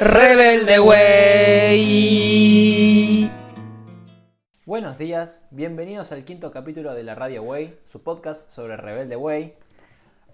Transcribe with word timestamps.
Rebelde 0.00 0.78
Way. 0.80 1.70
Buenos 4.64 4.98
días, 4.98 5.46
bienvenidos 5.50 6.10
al 6.12 6.24
quinto 6.24 6.50
capítulo 6.50 6.94
de 6.94 7.04
la 7.04 7.14
Radio 7.14 7.42
Way, 7.42 7.78
su 7.84 8.02
podcast 8.02 8.50
sobre 8.50 8.76
Rebelde 8.76 9.16
Way. 9.16 9.54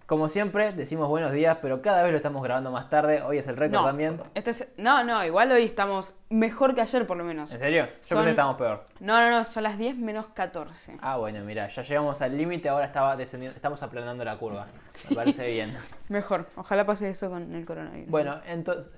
Como 0.06 0.28
siempre, 0.28 0.72
decimos 0.72 1.08
buenos 1.08 1.30
días, 1.32 1.58
pero 1.62 1.82
cada 1.82 2.02
vez 2.02 2.10
lo 2.10 2.16
estamos 2.16 2.42
grabando 2.42 2.72
más 2.72 2.90
tarde. 2.90 3.22
Hoy 3.22 3.38
es 3.38 3.46
el 3.46 3.56
récord 3.56 3.80
No, 3.80 3.86
también. 3.86 4.20
este 4.34 4.50
es- 4.50 4.66
no, 4.76 5.04
no, 5.04 5.24
igual 5.24 5.52
hoy 5.52 5.62
estamos 5.64 6.12
mejor 6.30 6.74
que 6.74 6.80
ayer 6.80 7.06
por 7.06 7.16
lo 7.16 7.22
menos. 7.22 7.52
¿En 7.52 7.60
serio? 7.60 7.84
Yo 7.86 7.90
Son- 8.00 8.16
pensé 8.18 8.24
que 8.24 8.30
estábamos 8.30 8.56
peor. 8.56 8.84
No, 8.98 9.20
no, 9.20 9.30
no, 9.30 9.44
son 9.44 9.62
las 9.62 9.78
10 9.78 9.96
menos 9.96 10.26
14. 10.34 10.96
Ah, 11.00 11.16
bueno, 11.18 11.44
mira, 11.44 11.68
ya 11.68 11.82
llegamos 11.82 12.20
al 12.22 12.36
límite, 12.36 12.68
ahora 12.68 12.86
estaba 12.86 13.14
descendiendo, 13.16 13.54
estamos 13.54 13.80
aplanando 13.84 14.24
la 14.24 14.36
curva. 14.36 14.66
Me 15.10 15.14
parece 15.14 15.46
bien. 15.46 15.76
Mejor, 16.08 16.48
ojalá 16.56 16.84
pase 16.84 17.08
eso 17.10 17.30
con 17.30 17.54
el 17.54 17.64
coronavirus. 17.64 18.10
Bueno, 18.10 18.40
entonces, 18.48 18.90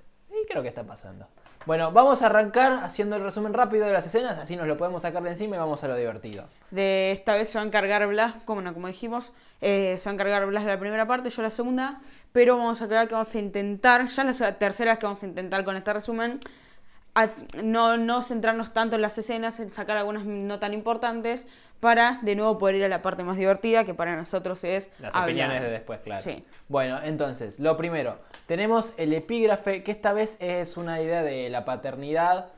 creo 0.48 0.62
que 0.62 0.69
está 0.69 0.84
pasando. 0.84 1.27
Bueno, 1.64 1.92
vamos 1.92 2.23
a 2.23 2.27
arrancar 2.27 2.82
haciendo 2.82 3.16
el 3.16 3.23
resumen 3.23 3.55
rápido 3.55 3.87
de 3.87 3.92
las 3.92 4.05
escenas, 4.05 4.37
así 4.37 4.56
nos 4.56 4.66
lo 4.66 4.77
podemos 4.77 5.02
sacar 5.02 5.23
de 5.23 5.30
encima 5.30 5.55
y 5.55 5.59
vamos 5.60 5.84
a 5.84 5.88
lo 5.88 5.96
divertido. 5.96 6.45
De 6.73 7.12
esta 7.12 7.34
vez 7.34 7.51
se 7.51 7.59
va 7.59 7.62
a 7.62 7.66
encargar 7.66 8.05
Blas, 8.09 8.34
como 8.45 8.60
no, 8.60 8.74
como 8.74 8.88
dijimos, 8.88 9.32
eh, 9.60 9.96
se 10.01 10.06
va 10.06 10.10
a 10.10 10.15
encargar 10.15 10.45
Blas 10.46 10.65
la 10.65 10.80
primera 10.80 11.06
parte, 11.06 11.30
yo 11.30 11.41
la 11.41 11.51
segunda, 11.51 12.01
pero 12.32 12.56
vamos 12.56 12.80
a 12.80 12.87
aclarar 12.87 13.06
que 13.06 13.15
vamos 13.15 13.32
a 13.32 13.38
intentar, 13.38 14.09
ya 14.09 14.24
la 14.24 14.59
tercera 14.59 14.92
vez 14.92 14.98
que 14.98 15.06
vamos 15.06 15.23
a 15.23 15.27
intentar 15.27 15.65
con 15.65 15.77
este 15.77 15.92
resumen, 15.92 16.41
a- 17.15 17.30
no, 17.62 17.97
no 17.97 18.23
centrarnos 18.23 18.73
tanto 18.73 18.97
en 18.97 19.02
las 19.02 19.16
escenas, 19.19 19.61
en 19.61 19.71
sacar 19.71 19.97
algunas 19.97 20.25
no 20.25 20.59
tan 20.59 20.73
importantes, 20.75 21.47
para 21.80 22.21
de 22.23 22.37
nuevo 22.37 22.59
poder 22.59 22.77
ir 22.77 22.85
a 22.85 22.88
la 22.88 23.02
parte 23.02 23.25
más 23.25 23.37
divertida, 23.37 23.85
que 23.85 23.93
para 23.93 24.15
nosotros 24.16 24.63
es 24.65 24.88
Las 25.01 25.15
hablar. 25.15 25.24
opiniones 25.24 25.63
de 25.63 25.71
después, 25.71 26.01
claro. 26.01 26.23
Sí. 26.23 26.45
Bueno, 26.69 27.01
entonces, 27.02 27.59
lo 27.59 27.77
primero, 27.77 28.19
tenemos 28.46 28.95
el 28.99 29.13
epígrafe, 29.13 29.82
que 29.82 29.91
esta 29.91 30.13
vez 30.13 30.37
es 30.41 30.77
una 30.77 31.01
idea 31.02 31.23
de 31.24 31.51
la 31.51 31.65
paternidad. 31.65 32.51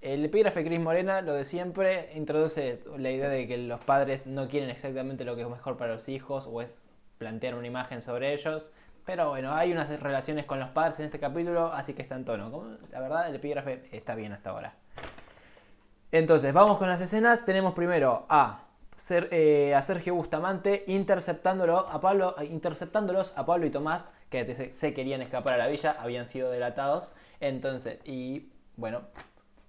El 0.00 0.24
epígrafe 0.24 0.64
Cris 0.64 0.78
Morena, 0.78 1.22
lo 1.22 1.34
de 1.34 1.44
siempre, 1.44 2.12
introduce 2.14 2.80
la 2.98 3.10
idea 3.10 3.28
de 3.28 3.48
que 3.48 3.58
los 3.58 3.80
padres 3.80 4.26
no 4.26 4.46
quieren 4.48 4.70
exactamente 4.70 5.24
lo 5.24 5.34
que 5.34 5.42
es 5.42 5.48
mejor 5.48 5.76
para 5.76 5.94
los 5.94 6.08
hijos 6.08 6.46
o 6.48 6.62
es 6.62 6.88
plantear 7.18 7.56
una 7.56 7.66
imagen 7.66 8.00
sobre 8.00 8.32
ellos. 8.32 8.70
Pero 9.08 9.30
bueno, 9.30 9.54
hay 9.54 9.72
unas 9.72 9.88
relaciones 10.00 10.44
con 10.44 10.60
los 10.60 10.68
padres 10.68 11.00
en 11.00 11.06
este 11.06 11.18
capítulo, 11.18 11.72
así 11.72 11.94
que 11.94 12.02
está 12.02 12.14
en 12.14 12.26
tono. 12.26 12.76
La 12.92 13.00
verdad, 13.00 13.26
el 13.26 13.36
epígrafe 13.36 13.88
está 13.90 14.14
bien 14.14 14.34
hasta 14.34 14.50
ahora. 14.50 14.74
Entonces, 16.12 16.52
vamos 16.52 16.76
con 16.76 16.90
las 16.90 17.00
escenas. 17.00 17.42
Tenemos 17.46 17.72
primero 17.72 18.26
a, 18.28 18.64
Ser- 18.96 19.30
eh, 19.32 19.74
a 19.74 19.82
Sergio 19.82 20.14
Bustamante 20.14 20.84
interceptándolo 20.88 21.78
a 21.88 22.02
Pablo, 22.02 22.34
interceptándolos 22.50 23.32
a 23.34 23.46
Pablo 23.46 23.64
y 23.64 23.70
Tomás, 23.70 24.12
que 24.28 24.44
se, 24.44 24.74
se 24.74 24.92
querían 24.92 25.22
escapar 25.22 25.54
a 25.54 25.56
la 25.56 25.68
villa, 25.68 25.96
habían 25.98 26.26
sido 26.26 26.50
delatados. 26.50 27.14
Entonces, 27.40 28.00
y 28.04 28.52
bueno, 28.76 29.04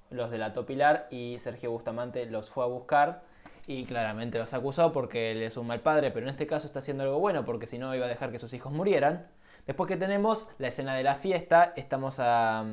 los 0.09 0.31
delató 0.31 0.65
Pilar 0.65 1.07
y 1.11 1.39
Sergio 1.39 1.71
Bustamante 1.71 2.25
los 2.25 2.51
fue 2.51 2.65
a 2.65 2.67
buscar 2.67 3.21
y 3.69 3.85
claramente 3.85 4.39
los 4.39 4.51
acusó 4.55 4.91
porque 4.91 5.31
él 5.31 5.43
es 5.43 5.55
un 5.55 5.67
mal 5.67 5.81
padre, 5.81 6.09
pero 6.09 6.25
en 6.25 6.31
este 6.31 6.47
caso 6.47 6.65
está 6.65 6.79
haciendo 6.79 7.03
algo 7.03 7.19
bueno 7.19 7.45
porque 7.45 7.67
si 7.67 7.77
no 7.77 7.95
iba 7.95 8.07
a 8.07 8.09
dejar 8.09 8.31
que 8.31 8.39
sus 8.39 8.51
hijos 8.55 8.73
murieran. 8.73 9.27
Después 9.67 9.87
que 9.87 9.95
tenemos 9.95 10.47
la 10.57 10.69
escena 10.69 10.95
de 10.95 11.03
la 11.03 11.15
fiesta, 11.15 11.73
estamos 11.75 12.17
a, 12.19 12.65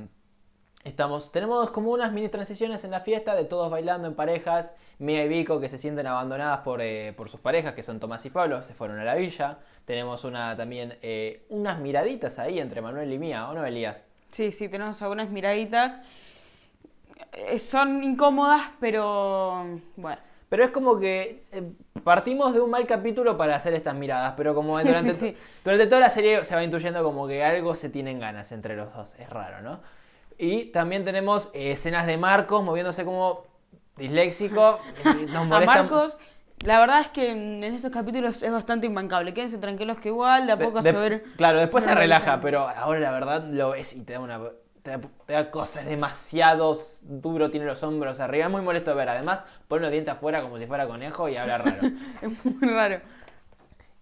Estamos, 0.84 1.32
tenemos 1.32 1.70
como 1.70 1.90
unas 1.90 2.12
mini 2.12 2.28
transiciones 2.28 2.84
en 2.84 2.92
la 2.92 3.00
fiesta 3.00 3.34
de 3.34 3.44
todos 3.44 3.70
bailando 3.70 4.06
en 4.06 4.14
parejas. 4.14 4.72
Mia 4.98 5.24
y 5.24 5.28
Vico 5.28 5.60
que 5.60 5.68
se 5.68 5.78
sienten 5.78 6.06
abandonadas 6.06 6.60
por, 6.60 6.80
eh, 6.80 7.12
por 7.14 7.28
sus 7.28 7.40
parejas, 7.40 7.74
que 7.74 7.82
son 7.82 7.98
Tomás 7.98 8.24
y 8.24 8.30
Pablo, 8.30 8.62
se 8.62 8.72
fueron 8.72 8.98
a 9.00 9.04
la 9.04 9.16
villa. 9.16 9.58
Tenemos 9.84 10.24
una 10.24 10.56
también 10.56 10.96
eh, 11.02 11.44
unas 11.48 11.80
miraditas 11.80 12.38
ahí 12.38 12.60
entre 12.60 12.80
Manuel 12.80 13.12
y 13.12 13.18
Mía, 13.18 13.48
¿o 13.50 13.52
no, 13.54 13.66
Elías? 13.66 14.04
Sí, 14.30 14.52
sí, 14.52 14.68
tenemos 14.68 15.02
algunas 15.02 15.28
miraditas. 15.28 16.06
Eh, 17.32 17.58
Son 17.58 18.02
incómodas, 18.04 18.70
pero 18.80 19.80
bueno. 19.96 20.18
Pero 20.56 20.64
es 20.64 20.70
como 20.70 20.98
que 20.98 21.44
eh, 21.52 21.70
partimos 22.02 22.54
de 22.54 22.60
un 22.62 22.70
mal 22.70 22.86
capítulo 22.86 23.36
para 23.36 23.56
hacer 23.56 23.74
estas 23.74 23.94
miradas, 23.94 24.32
pero 24.38 24.54
como 24.54 24.78
durante, 24.82 25.12
Sí, 25.12 25.18
sí. 25.20 25.36
durante 25.62 25.86
toda 25.86 26.00
la 26.00 26.08
serie 26.08 26.42
se 26.44 26.54
va 26.54 26.64
intuyendo 26.64 27.04
como 27.04 27.26
que 27.28 27.44
algo 27.44 27.74
se 27.74 27.90
tienen 27.90 28.18
ganas 28.18 28.52
entre 28.52 28.74
los 28.74 28.90
dos. 28.94 29.16
Es 29.16 29.28
raro, 29.28 29.60
¿no? 29.60 29.82
Y 30.38 30.66
también 30.72 31.04
tenemos 31.04 31.50
eh, 31.52 31.72
escenas 31.72 32.06
de 32.06 32.16
Marcos 32.16 32.64
moviéndose 32.64 33.04
como 33.04 33.44
disléxico. 33.98 34.78
eh, 35.04 35.26
Nos 35.30 35.42
A 35.42 35.44
molesta- 35.44 35.66
Marcos, 35.66 36.16
la 36.64 36.80
verdad 36.80 37.00
es 37.02 37.08
que 37.08 37.32
en 37.32 37.62
estos 37.62 37.90
capítulos 37.90 38.42
es 38.42 38.50
bastante 38.50 38.86
imbancable. 38.86 39.34
Quédense 39.34 39.58
tranquilos 39.58 39.98
que 39.98 40.08
igual 40.08 40.46
de 40.46 40.52
a 40.52 40.56
De- 40.56 40.64
poco 40.64 40.80
de- 40.80 40.90
se 40.90 40.96
ver. 40.98 41.22
Claro, 41.36 41.58
después 41.58 41.84
se 41.84 41.94
relaja, 41.94 42.40
pero 42.40 42.66
ahora 42.66 42.98
la 43.00 43.10
verdad 43.10 43.44
lo 43.44 43.72
ves 43.72 43.92
y 43.94 44.04
te 44.06 44.14
da 44.14 44.20
una. 44.20 44.40
Te 44.86 44.92
da, 44.92 45.00
te 45.26 45.32
da 45.32 45.50
cosas 45.50 45.84
demasiado 45.84 46.76
duro, 47.02 47.50
tiene 47.50 47.66
los 47.66 47.82
hombros 47.82 48.20
arriba, 48.20 48.46
es 48.46 48.52
muy 48.52 48.62
molesto 48.62 48.90
de 48.90 48.96
ver. 48.96 49.08
Además, 49.08 49.44
pone 49.66 49.82
los 49.82 49.90
dientes 49.90 50.14
afuera 50.14 50.42
como 50.42 50.58
si 50.60 50.66
fuera 50.66 50.86
conejo 50.86 51.28
y 51.28 51.36
habla 51.36 51.58
raro. 51.58 51.80
Es 52.22 52.44
muy 52.44 52.68
raro. 52.68 53.00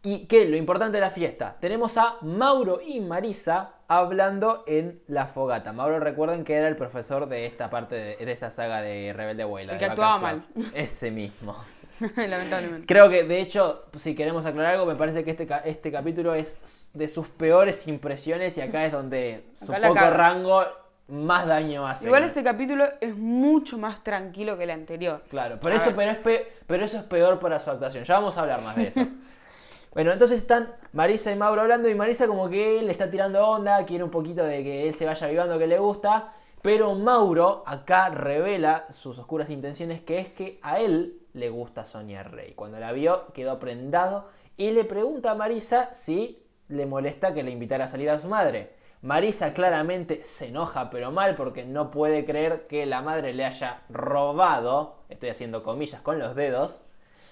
y 0.03 0.27
que 0.27 0.44
lo 0.44 0.59
importante 0.59 0.99
de 0.99 1.00
la 1.00 1.11
fiesta, 1.11 1.56
tenemos 1.59 1.97
a 1.97 2.17
Mauro 2.21 2.81
y 2.87 3.00
Marisa 3.00 3.77
hablando 3.89 4.62
en 4.67 5.00
la 5.06 5.27
fogata. 5.27 5.73
Mauro, 5.73 6.00
recuerden 6.00 6.44
que 6.44 6.53
era 6.53 6.69
el 6.69 6.77
profesor 6.77 7.31
de 7.31 7.47
esta 7.47 7.71
parte 7.71 7.94
de, 7.94 8.17
de 8.17 8.33
esta 8.33 8.50
saga 8.50 8.83
de 8.83 9.15
Rebelde 9.15 9.44
Abuela. 9.44 9.73
El 9.73 9.78
que 9.78 9.87
actuaba 9.87 10.19
vacación. 10.19 10.44
Ese 10.75 11.11
mismo. 11.11 11.56
Lamentablemente. 12.16 12.87
Creo 12.87 13.09
que, 13.09 13.25
de 13.25 13.41
hecho, 13.41 13.84
si 13.97 14.15
queremos 14.15 14.47
aclarar 14.47 14.75
algo, 14.75 14.87
me 14.87 14.97
parece 14.97 15.25
que 15.25 15.31
este, 15.31 15.47
este 15.65 15.93
capítulo 15.93 16.34
es 16.34 16.91
de 16.93 17.09
sus 17.09 17.28
peores 17.28 17.87
impresiones 17.88 18.56
y 18.59 18.60
acá 18.60 18.84
es 18.84 18.93
donde 18.93 19.44
su 19.55 19.72
Acá 19.72 19.82
poco 19.88 19.94
caga. 19.94 20.10
rango 20.10 20.62
más 21.09 21.47
daño 21.47 21.87
hace. 21.87 22.06
Igual 22.06 22.25
este 22.25 22.43
capítulo 22.43 22.87
es 23.00 23.15
mucho 23.16 23.77
más 23.78 24.03
tranquilo 24.03 24.56
que 24.56 24.65
el 24.65 24.71
anterior. 24.71 25.22
Claro, 25.28 25.59
pero 25.60 25.75
A 25.75 25.77
eso, 25.77 25.93
pero, 25.94 26.10
es 26.10 26.16
pe- 26.19 26.49
pero 26.66 26.84
eso 26.84 26.97
es 26.97 27.03
peor 27.05 27.38
para 27.38 27.60
su 27.60 27.71
actuación. 27.71 28.05
Ya 28.05 28.15
vamos 28.15 28.37
a 28.37 28.41
hablar 28.41 28.62
más 28.62 28.75
de 28.76 28.88
eso. 28.88 29.06
bueno, 29.93 30.12
entonces 30.12 30.38
están 30.38 30.72
Marisa 30.93 31.31
y 31.31 31.37
Mauro 31.37 31.61
hablando 31.61 31.88
y 31.91 31.94
Marisa 31.94 32.26
como 32.26 32.49
que 32.49 32.82
le 32.82 32.91
está 32.91 33.11
tirando 33.11 33.47
onda, 33.47 33.84
quiere 33.84 34.03
un 34.03 34.11
poquito 34.11 34.43
de 34.44 34.65
que 34.65 34.88
él 34.88 34.94
se 34.94 35.05
vaya 35.06 35.26
vivando 35.28 35.59
que 35.59 35.66
le 35.66 35.78
gusta, 35.78 36.32
pero 36.62 36.94
Mauro 36.94 37.62
acá 37.66 38.09
revela 38.09 38.87
sus 38.91 39.19
oscuras 39.19 39.50
intenciones, 39.50 40.00
que 40.00 40.19
es 40.19 40.28
que 40.31 40.59
a 40.62 40.81
él 40.81 41.19
le 41.34 41.50
gusta 41.50 41.84
Sonia 41.84 42.22
Rey. 42.22 42.55
Cuando 42.55 42.81
la 42.81 42.93
vio 42.93 43.33
quedó 43.33 43.59
prendado 43.59 44.28
y 44.56 44.71
le 44.71 44.84
pregunta 44.84 45.33
a 45.33 45.34
Marisa 45.34 45.93
si 45.93 46.43
le 46.69 46.87
molesta 46.87 47.34
que 47.34 47.43
le 47.43 47.50
invitara 47.50 47.84
a 47.84 47.89
salir 47.89 48.09
a 48.09 48.19
su 48.19 48.28
madre. 48.28 48.72
Marisa 49.03 49.53
claramente 49.53 50.25
se 50.25 50.49
enoja, 50.49 50.89
pero 50.89 51.12
mal, 51.12 51.34
porque 51.34 51.65
no 51.65 51.91
puede 51.91 52.25
creer 52.25 52.67
que 52.67 52.87
la 52.87 53.03
madre 53.03 53.34
le 53.34 53.44
haya 53.44 53.83
robado, 53.91 55.05
estoy 55.11 55.28
haciendo 55.28 55.62
comillas 55.62 56.00
con 56.00 56.19
los 56.19 56.34
dedos, 56.34 56.87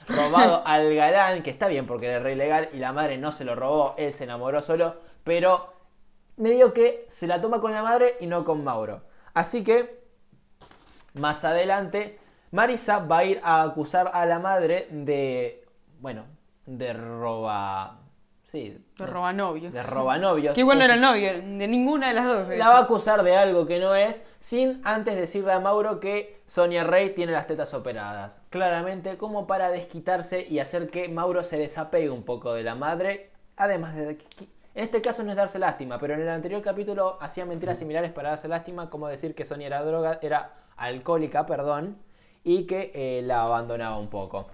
robado 0.07 0.63
al 0.67 0.95
galán, 0.95 1.43
que 1.43 1.49
está 1.49 1.69
bien 1.69 1.87
porque 1.87 2.09
era 2.09 2.19
re 2.19 2.35
ilegal 2.35 2.69
y 2.75 2.77
la 2.77 2.93
madre 2.93 3.17
no 3.17 3.33
se 3.33 3.47
lo 3.47 3.55
robó, 3.55 3.95
él 3.97 4.13
se 4.13 4.25
enamoró 4.25 4.61
solo, 4.61 4.97
pero 5.25 5.73
medio 6.37 6.75
que 6.75 7.07
se 7.09 7.27
la 7.27 7.41
toma 7.41 7.61
con 7.61 7.73
la 7.73 7.83
madre 7.83 8.17
y 8.21 8.27
no 8.27 8.45
con 8.45 8.63
Mauro. 8.65 9.05
Así 9.33 9.65
que, 9.65 10.03
más 11.15 11.43
adelante, 11.45 12.19
Marisa 12.53 12.99
va 12.99 13.19
a 13.19 13.25
ir 13.25 13.41
a 13.43 13.63
acusar 13.63 14.11
a 14.13 14.27
la 14.27 14.39
madre 14.39 14.87
de, 14.91 15.65
bueno, 16.01 16.27
de 16.67 16.93
roba... 16.93 17.99
Sí, 18.45 18.69
De 18.69 18.79
no 18.99 19.07
sé, 19.07 19.13
robanovios. 19.13 19.73
De 19.73 19.83
robanovios. 19.83 20.55
Que 20.55 20.61
igual 20.61 20.79
no 20.79 20.85
era 20.85 20.97
novio, 20.97 21.33
de 21.33 21.67
ninguna 21.67 22.09
de 22.09 22.13
las 22.13 22.27
dos. 22.27 22.49
de 22.49 22.59
la 22.59 22.69
va 22.69 22.77
a 22.77 22.83
acusar 22.83 23.23
de 23.23 23.35
algo 23.35 23.65
que 23.67 23.79
no 23.79 23.95
es, 23.95 24.31
sin 24.41 24.83
antes 24.85 25.17
decirle 25.17 25.55
a 25.55 25.61
Mauro 25.61 25.99
que 25.99 26.43
Sonia 26.45 26.85
Rey 26.85 27.15
tiene 27.15 27.33
las 27.33 27.47
tetas 27.47 27.73
operadas. 27.73 28.43
Claramente, 28.51 29.17
como 29.17 29.47
para 29.47 29.71
desquitarse 29.71 30.47
y 30.47 30.59
hacer 30.59 30.91
que 30.91 31.09
Mauro 31.09 31.45
se 31.45 31.57
desapegue 31.57 32.11
un 32.11 32.25
poco 32.25 32.53
de 32.53 32.65
la 32.65 32.75
madre. 32.75 33.31
Además 33.57 33.97
de 33.97 34.19
que, 34.19 34.45
en 34.75 34.85
este 34.85 35.01
caso 35.01 35.23
no 35.23 35.31
es 35.31 35.37
darse 35.37 35.59
lástima, 35.59 35.99
pero 35.99 36.13
en 36.13 36.21
el 36.21 36.29
anterior 36.29 36.61
capítulo 36.61 37.17
hacía 37.23 37.47
mentiras 37.47 37.79
similares 37.79 38.13
para 38.13 38.29
darse 38.29 38.49
lástima, 38.49 38.91
como 38.91 39.09
decir 39.09 39.35
que 39.35 39.47
Sonia 39.47 39.69
era 39.69 39.83
droga, 39.83 40.19
era 40.21 40.53
alcohólica, 40.77 41.47
perdón, 41.47 41.97
y 42.45 42.67
que 42.67 42.93
eh, 42.95 43.23
la 43.23 43.43
abandonaba 43.43 43.97
un 43.97 44.09
poco. 44.09 44.47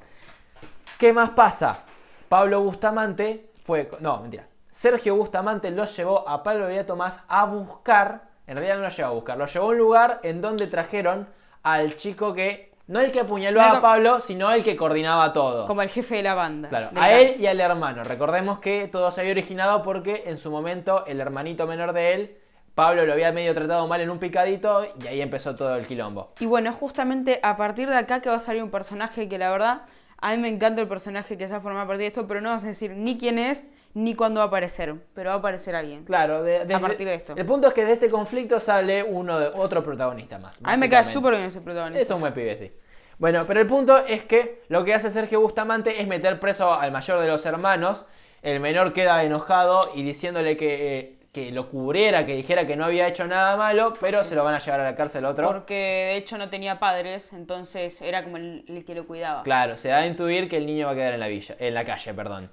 ¿Qué 0.99 1.13
más 1.13 1.31
pasa? 1.31 1.85
Pablo 2.29 2.61
Bustamante 2.61 3.51
fue. 3.63 3.89
No, 4.01 4.19
mentira. 4.21 4.47
Sergio 4.71 5.17
Bustamante 5.17 5.71
los 5.71 5.97
llevó 5.97 6.29
a 6.29 6.43
Pablo 6.43 6.71
y 6.73 6.79
a 6.79 6.87
Tomás 6.87 7.23
a 7.29 7.47
buscar. 7.47 8.29
En 8.47 8.57
realidad 8.57 8.77
no 8.77 8.85
los 8.85 8.97
llevó 8.97 9.09
a 9.09 9.13
buscar, 9.13 9.39
los 9.39 9.53
llevó 9.53 9.67
a 9.67 9.69
un 9.71 9.79
lugar 9.79 10.21
en 10.23 10.41
donde 10.41 10.67
trajeron 10.67 11.29
al 11.63 11.97
chico 11.97 12.35
que. 12.35 12.69
No 12.87 13.01
el 13.01 13.13
que 13.13 13.21
apuñaló 13.21 13.61
a 13.61 13.83
Pablo, 13.83 14.19
sino 14.19 14.51
el 14.51 14.65
que 14.65 14.75
coordinaba 14.75 15.35
todo. 15.35 15.67
Como 15.67 15.83
el 15.83 15.91
jefe 15.91 16.17
de 16.17 16.23
la 16.23 16.33
banda. 16.33 16.71
Claro, 16.71 16.89
a 16.97 17.11
él 17.13 17.39
y 17.39 17.47
al 17.47 17.61
hermano. 17.61 18.03
Recordemos 18.03 18.61
que 18.61 18.89
todo 18.89 19.11
se 19.11 19.21
había 19.21 19.33
originado 19.33 19.83
porque 19.83 20.23
en 20.25 20.39
su 20.39 20.51
momento 20.51 21.05
el 21.07 21.21
hermanito 21.21 21.67
menor 21.67 21.93
de 21.93 22.15
él, 22.15 22.38
Pablo 22.79 23.05
lo 23.05 23.13
había 23.13 23.33
medio 23.33 23.53
tratado 23.55 23.89
mal 23.89 24.01
en 24.01 24.09
un 24.09 24.21
picadito 24.21 24.87
y 25.03 25.09
ahí 25.09 25.21
empezó 25.21 25.57
todo 25.57 25.75
el 25.75 25.85
quilombo. 25.85 26.31
Y 26.39 26.47
bueno, 26.47 26.73
justamente 26.73 27.41
a 27.43 27.57
partir 27.57 27.89
de 27.89 27.97
acá 27.97 28.21
que 28.21 28.31
va 28.31 28.37
a 28.37 28.41
salir 28.41 28.63
un 28.63 28.71
personaje 28.71 29.29
que 29.29 29.37
la 29.37 29.51
verdad, 29.51 29.83
a 30.19 30.31
mí 30.31 30.41
me 30.41 30.49
encanta 30.49 30.81
el 30.81 30.87
personaje 30.87 31.37
que 31.37 31.49
se 31.49 31.55
ha 31.57 31.61
formado 31.61 31.87
a 31.87 31.89
partir 31.89 32.03
de 32.03 32.07
esto, 32.07 32.29
pero 32.29 32.41
no 32.41 32.51
vas 32.51 32.63
a 32.63 32.69
decir 32.69 32.93
ni 32.93 33.19
quién 33.19 33.41
es 33.41 33.67
ni 33.95 34.15
cuándo 34.15 34.39
va 34.39 34.45
a 34.45 34.47
aparecer, 34.47 34.95
pero 35.13 35.31
va 35.31 35.35
a 35.35 35.39
aparecer 35.39 35.75
alguien. 35.75 36.05
Claro, 36.05 36.45
de, 36.45 36.73
A 36.73 36.79
partir 36.79 37.09
de 37.09 37.15
esto. 37.15 37.35
El 37.37 37.47
punto 37.47 37.67
es 37.67 37.75
que 37.75 37.85
de 37.85 37.95
este 37.95 38.09
conflicto 38.11 38.61
sale 38.61 39.03
uno 39.03 39.41
de, 39.41 39.49
otro 39.49 39.83
protagonista 39.83 40.39
más. 40.39 40.61
A 40.63 40.75
mí 40.75 40.79
me 40.79 40.89
cae 40.89 41.05
súper 41.05 41.33
bien 41.35 41.47
ese 41.47 41.61
protagonista. 41.61 42.01
Es 42.01 42.09
un 42.13 42.21
buen 42.21 42.33
pibe, 42.33 42.57
sí. 42.57 42.71
Bueno, 43.19 43.45
pero 43.45 43.61
el 43.61 43.67
punto 43.67 43.99
es 43.99 44.23
que 44.23 44.63
lo 44.69 44.85
que 44.85 44.95
hace 44.95 45.11
Sergio 45.11 45.41
Bustamante 45.41 46.01
es 46.01 46.07
meter 46.07 46.39
preso 46.39 46.73
al 46.73 46.93
mayor 46.93 47.19
de 47.19 47.27
los 47.27 47.45
hermanos. 47.45 48.07
El 48.41 48.61
menor 48.61 48.93
queda 48.93 49.25
enojado 49.25 49.91
y 49.97 50.05
diciéndole 50.05 50.57
que, 50.57 50.99
eh, 50.99 51.18
que 51.33 51.51
lo 51.53 51.71
cubriera, 51.71 52.27
que 52.27 52.35
dijera 52.35 52.67
que 52.67 52.77
no 52.77 52.85
había 52.85 53.07
hecho 53.09 53.27
nada 53.27 53.57
malo, 53.57 53.93
pero 54.01 54.25
se 54.25 54.35
lo 54.35 54.45
van 54.45 54.55
a 54.55 54.59
llevar 54.61 54.81
a 54.81 54.85
la 54.85 54.97
cárcel 54.97 55.25
otro. 55.25 55.47
Porque 55.49 55.75
de 55.75 56.17
hecho 56.17 56.39
no 56.39 56.49
tenía 56.51 56.79
padres, 56.79 57.33
entonces 57.33 58.01
era 58.03 58.25
como 58.25 58.37
el, 58.39 58.65
el 58.69 58.85
que 58.85 58.95
lo 58.95 59.07
cuidaba. 59.07 59.43
Claro, 59.43 59.77
se 59.77 59.89
da 59.89 59.99
a 59.99 60.07
intuir 60.07 60.49
que 60.49 60.57
el 60.59 60.67
niño 60.67 60.87
va 60.87 60.93
a 60.93 60.95
quedar 60.95 61.15
en 61.15 61.21
la 61.21 61.29
villa, 61.29 61.57
en 61.59 61.75
la 61.75 61.85
calle, 61.85 62.13
perdón. 62.15 62.51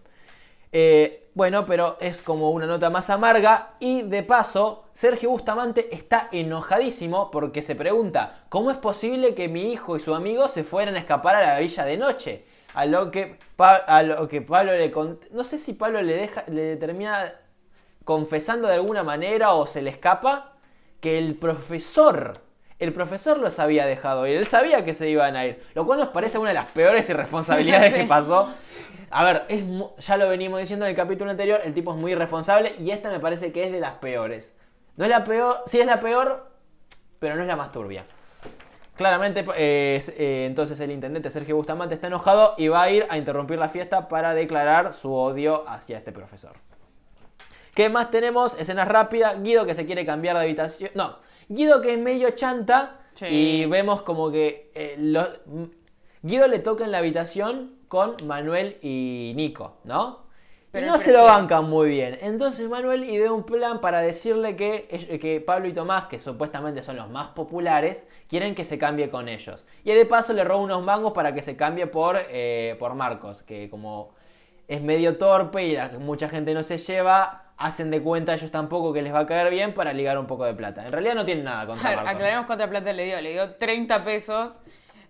Eh, 0.71 1.29
bueno, 1.35 1.65
pero 1.65 1.97
es 2.01 2.21
como 2.21 2.51
una 2.51 2.67
nota 2.67 2.89
más 2.89 3.09
amarga 3.09 3.75
y 3.79 4.01
de 4.03 4.23
paso, 4.23 4.85
Sergio 4.93 5.29
Bustamante 5.29 5.93
está 5.95 6.27
enojadísimo 6.31 7.31
porque 7.31 7.61
se 7.61 7.75
pregunta, 7.75 8.45
¿cómo 8.49 8.71
es 8.71 8.77
posible 8.77 9.35
que 9.35 9.47
mi 9.47 9.71
hijo 9.71 9.95
y 9.95 10.01
su 10.01 10.13
amigo 10.13 10.47
se 10.49 10.63
fueran 10.63 10.95
a 10.95 10.99
escapar 10.99 11.35
a 11.35 11.41
la 11.41 11.59
villa 11.59 11.85
de 11.85 11.97
noche? 11.97 12.45
A 12.73 12.85
lo 12.85 13.09
que, 13.11 13.37
Pa- 13.55 13.75
a 13.75 14.03
lo 14.03 14.27
que 14.27 14.41
Pablo 14.41 14.73
le 14.73 14.91
No 15.31 15.43
sé 15.45 15.57
si 15.59 15.73
Pablo 15.73 16.01
le, 16.01 16.13
deja, 16.15 16.43
le 16.47 16.75
termina 16.75 17.33
confesando 18.05 18.67
de 18.69 18.75
alguna 18.75 19.03
manera 19.03 19.53
o 19.53 19.67
se 19.67 19.81
le 19.81 19.89
escapa 19.89 20.53
que 21.01 21.17
el 21.17 21.35
profesor, 21.35 22.39
el 22.79 22.93
profesor 22.93 23.37
los 23.37 23.59
había 23.59 23.85
dejado 23.85 24.25
ir, 24.27 24.37
él 24.37 24.45
sabía 24.45 24.85
que 24.85 24.93
se 24.93 25.09
iban 25.09 25.35
a 25.35 25.45
ir, 25.45 25.61
lo 25.73 25.85
cual 25.85 25.99
nos 25.99 26.09
parece 26.09 26.37
una 26.37 26.49
de 26.49 26.55
las 26.55 26.67
peores 26.67 27.09
irresponsabilidades 27.09 27.93
Sí. 27.93 28.01
que 28.01 28.07
pasó. 28.07 28.49
A 29.11 29.23
ver, 29.23 29.43
es 29.49 29.63
ya 29.99 30.17
lo 30.17 30.29
venimos 30.29 30.59
diciendo 30.59 30.85
en 30.85 30.91
el 30.91 30.95
capítulo 30.95 31.29
anterior, 31.31 31.59
el 31.63 31.73
tipo 31.73 31.91
es 31.91 31.97
muy 31.97 32.13
irresponsable 32.13 32.75
y 32.79 32.91
esta 32.91 33.09
me 33.09 33.19
parece 33.19 33.51
que 33.51 33.65
es 33.65 33.71
de 33.71 33.79
las 33.79 33.93
peores. 33.95 34.57
No 34.95 35.03
es 35.05 35.09
la 35.11 35.23
peor, 35.23 35.61
sí 35.65 35.79
es 35.79 35.85
la 35.85 35.99
peor, 35.99 36.49
pero 37.19 37.35
no 37.35 37.41
es 37.41 37.47
la 37.47 37.55
más 37.55 37.71
turbia. 37.71 38.05
Claramente, 38.95 39.45
eh, 39.57 40.01
eh, 40.17 40.45
entonces 40.47 40.79
el 40.79 40.89
intendente 40.91 41.29
Sergio 41.29 41.57
Bustamante 41.57 41.95
está 41.95 42.07
enojado 42.07 42.55
y 42.57 42.69
va 42.69 42.83
a 42.83 42.89
ir 42.89 43.05
a 43.09 43.17
interrumpir 43.17 43.59
la 43.59 43.67
fiesta 43.67 44.07
para 44.07 44.33
declarar 44.33 44.93
su 44.93 45.13
odio 45.13 45.67
hacia 45.67 45.97
este 45.97 46.13
profesor. 46.13 46.53
¿Qué 47.75 47.89
más 47.89 48.09
tenemos? 48.09 48.57
Escenas 48.57 48.87
rápidas. 48.87 49.43
Guido 49.43 49.65
que 49.65 49.75
se 49.75 49.85
quiere 49.85 50.05
cambiar 50.05 50.35
de 50.37 50.43
habitación. 50.43 50.89
No, 50.95 51.17
Guido 51.49 51.81
que 51.81 51.93
es 51.93 51.99
medio 51.99 52.31
chanta. 52.31 53.01
Sí. 53.13 53.25
Y 53.27 53.65
vemos 53.67 54.01
como 54.01 54.31
que 54.31 54.71
eh, 54.75 54.95
lo- 54.97 55.27
m- 55.47 55.69
Guido 56.23 56.47
le 56.47 56.59
toca 56.59 56.83
en 56.85 56.91
la 56.91 56.97
habitación 56.97 57.75
con 57.87 58.15
Manuel 58.25 58.77
y 58.81 59.33
Nico, 59.35 59.77
¿no? 59.83 60.25
Pero 60.71 60.87
y 60.87 60.89
no 60.89 60.97
se 60.97 61.13
lo 61.13 61.23
bancan 61.23 61.69
muy 61.69 61.87
bien. 61.89 62.17
Entonces 62.21 62.67
Manuel 62.69 63.05
idea 63.09 63.31
un 63.31 63.43
plan 63.43 63.79
para 63.79 64.01
decirle 64.01 64.57
que, 64.57 65.19
que 65.21 65.39
Pablo 65.39 65.69
y 65.69 65.73
Tomás, 65.73 66.07
que 66.07 66.19
supuestamente 66.19 66.83
son 66.83 66.97
los 66.97 67.09
más 67.09 67.27
populares, 67.29 68.09
quieren 68.27 68.55
que 68.55 68.65
se 68.65 68.77
cambie 68.77 69.09
con 69.09 69.29
ellos. 69.29 69.65
Y 69.85 69.93
de 69.93 70.05
paso 70.05 70.33
le 70.33 70.43
roba 70.43 70.61
unos 70.63 70.83
mangos 70.83 71.13
para 71.13 71.33
que 71.33 71.41
se 71.41 71.55
cambie 71.55 71.87
por, 71.87 72.17
eh, 72.29 72.75
por 72.79 72.95
Marcos, 72.95 73.43
que 73.43 73.69
como 73.69 74.13
es 74.67 74.81
medio 74.81 75.17
torpe 75.17 75.63
y 75.63 75.75
la- 75.75 75.89
mucha 75.99 76.27
gente 76.27 76.53
no 76.53 76.63
se 76.63 76.77
lleva, 76.77 77.44
hacen 77.57 77.89
de 77.91 78.01
cuenta 78.01 78.33
ellos 78.33 78.51
tampoco 78.51 78.91
que 78.93 79.01
les 79.01 79.13
va 79.13 79.19
a 79.19 79.25
caer 79.25 79.49
bien 79.49 79.73
para 79.73 79.93
ligar 79.93 80.17
un 80.17 80.27
poco 80.27 80.43
de 80.45 80.53
plata. 80.53 80.85
En 80.85 80.91
realidad 80.91 81.15
no 81.15 81.25
tienen 81.25 81.45
nada 81.45 81.61
A 81.61 81.65
contra 81.67 81.89
ver, 81.89 81.97
Marcos. 81.97 82.15
aclaremos 82.15 82.45
cuánta 82.45 82.69
plata 82.69 82.91
le 82.93 83.05
dio. 83.05 83.21
Le 83.21 83.31
dio 83.31 83.55
30 83.55 84.03
pesos, 84.03 84.51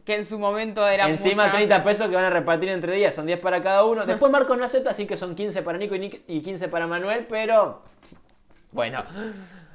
que 0.04 0.16
en 0.16 0.26
su 0.26 0.38
momento 0.38 0.88
era 0.88 1.10
Encima 1.10 1.46
mucha. 1.46 1.56
30 1.56 1.84
pesos 1.84 2.08
que 2.10 2.16
van 2.16 2.26
a 2.26 2.30
repartir 2.30 2.70
entre 2.70 2.94
días, 2.94 3.16
son 3.16 3.26
10 3.26 3.40
para 3.40 3.62
cada 3.64 3.84
uno. 3.84 4.06
Después 4.06 4.32
Marcos 4.32 4.58
no 4.58 4.64
acepta, 4.66 4.92
así 4.92 5.08
que 5.08 5.18
son 5.18 5.34
15 5.36 5.64
para 5.64 5.78
Nico 5.80 5.96
y 5.96 6.00
Nic- 6.00 6.22
y 6.28 6.42
15 6.42 6.68
para 6.68 6.86
Manuel, 6.86 7.26
pero 7.28 7.82
bueno, 8.72 9.04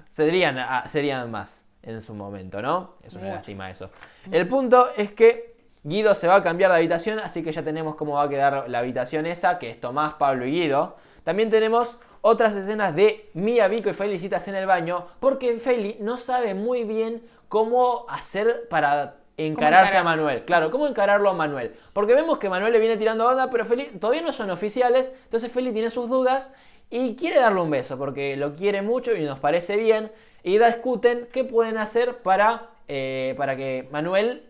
serían, 0.09 0.59
ah, 0.59 0.85
serían 0.87 1.31
más 1.31 1.67
en 1.83 2.01
su 2.01 2.15
momento, 2.15 2.61
¿no? 2.63 2.95
Es 3.05 3.15
una 3.15 3.29
lástima 3.29 3.71
eso. 3.71 3.91
El 4.31 4.47
punto 4.47 4.89
es 4.97 5.13
que 5.13 5.55
Guido 5.83 6.15
se 6.15 6.29
va 6.29 6.37
a 6.37 6.43
cambiar 6.43 6.71
de 6.71 6.77
habitación, 6.77 7.19
así 7.21 7.43
que 7.43 7.53
ya 7.53 7.63
tenemos 7.63 7.97
cómo 7.97 8.15
va 8.15 8.25
a 8.25 8.29
quedar 8.29 8.69
la 8.69 8.79
habitación 8.81 9.27
esa, 9.27 9.59
que 9.59 9.71
es 9.71 9.81
Tomás, 9.81 10.15
Pablo 10.15 10.45
y 10.47 10.51
Guido. 10.53 10.97
También 11.25 11.49
tenemos 11.51 11.99
otras 12.23 12.55
escenas 12.55 12.95
de 12.95 13.31
Mía, 13.35 13.69
Vico 13.69 13.89
y 13.91 13.95
Felicitas 13.95 14.47
en 14.49 14.55
el 14.55 14.67
baño, 14.67 15.07
porque 15.21 15.59
Feli 15.59 15.97
no 16.01 16.19
sabe 16.19 16.55
muy 16.55 16.85
bien 16.85 17.23
cómo 17.49 18.07
hacer 18.09 18.69
para 18.69 19.17
encararse 19.37 19.97
a? 19.97 20.05
Manuel. 20.05 20.45
Claro, 20.45 20.71
¿cómo 20.71 20.87
encararlo 20.87 21.31
a 21.31 21.35
Manuel? 21.35 21.75
Porque 21.93 22.15
vemos 22.15 22.39
que 22.39 22.51
Manuel 22.51 22.73
le 22.73 22.79
viene 22.79 22.97
tirando 22.97 23.27
onda, 23.27 23.51
pero 23.51 23.65
Feli 23.65 23.87
todavía 23.87 24.23
no 24.23 24.33
son 24.33 24.51
oficiales, 24.51 25.13
entonces 25.25 25.51
Feli 25.51 25.73
tiene 25.73 25.91
sus 25.91 26.09
dudas 26.09 26.53
y 26.91 27.15
quiere 27.15 27.41
darle 27.41 27.61
un 27.61 27.71
beso 27.71 27.97
porque 27.97 28.37
lo 28.37 28.55
quiere 28.57 28.83
mucho 28.83 29.15
y 29.15 29.25
nos 29.25 29.39
parece 29.39 29.77
bien. 29.77 30.11
Y 30.43 30.59
discuten 30.59 31.29
qué 31.33 31.45
pueden 31.45 31.77
hacer 31.77 32.19
para, 32.19 32.71
eh, 32.89 33.35
para 33.37 33.57
que 33.57 33.89
Manuel 33.91 34.47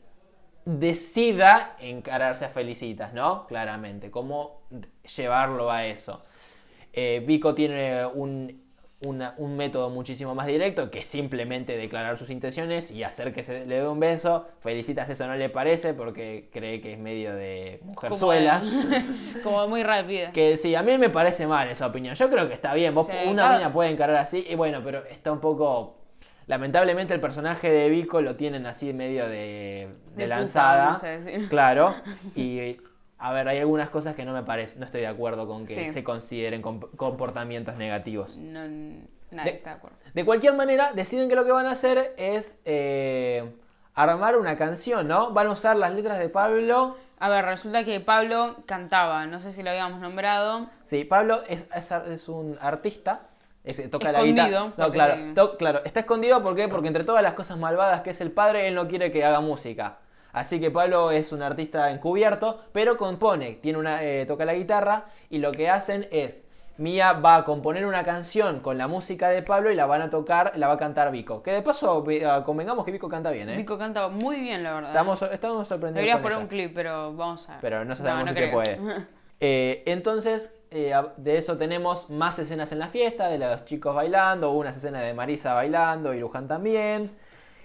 decida 0.64 1.76
encararse 1.80 2.44
a 2.44 2.48
Felicitas, 2.48 3.12
¿no? 3.12 3.46
Claramente, 3.46 4.10
cómo 4.10 4.62
llevarlo 5.16 5.70
a 5.70 5.86
eso. 5.86 6.22
Eh, 6.92 7.22
Vico 7.26 7.54
tiene 7.54 8.04
un, 8.06 8.60
una- 9.02 9.34
un 9.38 9.56
método 9.56 9.88
muchísimo 9.90 10.34
más 10.34 10.46
directo 10.46 10.90
que 10.90 11.00
simplemente 11.02 11.76
declarar 11.76 12.18
sus 12.18 12.28
intenciones 12.30 12.90
y 12.90 13.02
hacer 13.04 13.32
que 13.32 13.42
se 13.42 13.64
le 13.64 13.76
dé 13.76 13.86
un 13.88 13.98
beso. 14.00 14.46
Felicitas 14.60 15.08
eso 15.08 15.26
no 15.26 15.36
le 15.36 15.48
parece 15.48 15.94
porque 15.94 16.50
cree 16.52 16.80
que 16.80 16.92
es 16.94 16.98
medio 16.98 17.34
de 17.34 17.80
mujerzuela. 17.84 18.60
Como, 18.60 19.42
como 19.42 19.68
muy 19.68 19.82
rápida. 19.82 20.32
Que 20.32 20.56
sí, 20.56 20.74
a 20.74 20.82
mí 20.82 20.98
me 20.98 21.08
parece 21.10 21.46
mal 21.46 21.68
esa 21.68 21.86
opinión. 21.86 22.14
Yo 22.14 22.28
creo 22.28 22.46
que 22.48 22.54
está 22.54 22.74
bien. 22.74 22.94
Vos, 22.94 23.06
Sí, 23.06 23.28
una 23.28 23.42
cada- 23.44 23.56
mina 23.58 23.72
puede 23.72 23.90
encarar 23.90 24.16
así. 24.16 24.44
Y 24.48 24.54
bueno, 24.56 24.80
pero 24.84 25.04
está 25.06 25.32
un 25.32 25.40
poco. 25.40 25.96
Lamentablemente 26.46 27.14
el 27.14 27.20
personaje 27.20 27.70
de 27.70 27.88
Vico 27.88 28.20
lo 28.22 28.34
tienen 28.34 28.66
así 28.66 28.92
medio 28.92 29.28
de, 29.28 29.88
de, 30.16 30.26
lanzada. 30.26 31.00
Claro. 31.48 31.94
Y 32.34 32.76
a 33.20 33.32
ver, 33.32 33.46
hay 33.48 33.58
algunas 33.58 33.90
cosas 33.90 34.14
que 34.16 34.24
no 34.24 34.32
me 34.32 34.42
parece, 34.42 34.78
no 34.78 34.84
estoy 34.86 35.02
de 35.02 35.06
acuerdo 35.06 35.46
con 35.46 35.66
que 35.66 35.74
Sí. 35.74 35.88
se 35.90 36.02
consideren 36.02 36.62
com- 36.62 36.80
comportamientos 36.96 37.76
negativos. 37.76 38.38
No, 38.38 38.60
nadie 39.30 39.50
De- 39.52 39.56
está 39.58 39.70
de 39.70 39.76
acuerdo. 39.76 39.96
De 40.14 40.24
cualquier 40.24 40.54
manera, 40.54 40.92
deciden 40.94 41.28
que 41.28 41.34
lo 41.36 41.44
que 41.44 41.52
van 41.52 41.66
a 41.66 41.72
hacer 41.72 42.14
es 42.16 42.60
eh, 42.64 43.54
armar 43.94 44.36
una 44.36 44.56
canción, 44.56 45.06
¿no? 45.06 45.32
Van 45.32 45.46
a 45.48 45.50
usar 45.52 45.76
las 45.76 45.92
letras 45.94 46.18
de 46.18 46.28
Pablo. 46.28 46.96
A 47.18 47.28
ver, 47.28 47.44
resulta 47.44 47.84
que 47.84 48.00
Pablo 48.00 48.56
cantaba, 48.66 49.26
no 49.26 49.40
sé 49.40 49.52
si 49.52 49.62
lo 49.62 49.68
habíamos 49.70 50.00
nombrado. 50.00 50.70
Sí, 50.82 51.04
Pablo 51.04 51.40
es, 51.48 51.68
es, 51.74 51.90
es 51.92 52.28
un 52.28 52.56
artista. 52.60 53.20
es- 53.62 53.90
toca 53.90 54.10
la 54.10 54.20
Escondido, 54.20 54.46
guitarra. 54.46 54.72
No, 54.78 54.90
claro, 54.90 55.34
to- 55.34 55.56
claro. 55.58 55.82
Está 55.84 56.00
escondido 56.00 56.42
¿por 56.42 56.56
qué? 56.56 56.66
porque 56.68 56.88
entre 56.88 57.04
todas 57.04 57.22
las 57.22 57.34
cosas 57.34 57.58
malvadas 57.58 58.00
que 58.00 58.08
es 58.10 58.20
el 58.22 58.32
padre, 58.32 58.68
él 58.68 58.74
no 58.74 58.88
quiere 58.88 59.12
que 59.12 59.22
haga 59.22 59.40
música. 59.40 59.98
Así 60.32 60.60
que 60.60 60.70
Pablo 60.70 61.10
es 61.10 61.32
un 61.32 61.42
artista 61.42 61.90
encubierto, 61.90 62.62
pero 62.72 62.96
compone, 62.96 63.52
tiene 63.54 63.78
una, 63.78 64.02
eh, 64.02 64.26
toca 64.26 64.44
la 64.44 64.54
guitarra 64.54 65.06
y 65.28 65.38
lo 65.38 65.52
que 65.52 65.68
hacen 65.68 66.08
es 66.10 66.46
Mía 66.80 67.12
va 67.12 67.36
a 67.36 67.44
componer 67.44 67.84
una 67.84 68.04
canción 68.04 68.60
con 68.60 68.78
la 68.78 68.88
música 68.88 69.28
de 69.28 69.42
Pablo 69.42 69.70
y 69.70 69.74
la 69.74 69.84
van 69.84 70.00
a 70.00 70.08
tocar, 70.08 70.52
la 70.56 70.66
va 70.66 70.74
a 70.74 70.78
cantar 70.78 71.12
Vico. 71.12 71.42
Que 71.42 71.52
de 71.52 71.60
paso 71.60 72.06
ah, 72.26 72.42
convengamos 72.42 72.86
que 72.86 72.90
Vico 72.90 73.06
canta 73.06 73.30
bien, 73.30 73.50
¿eh? 73.50 73.56
Vico 73.58 73.76
cantaba 73.76 74.08
muy 74.08 74.40
bien, 74.40 74.62
la 74.62 74.72
verdad. 74.72 74.90
Estamos, 74.90 75.20
estamos 75.20 75.68
sorprendidos. 75.68 75.96
Deberías 75.96 76.20
poner 76.20 76.38
ella. 76.38 76.42
un 76.42 76.48
clip, 76.48 76.72
pero 76.74 77.14
vamos 77.14 77.46
a 77.50 77.52
ver. 77.52 77.60
Pero 77.60 77.84
no 77.84 77.94
sabemos 77.94 78.30
no 78.30 78.34
si 78.34 78.42
se 78.42 78.48
puede. 78.48 78.78
Eh, 79.42 79.84
entonces, 79.86 80.54
eh, 80.70 80.92
de 81.16 81.38
eso 81.38 81.56
tenemos 81.56 82.10
más 82.10 82.38
escenas 82.38 82.72
en 82.72 82.78
la 82.78 82.88
fiesta, 82.88 83.28
de 83.28 83.38
los 83.38 83.64
chicos 83.64 83.94
bailando, 83.94 84.50
unas 84.50 84.76
escenas 84.76 85.02
de 85.02 85.14
Marisa 85.14 85.54
bailando 85.54 86.12
y 86.12 86.20
Luján 86.20 86.46
también. 86.46 87.10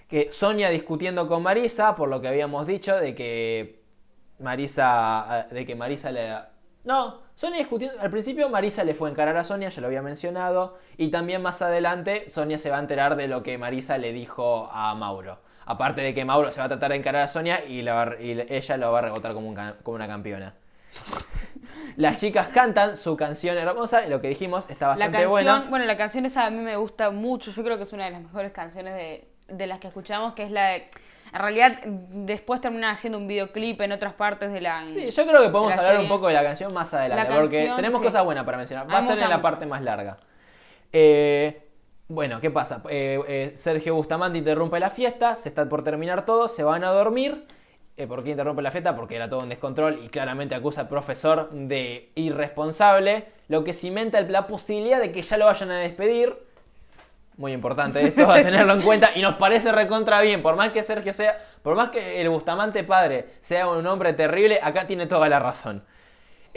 Que 0.08 0.30
Sonia 0.32 0.70
discutiendo 0.70 1.26
con 1.26 1.42
Marisa, 1.42 1.96
por 1.96 2.08
lo 2.08 2.20
que 2.20 2.28
habíamos 2.28 2.66
dicho, 2.66 2.96
de 2.96 3.14
que 3.14 3.82
Marisa. 4.38 5.48
De 5.50 5.66
que 5.66 5.74
Marisa 5.74 6.10
le. 6.10 6.34
No, 6.84 7.20
Sonia 7.34 7.58
discutiendo. 7.58 8.00
Al 8.00 8.10
principio 8.10 8.48
Marisa 8.48 8.84
le 8.84 8.94
fue 8.94 9.08
a 9.08 9.12
encarar 9.12 9.36
a 9.36 9.44
Sonia, 9.44 9.68
ya 9.68 9.80
lo 9.80 9.88
había 9.88 10.02
mencionado. 10.02 10.78
Y 10.96 11.08
también 11.08 11.42
más 11.42 11.60
adelante 11.62 12.30
Sonia 12.30 12.58
se 12.58 12.70
va 12.70 12.76
a 12.76 12.80
enterar 12.80 13.16
de 13.16 13.26
lo 13.26 13.42
que 13.42 13.58
Marisa 13.58 13.98
le 13.98 14.12
dijo 14.12 14.68
a 14.72 14.94
Mauro. 14.94 15.40
Aparte 15.64 16.00
de 16.00 16.14
que 16.14 16.24
Mauro 16.24 16.52
se 16.52 16.60
va 16.60 16.66
a 16.66 16.68
tratar 16.68 16.90
de 16.90 16.96
encarar 16.96 17.22
a 17.22 17.28
Sonia 17.28 17.64
y, 17.64 17.82
la 17.82 18.16
y 18.20 18.40
ella 18.48 18.76
lo 18.76 18.92
va 18.92 19.00
a 19.00 19.02
rebotar 19.02 19.34
como, 19.34 19.48
un 19.48 19.56
como 19.82 19.96
una 19.96 20.06
campeona. 20.06 20.54
Las 21.96 22.18
chicas 22.18 22.48
cantan 22.48 22.96
su 22.96 23.16
canción 23.16 23.56
hermosa 23.56 24.06
y 24.06 24.10
lo 24.10 24.20
que 24.20 24.28
dijimos 24.28 24.70
está 24.70 24.86
La 24.86 24.90
bastante 24.90 25.12
canción, 25.12 25.30
buena. 25.30 25.66
bueno, 25.68 25.84
la 25.86 25.96
canción 25.96 26.24
esa 26.26 26.46
a 26.46 26.50
mí 26.50 26.58
me 26.58 26.76
gusta 26.76 27.10
mucho. 27.10 27.50
Yo 27.50 27.64
creo 27.64 27.76
que 27.76 27.82
es 27.82 27.92
una 27.92 28.04
de 28.04 28.12
las 28.12 28.20
mejores 28.20 28.52
canciones 28.52 28.94
de, 28.94 29.28
de 29.48 29.66
las 29.66 29.78
que 29.78 29.88
escuchamos, 29.88 30.34
que 30.34 30.44
es 30.44 30.50
la 30.50 30.68
de. 30.68 30.88
En 31.32 31.40
realidad, 31.40 31.78
después 31.84 32.60
terminan 32.60 32.94
haciendo 32.94 33.18
un 33.18 33.26
videoclip 33.26 33.80
en 33.80 33.92
otras 33.92 34.14
partes 34.14 34.52
de 34.52 34.60
la. 34.60 34.88
Sí, 34.88 35.10
yo 35.10 35.26
creo 35.26 35.42
que 35.42 35.48
podemos 35.50 35.70
la 35.70 35.76
hablar 35.76 35.92
serie. 35.92 36.02
un 36.02 36.08
poco 36.08 36.28
de 36.28 36.34
la 36.34 36.42
canción 36.42 36.72
más 36.72 36.94
adelante, 36.94 37.28
La 37.28 37.40
porque 37.40 37.56
canción, 37.58 37.76
tenemos 37.76 38.00
sí. 38.00 38.06
cosas 38.06 38.24
buenas 38.24 38.44
para 38.44 38.58
mencionar. 38.58 38.88
Va 38.88 38.98
a 38.98 39.02
ser 39.02 39.14
en 39.18 39.20
la 39.20 39.28
mucho. 39.28 39.42
parte 39.42 39.66
más 39.66 39.82
larga. 39.82 40.18
Eh, 40.92 41.62
bueno, 42.08 42.40
¿qué 42.40 42.50
pasa? 42.50 42.82
Eh, 42.88 43.20
eh, 43.26 43.52
Sergio 43.56 43.94
Bustamante 43.96 44.38
interrumpe 44.38 44.78
la 44.78 44.90
fiesta, 44.90 45.36
se 45.36 45.48
está 45.48 45.68
por 45.68 45.82
terminar 45.82 46.24
todo, 46.24 46.48
se 46.48 46.62
van 46.62 46.84
a 46.84 46.90
dormir 46.90 47.44
¿Por 48.08 48.22
qué 48.22 48.30
interrumpe 48.32 48.60
la 48.60 48.70
fiesta? 48.70 48.94
Porque 48.94 49.16
era 49.16 49.30
todo 49.30 49.40
un 49.40 49.48
descontrol 49.48 50.04
y 50.04 50.10
claramente 50.10 50.54
acusa 50.54 50.82
al 50.82 50.88
profesor 50.88 51.48
de 51.50 52.10
irresponsable, 52.14 53.24
lo 53.48 53.64
que 53.64 53.72
cimenta 53.72 54.20
la 54.20 54.46
posibilidad 54.46 55.00
de 55.00 55.12
que 55.12 55.22
ya 55.22 55.38
lo 55.38 55.46
vayan 55.46 55.70
a 55.70 55.78
despedir. 55.78 56.36
Muy 57.36 57.52
importante 57.52 58.00
esto, 58.00 58.30
a 58.30 58.34
tenerlo 58.42 58.72
en 58.72 58.82
cuenta 58.82 59.10
y 59.14 59.20
nos 59.20 59.34
parece 59.34 59.70
recontra 59.70 60.20
bien, 60.22 60.42
por 60.42 60.56
más 60.56 60.70
que 60.70 60.82
Sergio 60.82 61.12
sea, 61.12 61.38
por 61.62 61.76
más 61.76 61.90
que 61.90 62.20
el 62.20 62.28
Bustamante 62.30 62.82
padre 62.82 63.26
sea 63.40 63.68
un 63.68 63.86
hombre 63.86 64.14
terrible, 64.14 64.58
acá 64.62 64.86
tiene 64.86 65.06
toda 65.06 65.28
la 65.28 65.38
razón. 65.38 65.84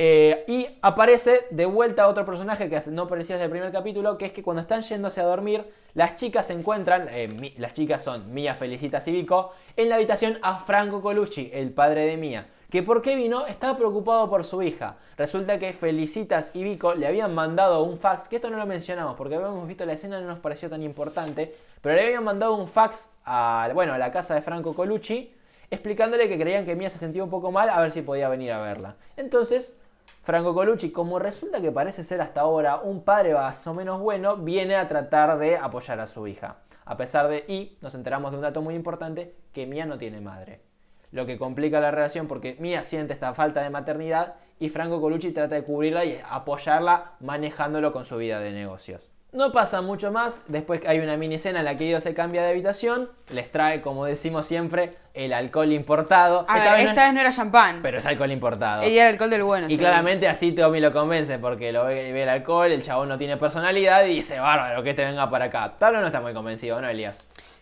Eh, 0.01 0.45
y 0.47 0.65
aparece 0.81 1.47
de 1.49 1.65
vuelta 1.65 2.07
otro 2.07 2.23
personaje 2.23 2.69
que 2.69 2.79
no 2.91 3.01
aparecía 3.01 3.35
desde 3.35 3.47
el 3.47 3.51
primer 3.51 3.69
capítulo, 3.73 4.17
que 4.17 4.27
es 4.27 4.31
que 4.31 4.41
cuando 4.41 4.61
están 4.61 4.81
yéndose 4.81 5.19
a 5.19 5.25
dormir, 5.25 5.65
las 5.93 6.15
chicas 6.15 6.47
se 6.47 6.53
encuentran, 6.53 7.09
eh, 7.11 7.53
las 7.57 7.73
chicas 7.73 8.01
son 8.01 8.33
Mía, 8.33 8.55
Felicitas 8.55 9.05
y 9.09 9.11
Vico, 9.11 9.51
en 9.75 9.89
la 9.89 9.95
habitación 9.95 10.39
a 10.41 10.59
Franco 10.59 11.01
Colucci, 11.01 11.51
el 11.53 11.71
padre 11.71 12.05
de 12.05 12.15
Mía. 12.15 12.47
Que 12.69 12.83
por 12.83 13.01
qué 13.01 13.15
vino, 13.15 13.47
estaba 13.47 13.77
preocupado 13.77 14.29
por 14.29 14.45
su 14.45 14.61
hija. 14.61 14.97
Resulta 15.17 15.57
que 15.57 15.73
Felicitas 15.73 16.51
y 16.53 16.63
Vico 16.63 16.93
le 16.93 17.07
habían 17.07 17.33
mandado 17.33 17.81
un 17.81 17.97
fax, 17.97 18.27
que 18.27 18.35
esto 18.35 18.51
no 18.51 18.57
lo 18.57 18.67
mencionamos 18.67 19.15
porque 19.15 19.35
habíamos 19.35 19.67
visto 19.67 19.85
la 19.87 19.93
escena, 19.93 20.21
no 20.21 20.27
nos 20.27 20.37
pareció 20.37 20.69
tan 20.69 20.83
importante, 20.83 21.55
pero 21.81 21.95
le 21.95 22.05
habían 22.05 22.23
mandado 22.23 22.53
un 22.53 22.67
fax 22.67 23.11
a, 23.25 23.69
bueno, 23.73 23.93
a 23.93 23.97
la 23.97 24.11
casa 24.11 24.35
de 24.35 24.43
Franco 24.43 24.75
Colucci, 24.75 25.33
explicándole 25.71 26.29
que 26.29 26.37
creían 26.37 26.63
que 26.63 26.75
Mía 26.75 26.91
se 26.91 26.99
sentía 26.99 27.23
un 27.23 27.31
poco 27.31 27.51
mal, 27.51 27.69
a 27.69 27.81
ver 27.81 27.91
si 27.91 28.03
podía 28.03 28.29
venir 28.29 28.51
a 28.51 28.61
verla. 28.61 28.97
Entonces, 29.17 29.75
Franco 30.21 30.53
Colucci, 30.53 30.91
como 30.91 31.17
resulta 31.17 31.61
que 31.61 31.71
parece 31.71 32.03
ser 32.03 32.21
hasta 32.21 32.41
ahora 32.41 32.81
un 32.81 33.03
padre 33.03 33.33
más 33.33 33.65
o 33.65 33.73
menos 33.73 33.99
bueno, 33.99 34.37
viene 34.37 34.75
a 34.75 34.87
tratar 34.87 35.39
de 35.39 35.57
apoyar 35.57 35.99
a 35.99 36.05
su 36.05 36.27
hija. 36.27 36.57
A 36.85 36.97
pesar 36.97 37.29
de, 37.29 37.45
y 37.47 37.79
nos 37.81 37.95
enteramos 37.95 38.29
de 38.29 38.37
un 38.37 38.43
dato 38.43 38.61
muy 38.61 38.75
importante, 38.75 39.33
que 39.53 39.65
Mía 39.65 39.87
no 39.87 39.97
tiene 39.97 40.21
madre. 40.21 40.68
Lo 41.11 41.25
que 41.25 41.37
complica 41.37 41.79
la 41.79 41.91
relación 41.91 42.27
porque 42.27 42.55
Mía 42.59 42.83
siente 42.83 43.13
esta 43.13 43.33
falta 43.33 43.61
de 43.61 43.69
maternidad 43.69 44.35
y 44.59 44.69
Franco 44.69 45.01
Colucci 45.01 45.31
trata 45.31 45.55
de 45.55 45.63
cubrirla 45.63 46.05
y 46.05 46.21
apoyarla 46.29 47.13
manejándolo 47.19 47.91
con 47.93 48.05
su 48.05 48.17
vida 48.17 48.39
de 48.39 48.51
negocios. 48.51 49.09
No 49.31 49.51
pasa 49.51 49.83
mucho 49.83 50.11
más, 50.11 50.51
después 50.51 50.81
hay 50.87 50.97
una 50.99 51.15
mini 51.15 51.35
escena 51.35 51.59
en 51.59 51.65
la 51.65 51.77
que 51.77 51.87
ellos 51.87 52.01
se 52.01 52.15
cambia 52.15 52.41
de 52.41 52.49
habitación, 52.49 53.11
les 53.31 53.51
trae, 53.51 53.79
como 53.79 54.05
decimos 54.05 54.47
siempre, 54.47 54.95
el 55.13 55.33
alcohol 55.33 55.71
importado. 55.71 56.47
esta, 56.49 56.73
vez, 56.73 57.13
no, 57.13 57.21
era 57.21 57.31
champán. 57.31 57.81
Pero 57.83 57.99
es 57.99 58.05
alcohol 58.07 58.31
importado. 58.31 58.87
Y 58.87 58.97
era 58.97 59.09
alcohol 59.09 59.29
del 59.29 59.43
bueno. 59.43 59.67
Y 59.69 59.77
claramente 59.77 60.27
así 60.27 60.51
Tommy 60.53 60.79
lo 60.79 60.91
convence, 60.91 61.37
porque 61.37 61.71
lo 61.71 61.85
ve, 61.85 62.09
el 62.23 62.27
alcohol, 62.27 62.71
el 62.71 62.81
chabón 62.81 63.07
no 63.07 63.19
tiene 63.19 63.37
personalidad 63.37 64.03
y 64.05 64.15
dice, 64.15 64.39
bárbaro, 64.39 64.81
que 64.81 64.95
te 64.95 65.05
venga 65.05 65.29
para 65.29 65.45
acá. 65.45 65.75
Pablo 65.77 66.01
no 66.01 66.07
está 66.07 66.21
muy 66.21 66.33
convencido, 66.33 66.81
¿no, 66.81 66.89
Elías? 66.89 67.15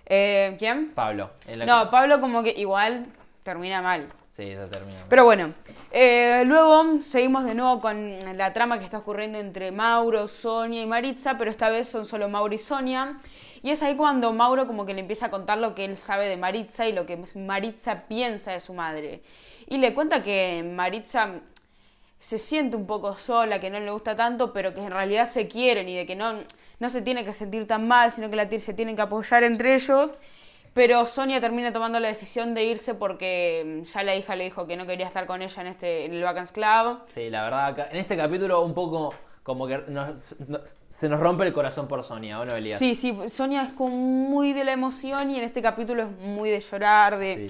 Eh, 0.05 0.55
¿Quién? 0.57 0.93
Pablo. 0.95 1.31
no, 1.65 1.91
Pablo 1.91 2.21
como 2.21 2.43
que 2.43 2.51
igual 2.51 3.07
termina 3.47 3.81
mal. 3.81 4.09
Sí, 4.33 4.49
eso 4.49 4.67
termina 4.67 4.99
mal. 4.99 5.07
Pero 5.07 5.23
bueno, 5.23 5.53
eh, 5.91 6.43
luego 6.45 7.01
seguimos 7.01 7.45
de 7.45 7.55
nuevo 7.55 7.79
con 7.79 8.19
la 8.35 8.51
trama 8.51 8.77
que 8.77 8.83
está 8.83 8.97
ocurriendo 8.97 9.39
entre 9.39 9.71
Mauro, 9.71 10.27
Sonia 10.27 10.81
y 10.81 10.85
Maritza, 10.85 11.37
pero 11.37 11.49
esta 11.49 11.69
vez 11.69 11.87
son 11.87 12.05
solo 12.05 12.27
Mauro 12.27 12.53
y 12.53 12.57
Sonia. 12.57 13.19
Y 13.63 13.71
es 13.71 13.81
ahí 13.83 13.95
cuando 13.95 14.33
Mauro 14.33 14.67
como 14.67 14.85
que 14.85 14.93
le 14.93 14.99
empieza 14.99 15.27
a 15.27 15.29
contar 15.29 15.59
lo 15.59 15.75
que 15.75 15.85
él 15.85 15.95
sabe 15.95 16.27
de 16.27 16.35
Maritza 16.35 16.89
y 16.89 16.91
lo 16.91 17.05
que 17.05 17.17
Maritza 17.35 18.03
piensa 18.09 18.51
de 18.51 18.59
su 18.59 18.73
madre. 18.73 19.21
Y 19.69 19.77
le 19.77 19.93
cuenta 19.93 20.21
que 20.21 20.61
Maritza 20.75 21.29
se 22.19 22.37
siente 22.37 22.75
un 22.75 22.85
poco 22.85 23.15
sola, 23.15 23.61
que 23.61 23.69
no 23.69 23.79
le 23.79 23.91
gusta 23.91 24.13
tanto, 24.17 24.51
pero 24.51 24.73
que 24.73 24.81
en 24.81 24.91
realidad 24.91 25.29
se 25.29 25.47
quieren 25.47 25.87
y 25.87 25.95
de 25.95 26.05
que 26.05 26.17
no, 26.17 26.33
no 26.79 26.89
se 26.89 27.01
tiene 27.01 27.23
que 27.23 27.33
sentir 27.33 27.65
tan 27.65 27.87
mal, 27.87 28.11
sino 28.11 28.29
que 28.29 28.35
la, 28.35 28.49
se 28.59 28.73
tienen 28.73 28.97
que 28.97 29.03
apoyar 29.03 29.45
entre 29.45 29.75
ellos. 29.75 30.11
Pero 30.77 31.07
Sonia 31.07 31.41
termina 31.41 31.73
tomando 31.73 31.99
la 31.99 32.07
decisión 32.07 32.53
de 32.53 32.63
irse 32.65 32.93
porque 32.93 33.81
mm, 33.81 33.91
ya 33.91 34.03
la 34.03 34.15
hija 34.15 34.35
le 34.35 34.43
dijo 34.43 34.67
que 34.67 34.77
no 34.77 34.85
quería 34.85 35.07
estar 35.07 35.25
con 35.25 35.41
ella 35.41 35.61
en 35.61 35.67
este 35.69 36.05
en 36.05 36.13
el 36.13 36.21
Vacance 36.21 36.53
Club. 36.53 36.99
Sí, 37.07 37.31
la 37.31 37.41
verdad, 37.41 37.87
en 37.89 37.97
este 37.97 38.15
capítulo 38.15 38.61
un 38.61 38.75
poco 38.75 39.11
como 39.41 39.65
que 39.65 39.81
se 40.87 41.09
nos 41.09 41.19
rompe 41.19 41.45
el 41.45 41.53
corazón 41.53 41.87
por 41.87 42.03
Sonia, 42.03 42.39
¿o 42.39 42.45
no, 42.45 42.55
Elías? 42.55 42.77
Sí, 42.77 42.93
sí, 42.93 43.17
Sonia 43.33 43.63
es 43.63 43.73
como 43.73 43.95
muy 43.97 44.53
de 44.53 44.65
la 44.65 44.73
emoción 44.73 45.31
y 45.31 45.39
en 45.39 45.45
este 45.45 45.63
capítulo 45.63 46.03
es 46.03 46.11
muy 46.11 46.51
de 46.51 46.59
llorar, 46.59 47.17
de... 47.17 47.49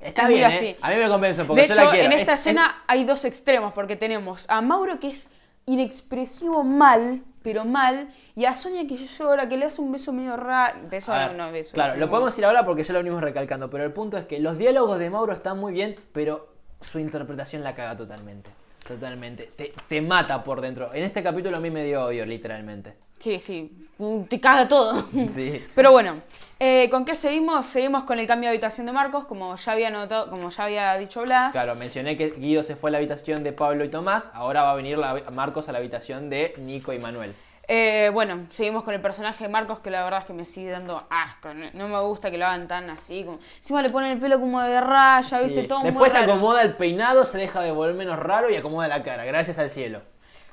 Está 0.00 0.28
bien, 0.28 0.48
¿eh? 0.52 0.76
a 0.80 0.90
mí 0.90 0.96
me 0.96 1.08
convence 1.08 1.44
porque 1.44 1.66
yo 1.66 1.74
la 1.74 1.90
quiero. 1.90 2.06
en 2.06 2.12
esta 2.12 2.34
escena 2.34 2.84
hay 2.86 3.02
dos 3.02 3.24
extremos 3.24 3.72
porque 3.72 3.96
tenemos 3.96 4.48
a 4.48 4.60
Mauro 4.60 5.00
que 5.00 5.08
es 5.08 5.28
inexpresivo 5.66 6.62
mal, 6.62 7.20
pero 7.44 7.66
mal, 7.66 8.08
y 8.34 8.46
a 8.46 8.54
Sonia 8.54 8.86
que 8.88 8.96
llora, 9.06 9.46
que 9.46 9.58
le 9.58 9.66
hace 9.66 9.82
un 9.82 9.92
beso 9.92 10.14
medio 10.14 10.34
raro. 10.34 10.78
Beso, 10.88 11.12
no, 11.34 11.52
beso. 11.52 11.74
Claro, 11.74 11.96
lo 11.96 12.08
podemos 12.08 12.36
ir 12.38 12.46
ahora 12.46 12.64
porque 12.64 12.84
ya 12.84 12.94
lo 12.94 13.00
venimos 13.00 13.20
recalcando, 13.20 13.68
pero 13.68 13.84
el 13.84 13.92
punto 13.92 14.16
es 14.16 14.24
que 14.24 14.40
los 14.40 14.56
diálogos 14.56 14.98
de 14.98 15.10
Mauro 15.10 15.34
están 15.34 15.58
muy 15.58 15.74
bien, 15.74 15.94
pero 16.12 16.48
su 16.80 16.98
interpretación 16.98 17.62
la 17.62 17.74
caga 17.74 17.98
totalmente. 17.98 18.48
Totalmente. 18.86 19.50
Te, 19.88 20.00
mata 20.00 20.44
por 20.44 20.60
dentro. 20.60 20.92
En 20.92 21.04
este 21.04 21.22
capítulo 21.22 21.56
a 21.56 21.60
mí 21.60 21.70
me 21.70 21.84
dio 21.84 22.04
odio, 22.04 22.26
literalmente. 22.26 22.94
Sí, 23.18 23.40
sí. 23.40 23.88
Te 24.28 24.40
caga 24.40 24.68
todo. 24.68 25.06
Sí. 25.28 25.64
Pero 25.74 25.92
bueno, 25.92 26.20
eh, 26.58 26.88
¿con 26.90 27.04
qué 27.04 27.14
seguimos? 27.14 27.66
Seguimos 27.66 28.04
con 28.04 28.18
el 28.18 28.26
cambio 28.26 28.48
de 28.48 28.56
habitación 28.56 28.86
de 28.86 28.92
Marcos, 28.92 29.24
como 29.24 29.56
ya 29.56 29.72
había 29.72 29.90
notado, 29.90 30.28
como 30.28 30.50
ya 30.50 30.64
había 30.64 30.96
dicho 30.96 31.22
Blas. 31.22 31.52
Claro, 31.52 31.74
mencioné 31.74 32.16
que 32.16 32.30
Guido 32.30 32.62
se 32.62 32.76
fue 32.76 32.90
a 32.90 32.92
la 32.92 32.98
habitación 32.98 33.42
de 33.42 33.52
Pablo 33.52 33.84
y 33.84 33.88
Tomás. 33.88 34.30
Ahora 34.34 34.62
va 34.62 34.72
a 34.72 34.74
venir 34.74 34.98
Marcos 35.32 35.68
a 35.68 35.72
la 35.72 35.78
habitación 35.78 36.28
de 36.28 36.54
Nico 36.58 36.92
y 36.92 36.98
Manuel. 36.98 37.34
Eh, 37.66 38.10
bueno, 38.12 38.46
seguimos 38.50 38.82
con 38.82 38.94
el 38.94 39.00
personaje 39.00 39.44
de 39.44 39.50
Marcos, 39.50 39.80
que 39.80 39.90
la 39.90 40.04
verdad 40.04 40.20
es 40.20 40.26
que 40.26 40.32
me 40.32 40.44
sigue 40.44 40.70
dando 40.70 41.06
asco. 41.08 41.54
No 41.54 41.88
me 41.88 42.00
gusta 42.00 42.30
que 42.30 42.38
lo 42.38 42.46
hagan 42.46 42.68
tan 42.68 42.90
así. 42.90 43.24
Como... 43.24 43.38
Encima 43.56 43.82
le 43.82 43.90
ponen 43.90 44.12
el 44.12 44.18
pelo 44.18 44.38
como 44.38 44.60
de 44.60 44.80
raya, 44.80 45.40
¿viste? 45.40 45.64
Todo 45.64 45.82
Después 45.82 46.14
acomoda 46.14 46.62
el 46.62 46.74
peinado, 46.74 47.24
se 47.24 47.38
deja 47.38 47.60
de 47.62 47.72
volver 47.72 47.94
menos 47.94 48.18
raro 48.18 48.50
y 48.50 48.56
acomoda 48.56 48.88
la 48.88 49.02
cara, 49.02 49.24
gracias 49.24 49.58
al 49.58 49.70
cielo. 49.70 50.02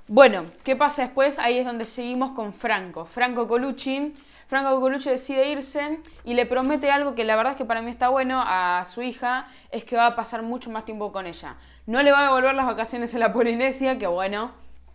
Bueno, 0.08 0.46
¿qué 0.64 0.76
pasa 0.76 1.04
después? 1.04 1.40
Ahí 1.40 1.58
es 1.58 1.66
donde 1.66 1.86
seguimos 1.86 2.32
con 2.32 2.54
Franco. 2.54 3.06
Franco 3.06 3.48
Colucci. 3.48 4.14
Franco 4.48 4.82
Colucci 4.82 5.10
decide 5.10 5.48
irse 5.48 6.02
y 6.26 6.34
le 6.34 6.46
promete 6.46 6.92
algo 6.92 7.16
que 7.16 7.24
la 7.24 7.38
verdad 7.38 7.54
es 7.54 7.58
que 7.58 7.64
para 7.64 7.82
mí 7.82 7.90
está 7.90 8.10
bueno 8.10 8.44
a 8.46 8.84
su 8.86 9.02
hija, 9.02 9.48
es 9.70 9.86
que 9.86 9.96
va 9.96 10.08
a 10.08 10.16
pasar 10.18 10.42
mucho 10.42 10.70
más 10.70 10.84
tiempo 10.84 11.14
con 11.14 11.26
ella. 11.26 11.56
No 11.86 12.04
le 12.04 12.12
va 12.12 12.20
a 12.20 12.24
devolver 12.24 12.54
las 12.54 12.66
vacaciones 12.66 13.14
en 13.14 13.22
la 13.22 13.32
Polinesia, 13.32 13.98
que 13.98 14.08
bueno, 14.08 14.52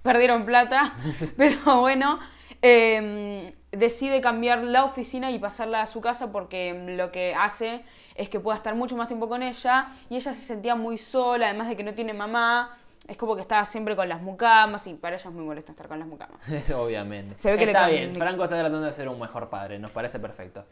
perdieron 0.07 0.47
plata, 0.47 0.95
pero 1.37 1.81
bueno, 1.81 2.19
em, 2.63 3.53
decide 3.73 4.21
cambiar 4.21 4.65
la 4.65 4.85
oficina 4.85 5.31
y 5.31 5.39
pasarla 5.39 5.83
a 5.83 5.87
su 5.87 6.01
casa 6.01 6.33
porque 6.33 6.95
lo 6.97 7.13
que 7.13 7.35
hace 7.35 7.85
es 8.15 8.31
que 8.31 8.41
pueda 8.41 8.57
estar 8.57 8.75
mucho 8.75 8.97
más 8.97 9.09
tiempo 9.09 9.29
con 9.29 9.43
ella 9.43 9.89
y 10.09 10.17
ella 10.17 10.33
se 10.33 10.41
sentía 10.41 10.75
muy 10.75 10.97
sola, 10.97 11.47
además 11.47 11.69
de 11.69 11.77
que 11.77 11.85
no 11.85 11.93
tiene 11.93 12.15
mamá. 12.15 12.79
Es 13.07 13.17
como 13.17 13.37
que 13.37 13.43
estaba 13.43 13.65
siempre 13.67 13.95
con 13.95 14.09
las 14.09 14.21
mucamas 14.21 14.85
y 14.89 14.95
para 14.95 15.15
ella 15.15 15.29
es 15.29 15.35
muy 15.35 15.45
molesto 15.45 15.71
estar 15.71 15.87
con 15.87 15.99
las 15.99 16.09
mucamas. 16.09 16.41
Obviamente. 16.75 17.39
Se 17.39 17.53
ve 17.53 17.59
que 17.59 17.65
está 17.65 17.89
bien, 17.89 18.15
Franco 18.17 18.45
está 18.45 18.57
tratando 18.59 18.87
de 18.87 18.93
ser 18.93 19.09
un 19.09 19.21
mejor 19.21 19.49
padre, 19.49 19.79
nos 19.79 19.91
parece 19.91 20.19
perfecto. 20.19 20.65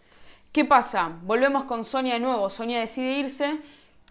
¿Qué 0.50 0.64
pasa? 0.64 1.10
Volvemos 1.22 1.64
con 1.64 1.84
Sonia 1.84 2.14
de 2.14 2.20
nuevo. 2.20 2.48
Sonia 2.48 2.78
decide 2.78 3.18
irse 3.18 3.58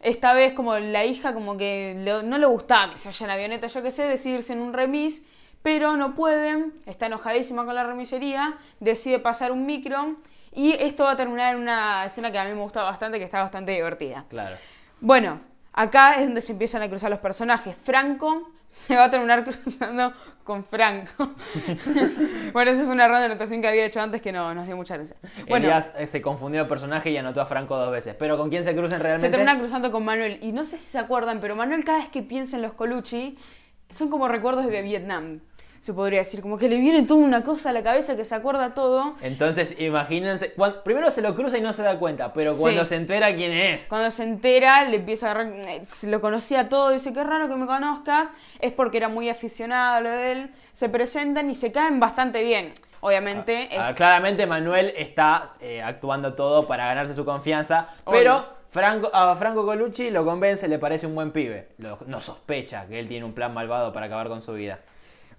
esta 0.03 0.33
vez 0.33 0.53
como 0.53 0.77
la 0.77 1.05
hija 1.05 1.33
como 1.33 1.57
que 1.57 1.95
no 2.25 2.37
le 2.37 2.45
gustaba 2.45 2.91
que 2.91 2.97
se 2.97 3.09
vaya 3.09 3.25
en 3.25 3.31
avioneta, 3.31 3.67
yo 3.67 3.81
qué 3.81 3.91
sé, 3.91 4.03
decidirse 4.03 4.53
en 4.53 4.61
un 4.61 4.73
remis, 4.73 5.23
pero 5.61 5.95
no 5.95 6.13
pueden, 6.13 6.73
está 6.85 7.05
enojadísima 7.05 7.65
con 7.65 7.73
la 7.73 7.83
remisería, 7.83 8.57
decide 8.79 9.19
pasar 9.19 9.51
un 9.51 9.65
micro 9.65 10.17
y 10.51 10.73
esto 10.73 11.05
va 11.05 11.11
a 11.11 11.15
terminar 11.15 11.55
en 11.55 11.61
una 11.61 12.05
escena 12.05 12.31
que 12.31 12.37
a 12.37 12.43
mí 12.43 12.51
me 12.51 12.61
gusta 12.61 12.83
bastante, 12.83 13.17
que 13.17 13.25
está 13.25 13.41
bastante 13.41 13.71
divertida. 13.71 14.25
Claro. 14.29 14.57
Bueno, 14.99 15.39
acá 15.71 16.15
es 16.15 16.25
donde 16.25 16.41
se 16.41 16.51
empiezan 16.51 16.81
a 16.81 16.89
cruzar 16.89 17.09
los 17.09 17.19
personajes. 17.19 17.75
Franco 17.83 18.51
se 18.83 18.95
va 18.95 19.05
a 19.05 19.09
terminar 19.09 19.43
cruzando 19.43 20.13
con 20.43 20.65
Franco. 20.65 21.31
bueno, 22.53 22.71
esa 22.71 22.83
es 22.83 22.89
una 22.89 23.07
ronda 23.07 23.21
de 23.21 23.25
anotación 23.27 23.61
que 23.61 23.67
había 23.67 23.85
hecho 23.85 24.01
antes 24.01 24.21
que 24.21 24.31
no 24.31 24.53
nos 24.53 24.65
dio 24.65 24.75
mucha 24.75 24.97
gracia. 24.97 25.15
Bueno, 25.47 25.67
Elías 25.67 25.93
eh, 25.97 26.07
se 26.07 26.21
confundió 26.21 26.61
el 26.61 26.67
personaje 26.67 27.11
y 27.11 27.17
anotó 27.17 27.41
a 27.41 27.45
Franco 27.45 27.77
dos 27.77 27.91
veces. 27.91 28.15
Pero 28.17 28.37
¿con 28.37 28.49
quién 28.49 28.63
se 28.63 28.75
cruzan 28.75 28.99
realmente? 28.99 29.27
Se 29.27 29.31
termina 29.31 29.57
cruzando 29.57 29.91
con 29.91 30.03
Manuel. 30.03 30.39
Y 30.41 30.51
no 30.51 30.63
sé 30.63 30.77
si 30.77 30.85
se 30.85 30.97
acuerdan, 30.97 31.39
pero 31.39 31.55
Manuel 31.55 31.85
cada 31.85 31.99
vez 31.99 32.09
que 32.09 32.23
piensa 32.23 32.55
en 32.55 32.63
los 32.63 32.73
Colucci, 32.73 33.37
son 33.89 34.09
como 34.09 34.27
recuerdos 34.27 34.65
de 34.65 34.81
Vietnam 34.81 35.39
se 35.83 35.93
podría 35.93 36.19
decir, 36.19 36.41
como 36.41 36.57
que 36.57 36.69
le 36.69 36.77
viene 36.77 37.03
toda 37.03 37.19
una 37.19 37.43
cosa 37.43 37.71
a 37.71 37.73
la 37.73 37.83
cabeza 37.83 38.15
que 38.15 38.23
se 38.23 38.33
acuerda 38.33 38.73
todo. 38.73 39.15
Entonces, 39.21 39.77
imagínense, 39.81 40.55
primero 40.85 41.11
se 41.11 41.21
lo 41.21 41.35
cruza 41.35 41.57
y 41.57 41.61
no 41.61 41.73
se 41.73 41.83
da 41.83 41.99
cuenta, 41.99 42.31
pero 42.31 42.55
cuando 42.55 42.85
se 42.85 42.95
entera 42.95 43.35
quién 43.35 43.51
es. 43.51 43.87
Cuando 43.89 44.09
se 44.09 44.23
entera, 44.23 44.85
le 44.85 44.95
empieza 44.95 45.27
a 45.27 45.31
agarrar, 45.31 45.51
eh, 45.67 45.81
lo 46.03 46.21
conocía 46.21 46.69
todo, 46.69 46.91
dice, 46.91 47.11
qué 47.11 47.21
raro 47.25 47.49
que 47.49 47.57
me 47.57 47.65
conozcas, 47.65 48.29
es 48.61 48.71
porque 48.71 48.95
era 48.95 49.09
muy 49.09 49.29
aficionado 49.29 49.97
a 49.97 49.99
lo 49.99 50.09
de 50.09 50.31
él, 50.31 50.51
se 50.71 50.87
presentan 50.87 51.49
y 51.49 51.55
se 51.55 51.73
caen 51.73 51.99
bastante 51.99 52.41
bien. 52.43 52.71
Obviamente 53.01 53.67
ah, 53.77 53.87
ah, 53.89 53.93
Claramente 53.93 54.47
Manuel 54.47 54.93
está 54.95 55.55
eh, 55.59 55.81
actuando 55.81 56.33
todo 56.33 56.65
para 56.65 56.85
ganarse 56.85 57.13
su 57.13 57.25
confianza, 57.25 57.89
pero... 58.09 58.63
Franco, 58.73 59.11
a 59.13 59.35
Franco 59.35 59.67
Colucci 59.67 60.09
lo 60.09 60.25
convence, 60.25 60.67
le 60.67 60.79
parece 60.79 61.05
un 61.05 61.13
buen 61.13 61.31
pibe. 61.31 61.67
no 62.07 62.21
sospecha 62.21 62.87
que 62.87 62.99
él 62.99 63.07
tiene 63.07 63.23
un 63.23 63.33
plan 63.33 63.53
malvado 63.53 63.93
para 63.93 64.07
acabar 64.07 64.29
con 64.29 64.41
su 64.41 64.53
vida. 64.53 64.79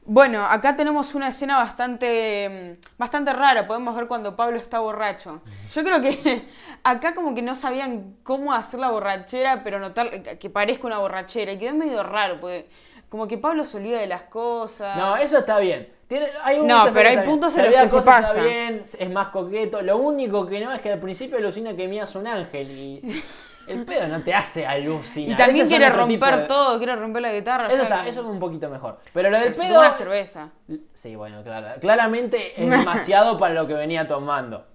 Bueno, 0.06 0.44
acá 0.44 0.76
tenemos 0.76 1.14
una 1.14 1.28
escena 1.28 1.56
bastante, 1.56 2.76
mm, 2.78 2.99
bastante 2.99 3.32
rara. 3.32 3.66
Podemos 3.66 3.96
ver 3.96 4.06
cuando 4.06 4.37
Pablo 4.37 4.58
está 4.58 4.80
borracho. 4.80 5.40
Yo 5.73 5.82
creo 5.82 6.00
que 6.02 6.46
acá 6.84 7.14
como 7.14 7.34
que 7.34 7.40
no 7.40 7.54
sabían 7.54 8.16
cómo 8.23 8.52
hacer 8.52 8.80
la 8.80 8.90
borrachera, 8.90 9.64
pero 9.64 9.78
notar 9.78 10.38
que 10.38 10.50
parezca 10.50 10.87
una 10.87 10.99
borrachera. 10.99 11.52
Y 11.52 11.58
quedó 11.58 11.75
medio 11.75 12.02
raro, 12.02 12.38
porque 12.40 12.68
como 13.08 13.26
que 13.26 13.38
Pablo 13.38 13.64
se 13.64 13.78
olvida 13.78 13.99
de 13.99 14.06
las 14.06 14.25
cosas. 14.25 14.96
No, 14.96 15.16
eso 15.16 15.38
está 15.38 15.58
bien. 15.58 15.88
Tiene, 16.06 16.26
hay 16.42 16.58
No, 16.62 16.84
pero 16.92 17.08
hay 17.08 17.18
puntos 17.26 17.56
en 17.56 17.64
los 17.64 17.75
que 17.75 17.88
se 17.88 17.99
Está 17.99 18.20
pasa. 18.20 18.42
bien, 18.42 18.82
es 18.82 19.11
más 19.11 19.28
coqueto. 19.28 19.80
Lo 19.80 19.96
único 19.96 20.46
que 20.46 20.61
no 20.61 20.70
es 20.70 20.82
que 20.82 20.92
al 20.92 21.00
principio 21.00 21.38
alucina 21.38 21.75
que 21.75 21.88
Mía 21.88 22.04
es 22.04 22.14
un 22.14 22.26
ángel 22.26 22.70
y 22.70 23.23
el 23.68 23.85
pedo 23.85 24.06
no 24.09 24.21
te 24.23 24.33
hace 24.35 24.66
alucinar. 24.66 25.33
Y 25.35 25.37
también 25.37 25.66
son 25.66 25.76
quiere 25.76 25.87
tipo 25.90 25.97
romper 25.99 26.37
de- 26.40 26.47
todo, 26.47 26.78
quiere 26.78 26.97
romper 26.97 27.23
la 27.23 27.33
guitarra. 27.33 27.66
Eso, 27.68 27.76
ya 27.76 27.83
está, 27.85 28.06
eso 28.06 28.21
es 28.21 28.26
un 28.26 28.38
poquito 28.38 28.68
mejor. 28.68 28.99
Pero 29.12 29.30
lo 29.30 29.38
del 29.38 29.54
se 29.54 29.61
pedo... 29.62 29.75
toma 29.75 29.88
una 29.88 29.97
cerveza. 29.97 30.50
Sí, 30.92 31.16
bueno, 31.16 31.42
claro. 31.42 31.80
Claramente 31.80 32.62
es 32.62 32.71
demasiado 32.78 33.38
para 33.38 33.54
lo 33.54 33.66
que 33.66 33.75
venía 33.75 34.06
tomando. 34.06 34.66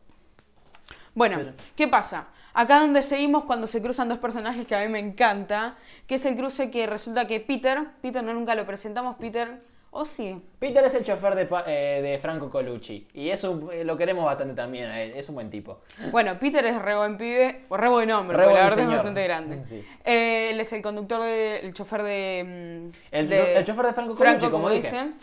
Bueno, 1.13 1.37
Pero- 1.37 1.53
¿qué 1.75 1.87
pasa? 1.87 2.27
Acá 2.53 2.79
donde 2.79 3.03
seguimos 3.03 3.43
cuando 3.45 3.67
se 3.67 3.81
cruzan 3.81 4.09
dos 4.09 4.17
personajes 4.17 4.65
que 4.65 4.75
a 4.75 4.79
mí 4.81 4.87
me 4.89 4.99
encanta, 4.99 5.75
que 6.07 6.15
es 6.15 6.25
el 6.25 6.35
cruce 6.35 6.71
que 6.71 6.87
resulta 6.87 7.25
que 7.27 7.39
Peter, 7.39 7.79
Peter 8.01 8.23
no 8.23 8.33
nunca 8.33 8.55
lo 8.55 8.65
presentamos, 8.65 9.15
Peter, 9.15 9.61
o 9.91 10.05
sí, 10.05 10.39
Peter 10.59 10.83
es 10.85 10.93
el 10.95 11.03
chofer 11.03 11.35
de, 11.35 11.47
eh, 11.67 12.01
de 12.01 12.17
Franco 12.19 12.49
Colucci. 12.49 13.07
Y 13.13 13.29
eso 13.29 13.69
eh, 13.71 13.83
lo 13.83 13.97
queremos 13.97 14.23
bastante 14.25 14.53
también 14.53 14.89
a 14.89 15.01
él. 15.01 15.13
Es 15.15 15.27
un 15.29 15.35
buen 15.35 15.49
tipo. 15.49 15.81
Bueno, 16.11 16.37
Peter 16.39 16.65
es 16.65 16.79
re 16.81 16.95
buen 16.95 17.17
pibe, 17.17 17.65
o 17.69 17.77
re 17.77 17.89
buen 17.89 18.11
hombre, 18.11 18.37
Re 18.37 18.43
porque 18.43 18.59
la 18.59 18.65
buen 18.65 18.75
verdad 18.77 18.91
es 18.91 18.95
bastante 18.97 19.23
grande. 19.23 19.65
Sí. 19.65 19.83
Eh, 20.05 20.49
él 20.51 20.59
es 20.59 20.71
el 20.73 20.81
conductor, 20.81 21.21
de, 21.23 21.59
el 21.59 21.73
chofer 21.73 22.03
de... 22.03 22.89
mm, 22.91 22.97
El, 23.11 23.29
de 23.29 23.55
el 23.55 23.63
chofer 23.63 23.85
de 23.87 23.93
Franco 23.93 24.15
Colucci, 24.15 24.47
como, 24.49 24.69
dije. 24.69 24.83
dicen. 24.83 25.15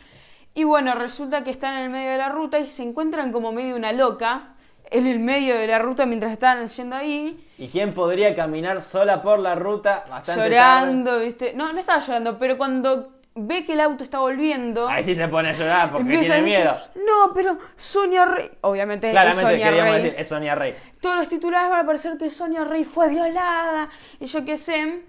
Y 0.55 0.65
bueno, 0.65 0.95
resulta 0.95 1.45
que 1.45 1.51
están 1.51 1.75
en 1.75 1.85
el 1.85 1.91
medio 1.91 2.11
de 2.13 2.19
la 2.19 2.31
ruta 2.31 2.59
y 2.59 2.67
se 2.67 2.83
encuentran 2.83 3.31
como 3.31 3.53
medio 3.53 3.77
una 3.77 3.93
loca 3.93 4.55
en 4.91 5.07
el 5.07 5.19
medio 5.19 5.57
de 5.57 5.67
la 5.67 5.79
ruta 5.79 6.07
mientras 6.07 6.33
estaban 6.33 6.67
yendo 6.69 6.97
ahí, 6.97 7.45
¿Y 7.59 7.69
quién 7.69 7.93
podría 7.93 8.35
caminar 8.35 8.83
sola 8.83 9.21
por 9.21 9.39
la 9.41 9.55
ruta 9.55 10.05
bastante 10.09 10.43
llorando, 10.43 11.21
¿viste? 11.21 11.53
No, 11.55 11.73
no 11.73 11.79
estaba 11.81 11.99
llorando, 12.01 12.39
pero 12.39 12.57
cuando 12.57 13.16
ve 13.37 13.65
que 13.65 13.75
el 13.75 13.81
auto 13.81 14.03
está 14.03 14.19
volviendo... 14.19 14.89
Ahí 14.89 15.05
sí 15.05 15.15
se 15.15 15.29
pone 15.29 15.51
a 15.51 15.53
llorar 15.53 15.93
porque 15.93 16.19
tiene 16.19 16.43
miedo. 16.43 16.77
No, 16.95 17.33
pero 17.35 17.59
Sonia 17.77 18.25
Rey. 18.25 18.51
Obviamente 18.63 19.09
es 19.09 19.13
Claramente 19.13 19.43
Sonia 19.51 19.67
queríamos 19.67 19.93
Rey. 19.93 20.03
decir, 20.03 20.21
es 20.21 20.29
Sonia 20.29 20.55
Rey. 20.55 20.75
Todos 21.01 21.17
los 21.17 21.29
titulares 21.29 21.71
van 21.71 21.81
a 21.81 21.87
parecer 21.87 22.17
que 22.19 22.31
Sonia 22.31 22.65
Rey 22.65 22.85
fue 22.85 23.09
violada. 23.11 23.89
Y 24.19 24.27
yo 24.27 24.45
qué 24.45 24.57
sé. 24.57 25.03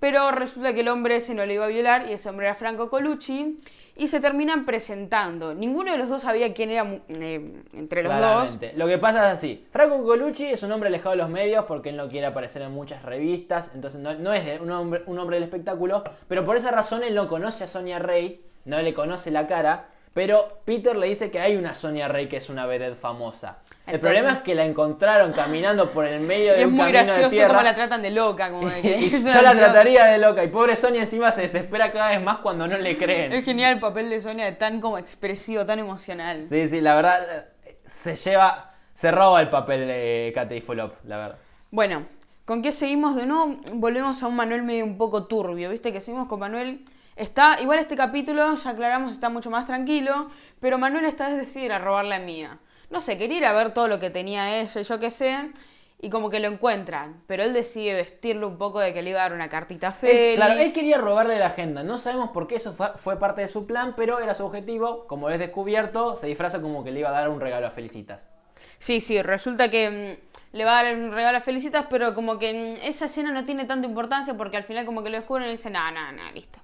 Pero 0.00 0.30
resulta 0.30 0.72
que 0.74 0.80
el 0.80 0.88
hombre 0.88 1.16
ese 1.16 1.34
no 1.34 1.44
le 1.44 1.54
iba 1.54 1.64
a 1.64 1.68
violar 1.68 2.08
y 2.08 2.12
ese 2.12 2.28
hombre 2.28 2.46
era 2.46 2.54
Franco 2.54 2.88
Colucci. 2.90 3.58
Y 3.98 4.06
se 4.06 4.20
terminan 4.20 4.64
presentando. 4.64 5.54
Ninguno 5.54 5.90
de 5.92 5.98
los 5.98 6.08
dos 6.08 6.22
sabía 6.22 6.54
quién 6.54 6.70
era 6.70 6.84
mu- 6.84 7.00
eh, 7.08 7.62
entre 7.74 8.02
los 8.04 8.12
dos. 8.20 8.58
Lo 8.76 8.86
que 8.86 8.96
pasa 8.98 9.26
es 9.26 9.32
así. 9.34 9.66
Franco 9.70 10.02
Colucci 10.04 10.46
es 10.46 10.62
un 10.62 10.70
hombre 10.72 10.88
alejado 10.88 11.10
de 11.10 11.16
los 11.16 11.28
medios 11.28 11.64
porque 11.66 11.88
él 11.90 11.96
no 11.96 12.08
quiere 12.08 12.26
aparecer 12.26 12.62
en 12.62 12.70
muchas 12.72 13.02
revistas. 13.02 13.74
Entonces 13.74 14.00
no, 14.00 14.32
es 14.32 14.60
un, 14.60 14.70
hombre, 14.70 15.02
un 15.06 15.18
hombre 15.18 15.36
del 15.36 15.42
espectáculo. 15.44 16.04
Pero 16.28 16.44
por 16.46 16.56
esa 16.56 16.70
razón 16.70 17.02
él 17.02 17.14
no 17.14 17.26
conoce 17.28 17.64
a 17.64 17.68
Sonia 17.68 17.98
Rey. 17.98 18.40
No 18.64 18.80
le 18.80 18.94
conoce 18.94 19.30
la 19.32 19.46
cara. 19.46 19.88
Pero 20.14 20.60
Peter 20.64 20.96
le 20.96 21.06
dice 21.06 21.30
que 21.30 21.38
hay 21.38 21.56
una 21.56 21.74
Sonia 21.74 22.08
Rey 22.08 22.28
que 22.28 22.38
es 22.38 22.48
una 22.48 22.66
vedette 22.66 22.96
famosa. 22.96 23.58
El 23.86 24.00
problema 24.00 24.32
es 24.32 24.38
que 24.38 24.54
la 24.54 24.64
encontraron 24.64 25.32
caminando 25.32 25.90
por 25.92 26.04
el 26.04 26.20
medio 26.20 26.52
de 26.52 26.60
es 26.60 26.66
un 26.66 26.72
muy 26.72 26.80
camino 26.80 26.98
de 26.98 27.04
gracioso 27.04 27.30
tierra. 27.30 27.48
cómo 27.48 27.62
la 27.62 27.74
tratan 27.74 28.02
de 28.02 28.10
loca. 28.10 28.50
Como 28.50 28.68
de 28.68 28.82
que 28.82 28.94
es 29.06 29.22
yo 29.24 29.42
la 29.42 29.54
loca. 29.54 29.66
trataría 29.66 30.06
de 30.06 30.18
loca. 30.18 30.44
Y 30.44 30.48
pobre 30.48 30.76
Sonia 30.76 31.00
encima 31.02 31.32
se 31.32 31.42
desespera 31.42 31.92
cada 31.92 32.10
vez 32.10 32.22
más 32.22 32.38
cuando 32.38 32.66
no 32.66 32.76
le 32.76 32.98
creen. 32.98 33.32
Es 33.32 33.44
genial 33.44 33.74
el 33.74 33.80
papel 33.80 34.10
de 34.10 34.20
Sonia, 34.20 34.58
tan 34.58 34.80
como 34.80 34.98
expresivo, 34.98 35.64
tan 35.64 35.78
emocional. 35.78 36.46
Sí, 36.48 36.68
sí, 36.68 36.80
la 36.80 36.94
verdad 36.96 37.48
se 37.84 38.16
lleva, 38.16 38.74
se 38.92 39.10
roba 39.10 39.40
el 39.40 39.48
papel 39.48 39.86
de 39.86 40.32
Kate 40.34 40.60
Folop, 40.60 40.94
la 41.04 41.16
verdad. 41.16 41.38
Bueno, 41.70 42.06
¿con 42.44 42.60
qué 42.62 42.72
seguimos 42.72 43.16
de 43.16 43.26
nuevo? 43.26 43.56
Volvemos 43.72 44.22
a 44.22 44.26
un 44.26 44.36
Manuel 44.36 44.62
medio 44.62 44.84
un 44.84 44.98
poco 44.98 45.26
turbio, 45.26 45.70
¿viste? 45.70 45.92
Que 45.92 46.00
seguimos 46.00 46.28
con 46.28 46.40
Manuel. 46.40 46.84
Está, 47.18 47.60
igual 47.60 47.80
este 47.80 47.96
capítulo, 47.96 48.54
ya 48.54 48.70
aclaramos, 48.70 49.12
está 49.12 49.28
mucho 49.28 49.50
más 49.50 49.66
tranquilo, 49.66 50.28
pero 50.60 50.78
Manuel 50.78 51.04
esta 51.04 51.26
vez 51.26 51.36
decide 51.36 51.64
ir 51.66 51.72
a 51.72 51.78
robar 51.80 52.04
la 52.04 52.20
mía. 52.20 52.58
No 52.90 53.00
sé, 53.00 53.18
quería 53.18 53.38
ir 53.38 53.44
a 53.44 53.52
ver 53.52 53.74
todo 53.74 53.88
lo 53.88 53.98
que 53.98 54.08
tenía 54.10 54.60
ella, 54.60 54.80
yo 54.82 55.00
qué 55.00 55.10
sé, 55.10 55.50
y 56.00 56.10
como 56.10 56.30
que 56.30 56.38
lo 56.38 56.46
encuentran, 56.46 57.20
pero 57.26 57.42
él 57.42 57.52
decide 57.52 57.94
vestirlo 57.94 58.46
un 58.46 58.56
poco 58.56 58.78
de 58.78 58.94
que 58.94 59.02
le 59.02 59.10
iba 59.10 59.18
a 59.18 59.24
dar 59.24 59.32
una 59.32 59.48
cartita 59.48 59.88
a 59.88 59.90
Él- 59.90 59.96
Feli. 59.96 60.36
claro, 60.36 60.60
él 60.60 60.72
quería 60.72 60.96
robarle 60.98 61.36
la 61.40 61.46
agenda. 61.46 61.82
No 61.82 61.98
sabemos 61.98 62.30
por 62.30 62.46
qué 62.46 62.54
eso 62.54 62.72
fue, 62.72 62.90
fue 62.96 63.18
parte 63.18 63.40
de 63.40 63.48
su 63.48 63.66
plan, 63.66 63.94
pero 63.96 64.20
era 64.20 64.34
su 64.36 64.46
objetivo. 64.46 65.06
Como 65.08 65.28
es 65.28 65.40
descubierto, 65.40 66.16
se 66.16 66.28
disfraza 66.28 66.62
como 66.62 66.84
que 66.84 66.92
le 66.92 67.00
iba 67.00 67.08
a 67.08 67.12
dar 67.12 67.28
un 67.30 67.40
regalo 67.40 67.66
a 67.66 67.70
Felicitas. 67.70 68.28
Sí, 68.78 69.00
sí, 69.00 69.20
resulta 69.22 69.68
que 69.70 69.90
mm, 70.52 70.56
le 70.56 70.64
va 70.64 70.78
a 70.78 70.84
dar 70.84 70.94
un 70.94 71.10
regalo 71.12 71.38
a 71.38 71.40
Felicitas, 71.40 71.86
pero 71.90 72.14
como 72.14 72.38
que 72.38 72.78
mm, 72.80 72.86
esa 72.86 73.06
escena 73.06 73.32
no 73.32 73.42
tiene 73.42 73.64
tanta 73.64 73.88
importancia 73.88 74.34
porque 74.34 74.56
al 74.56 74.62
final 74.64 74.86
como 74.86 75.02
que 75.02 75.10
lo 75.10 75.16
descubren 75.16 75.48
y 75.48 75.50
dicen, 75.50 75.72
no, 75.72 75.90
no, 75.90 76.12
no, 76.12 76.30
listo. 76.32 76.60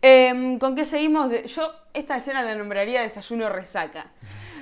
Em, 0.00 0.58
¿Con 0.58 0.74
qué 0.76 0.84
seguimos? 0.84 1.30
De- 1.30 1.46
Yo 1.46 1.72
esta 1.92 2.16
escena 2.16 2.42
la 2.42 2.54
nombraría 2.54 3.02
desayuno 3.02 3.48
resaca. 3.48 4.06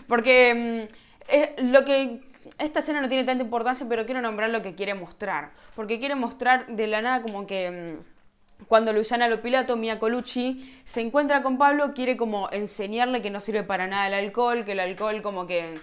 Porque 0.09 0.89
eh, 1.29 1.55
lo 1.59 1.85
que... 1.85 2.21
Esta 2.59 2.79
escena 2.79 3.01
no 3.01 3.09
tiene 3.09 3.25
tanta 3.25 3.43
importancia, 3.43 3.87
pero 3.89 4.07
quiero 4.07 4.21
nombrar 4.21 4.51
lo 4.51 4.63
que 4.63 4.75
quiere 4.75 4.95
mostrar. 4.95 5.51
Porque 5.75 5.99
quiere 5.99 6.15
mostrar 6.15 6.67
de 6.69 6.87
la 6.87 7.03
nada 7.03 7.23
como 7.23 7.47
que... 7.47 7.99
mm, 8.01 8.65
cuando 8.69 8.93
Luisana 8.93 9.29
Lopilato, 9.29 9.77
Mia 9.77 9.99
Colucci, 9.99 10.81
se 10.85 11.03
encuentra 11.03 11.43
con 11.43 11.59
Pablo, 11.59 11.93
quiere 11.95 12.17
como 12.17 12.49
enseñarle 12.51 13.21
que 13.21 13.29
no 13.31 13.41
sirve 13.41 13.63
para 13.65 13.87
nada 13.87 14.07
el 14.09 14.15
alcohol, 14.15 14.65
que 14.65 14.73
el 14.73 14.81
alcohol 14.81 15.21
como 15.21 15.47
que 15.47 15.75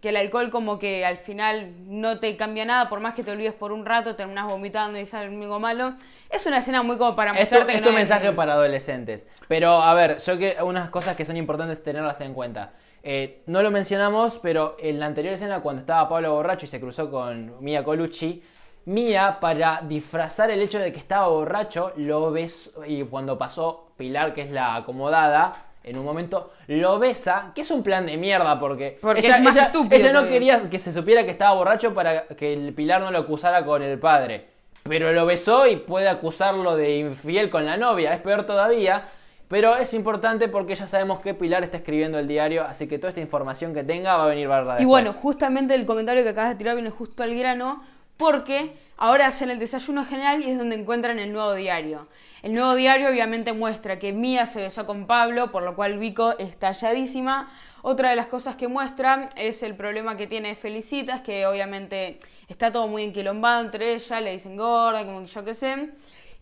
que 0.00 0.10
el 0.10 0.16
alcohol 0.16 0.50
como 0.50 0.78
que 0.78 1.04
al 1.06 1.16
final 1.16 1.72
no 1.86 2.20
te 2.20 2.36
cambia 2.36 2.64
nada, 2.64 2.88
por 2.88 3.00
más 3.00 3.14
que 3.14 3.24
te 3.24 3.30
olvides 3.32 3.54
por 3.54 3.72
un 3.72 3.86
rato, 3.86 4.14
terminas 4.14 4.46
vomitando 4.46 4.98
y 4.98 5.06
sale 5.06 5.26
algo 5.34 5.58
malo. 5.58 5.94
Es 6.30 6.46
una 6.46 6.58
escena 6.58 6.82
muy 6.82 6.98
como 6.98 7.16
para 7.16 7.30
Esto, 7.32 7.40
mostrarte 7.40 7.72
que 7.72 7.78
esto 7.78 7.90
no 7.90 7.98
es 7.98 8.02
es- 8.04 8.10
mensaje 8.10 8.32
para 8.32 8.52
adolescentes. 8.54 9.28
Pero, 9.48 9.82
a 9.82 9.94
ver, 9.94 10.18
yo 10.18 10.38
que 10.38 10.56
unas 10.62 10.90
cosas 10.90 11.16
que 11.16 11.24
son 11.24 11.36
importantes 11.36 11.82
tenerlas 11.82 12.20
en 12.20 12.34
cuenta. 12.34 12.72
Eh, 13.02 13.42
no 13.46 13.62
lo 13.62 13.70
mencionamos, 13.70 14.38
pero 14.42 14.76
en 14.80 14.98
la 15.00 15.06
anterior 15.06 15.34
escena, 15.34 15.60
cuando 15.60 15.80
estaba 15.80 16.08
Pablo 16.08 16.34
borracho 16.34 16.66
y 16.66 16.68
se 16.68 16.80
cruzó 16.80 17.10
con 17.10 17.62
Mia 17.64 17.84
Colucci, 17.84 18.42
Mia, 18.84 19.38
para 19.40 19.80
disfrazar 19.82 20.50
el 20.50 20.60
hecho 20.62 20.78
de 20.78 20.92
que 20.92 20.98
estaba 21.00 21.28
borracho, 21.28 21.92
lo 21.96 22.30
ves 22.30 22.74
y 22.86 23.02
cuando 23.04 23.36
pasó 23.38 23.88
Pilar, 23.96 24.34
que 24.34 24.42
es 24.42 24.50
la 24.52 24.76
acomodada, 24.76 25.65
en 25.86 25.96
un 25.98 26.04
momento 26.04 26.52
lo 26.66 26.98
besa, 26.98 27.52
que 27.54 27.62
es 27.62 27.70
un 27.70 27.82
plan 27.82 28.04
de 28.04 28.16
mierda 28.16 28.58
porque, 28.60 28.98
Porque 29.00 29.20
ella, 29.20 29.36
es 29.36 29.42
más 29.42 29.56
ella- 29.56 29.66
estúpido 29.66 29.96
ella 29.96 30.12
no 30.12 30.28
quería 30.28 30.68
que 30.68 30.78
se 30.78 30.92
supiera 30.92 31.24
que 31.24 31.30
estaba 31.30 31.54
borracho 31.54 31.94
para 31.94 32.26
que 32.26 32.52
el 32.52 32.74
Pilar 32.74 33.00
no 33.00 33.10
lo 33.10 33.18
acusara 33.18 33.64
con 33.64 33.82
el 33.82 33.98
padre. 33.98 34.48
Pero 34.82 35.12
lo 35.12 35.26
besó 35.26 35.66
y 35.66 35.76
puede 35.76 36.08
acusarlo 36.08 36.76
de 36.76 36.98
infiel 36.98 37.50
con 37.50 37.64
la 37.66 37.76
novia. 37.76 38.12
Es 38.14 38.20
peor 38.20 38.44
todavía. 38.44 39.04
Pero 39.48 39.76
es 39.76 39.94
importante 39.94 40.48
porque 40.48 40.74
ya 40.74 40.88
sabemos 40.88 41.20
que 41.20 41.32
Pilar 41.34 41.62
está 41.62 41.76
escribiendo 41.76 42.18
el 42.18 42.26
diario. 42.26 42.64
Así 42.64 42.88
que 42.88 42.98
toda 42.98 43.10
esta 43.10 43.20
información 43.20 43.72
que 43.74 43.84
tenga 43.84 44.16
va 44.16 44.24
a 44.24 44.26
venir 44.28 44.48
barra 44.48 44.80
Y 44.82 44.84
bueno, 44.84 45.12
justamente 45.12 45.74
el 45.76 45.86
comentario 45.86 46.24
que 46.24 46.30
acabas 46.30 46.50
de 46.50 46.56
tirar 46.56 46.74
viene 46.74 46.90
justo 46.90 47.22
al 47.22 47.32
grano, 47.36 47.82
porque 48.16 48.72
ahora 48.96 49.26
hacen 49.26 49.50
el 49.50 49.58
desayuno 49.58 50.04
general 50.04 50.42
y 50.42 50.50
es 50.50 50.58
donde 50.58 50.76
encuentran 50.76 51.18
el 51.18 51.32
nuevo 51.32 51.54
diario. 51.54 52.08
El 52.42 52.54
nuevo 52.54 52.74
diario 52.74 53.08
obviamente 53.08 53.52
muestra 53.52 53.98
que 53.98 54.12
Mía 54.12 54.46
se 54.46 54.62
besó 54.62 54.86
con 54.86 55.06
Pablo, 55.06 55.50
por 55.50 55.62
lo 55.62 55.74
cual 55.74 55.98
Vico 55.98 56.38
está 56.38 56.68
halladísima. 56.68 57.50
Otra 57.82 58.10
de 58.10 58.16
las 58.16 58.26
cosas 58.26 58.56
que 58.56 58.68
muestra 58.68 59.28
es 59.36 59.62
el 59.62 59.74
problema 59.74 60.16
que 60.16 60.26
tiene 60.26 60.54
Felicitas, 60.54 61.20
que 61.20 61.46
obviamente 61.46 62.18
está 62.48 62.72
todo 62.72 62.88
muy 62.88 63.04
enquilombado 63.04 63.62
entre 63.62 63.94
ella, 63.94 64.20
le 64.20 64.32
dicen 64.32 64.56
gorda, 64.56 65.04
como 65.04 65.20
que 65.20 65.26
yo 65.26 65.44
qué 65.44 65.54
sé. 65.54 65.90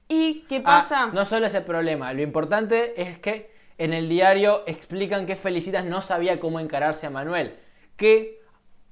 ¿Y 0.09 0.45
qué 0.49 0.61
pasa? 0.61 1.05
Ah, 1.05 1.11
no 1.13 1.25
solo 1.25 1.47
es 1.47 1.55
el 1.55 1.65
problema. 1.65 2.13
Lo 2.13 2.23
importante 2.23 3.01
es 3.01 3.19
que 3.19 3.51
en 3.79 3.93
el 3.93 4.09
diario 4.09 4.63
explican 4.67 5.27
que 5.27 5.37
Felicitas 5.37 5.85
no 5.85 6.03
sabía 6.03 6.39
cómo 6.39 6.61
encararse 6.61 7.07
a 7.07 7.11
Manuel. 7.11 7.57
Que 7.97 8.44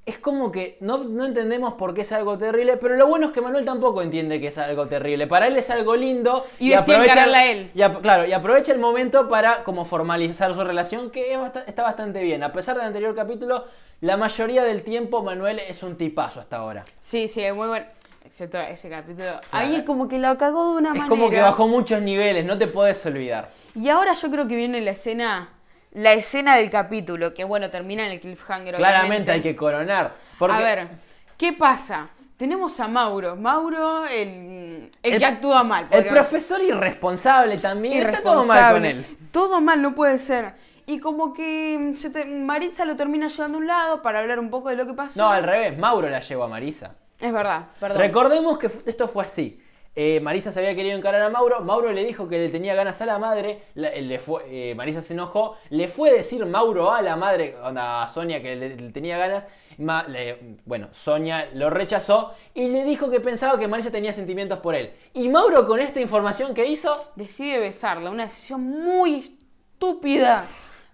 es 0.05 0.19
como 0.19 0.51
que 0.51 0.77
no, 0.81 0.99
no 1.05 1.25
entendemos 1.25 1.75
por 1.75 1.95
qué 1.95 2.01
es 2.01 2.11
algo 2.11 2.37
terrible, 2.37 2.77
pero 2.77 2.97
lo 2.97 3.07
bueno 3.07 3.27
es 3.29 3.33
que 3.33 3.41
Manuel 3.41 3.65
tampoco 3.65 4.03
entiende 4.03 4.41
que 4.41 4.49
es 4.49 4.59
algo 4.59 4.89
terrible. 4.89 5.29
Para 5.29 5.47
él 5.47 5.57
es 5.57 5.71
algo 5.71 5.95
lindo. 5.95 6.45
Y 6.59 6.71
decide 6.71 6.97
encararla 7.05 7.39
a 7.39 7.47
él. 7.51 7.71
y 7.73 7.83
claro, 8.03 8.27
y 8.27 8.33
aprovecha 8.33 8.73
el 8.73 8.81
momento 8.81 9.29
para 9.29 9.63
como 9.63 9.85
formalizar 9.85 10.53
su 10.55 10.65
relación, 10.65 11.11
que 11.11 11.33
es 11.33 11.39
bast- 11.39 11.63
está 11.69 11.83
bastante 11.85 12.23
bien. 12.23 12.43
A 12.43 12.53
pesar 12.53 12.77
del 12.77 12.87
anterior 12.87 13.15
capítulo, 13.15 13.65
la 14.01 14.17
mayoría 14.17 14.65
del 14.65 14.83
tiempo 14.83 15.23
Manuel 15.23 15.61
es 15.61 15.85
un 15.85 15.97
tipazo 15.97 16.41
hasta 16.41 16.57
ahora. 16.57 16.85
Sí, 17.01 17.29
sí, 17.29 17.41
es 17.43 17.55
muy 17.55 17.69
bueno. 17.69 17.87
Excepto 18.25 18.59
ese 18.59 18.89
capítulo. 18.89 19.41
Ahí 19.51 19.85
como 19.85 20.09
que 20.09 20.19
la 20.19 20.37
cagó 20.39 20.73
de 20.73 20.79
una 20.79 20.89
Es 20.91 20.95
manera. 20.99 21.09
como 21.09 21.29
que 21.31 21.41
bajó 21.41 21.69
muchos 21.69 22.01
niveles, 22.03 22.45
no 22.45 22.57
te 22.59 22.67
puedes 22.67 23.05
olvidar. 23.07 23.51
Y 23.75 23.89
ahora 23.89 24.15
yo 24.15 24.31
creo 24.31 24.49
que 24.49 24.57
viene 24.57 24.81
la 24.81 24.93
escena, 24.93 25.51
la 25.93 26.13
escena 26.13 26.57
del 26.57 26.71
capítulo, 26.71 27.35
que 27.35 27.45
bueno, 27.45 27.71
termina 27.71 28.07
en 28.07 28.13
el 28.13 28.21
cliffhanger. 28.21 28.77
Claramente 28.77 29.07
obviamente. 29.09 29.33
hay 29.33 29.43
que 29.43 29.57
coronar. 29.57 30.15
Porque 30.39 30.57
A 30.57 30.61
ver, 30.61 30.89
¿qué 31.37 31.53
pasa? 31.53 32.09
Tenemos 32.37 32.81
a 32.81 32.89
Mauro. 32.89 33.37
Mauro, 33.37 34.05
el, 34.07 34.91
el, 35.03 35.13
El- 35.13 35.19
que 35.19 35.25
actúa 35.27 35.63
mal. 35.63 35.87
el 35.91 36.07
profesor 36.07 36.61
irresponsable 36.61 37.59
también. 37.59 38.03
Está 38.09 38.23
todo 38.23 38.45
mal 38.45 38.73
con 38.73 38.85
él. 38.85 39.05
Todo 39.31 39.61
mal, 39.61 39.81
no 39.81 39.95
puede 39.95 40.19
ser. 40.19 40.55
Y 40.87 40.99
como 40.99 41.33
que 41.33 41.93
se 41.97 42.11
te- 42.11 42.25
Maritza 42.25 42.85
lo 42.85 42.97
termina 42.97 43.29
llevando 43.29 43.59
a 43.59 43.61
un 43.61 43.67
lado 43.69 44.03
para 44.03 44.19
hablar 44.19 44.41
un 44.41 44.51
poco 44.51 44.71
de 44.71 44.77
lo 44.77 44.87
que 44.87 44.95
pasó. 44.95 45.21
No, 45.21 45.31
al 45.31 45.45
revés, 45.45 45.79
Mauro 45.79 46.09
la 46.09 46.19
llevó 46.21 46.45
a 46.45 46.49
Marisa. 46.49 46.97
Es 47.21 47.33
verdad, 47.33 47.67
perdón. 47.79 47.99
Recordemos 47.99 48.59
que 48.59 48.67
esto 48.67 49.07
fue 49.07 49.25
así. 49.25 49.63
Eh, 49.95 50.21
Marisa 50.21 50.53
se 50.53 50.59
había 50.59 50.75
querido 50.75 50.97
encarar 50.97 51.21
a 51.21 51.29
Mauro, 51.29 51.61
Mauro 51.61 51.93
le 51.93 52.03
dijo 52.03 52.27
que 52.27 52.39
le 52.39 52.49
tenía 52.49 52.75
ganas 52.75 53.03
a 53.03 53.07
la 53.07 53.19
madre, 53.19 53.63
eh, 53.77 54.19
eh, 54.47 54.75
Marisa 54.75 55.03
se 55.03 55.13
enojó, 55.13 55.57
le 55.69 55.87
fue 55.89 56.11
a 56.11 56.15
decir 56.15 56.47
Mauro 56.47 56.93
a 56.93 57.03
la 57.03 57.15
madre, 57.17 57.57
a 57.63 58.09
Sonia 58.09 58.41
que 58.41 58.57
le, 58.57 58.71
tenía 58.91 59.19
ganas, 59.19 59.47
Ma- 59.77 60.07
bueno, 60.65 60.89
Sonia 60.93 61.51
lo 61.53 61.69
rechazó 61.69 62.33
y 62.55 62.69
le 62.69 62.85
dijo 62.85 63.11
que 63.11 63.21
pensaba 63.21 63.59
que 63.59 63.69
Marisa 63.69 63.91
tenía 63.91 64.15
sentimientos 64.15 64.61
por 64.61 64.75
él. 64.75 64.93
Y 65.13 65.29
Mauro 65.29 65.67
con 65.67 65.79
esta 65.79 66.01
información 66.01 66.55
que 66.55 66.67
hizo, 66.67 67.09
Decide 67.15 67.59
besarla, 67.59 68.11
una 68.11 68.25
decisión 68.25 68.63
muy 68.63 69.37
estúpida. 69.75 70.45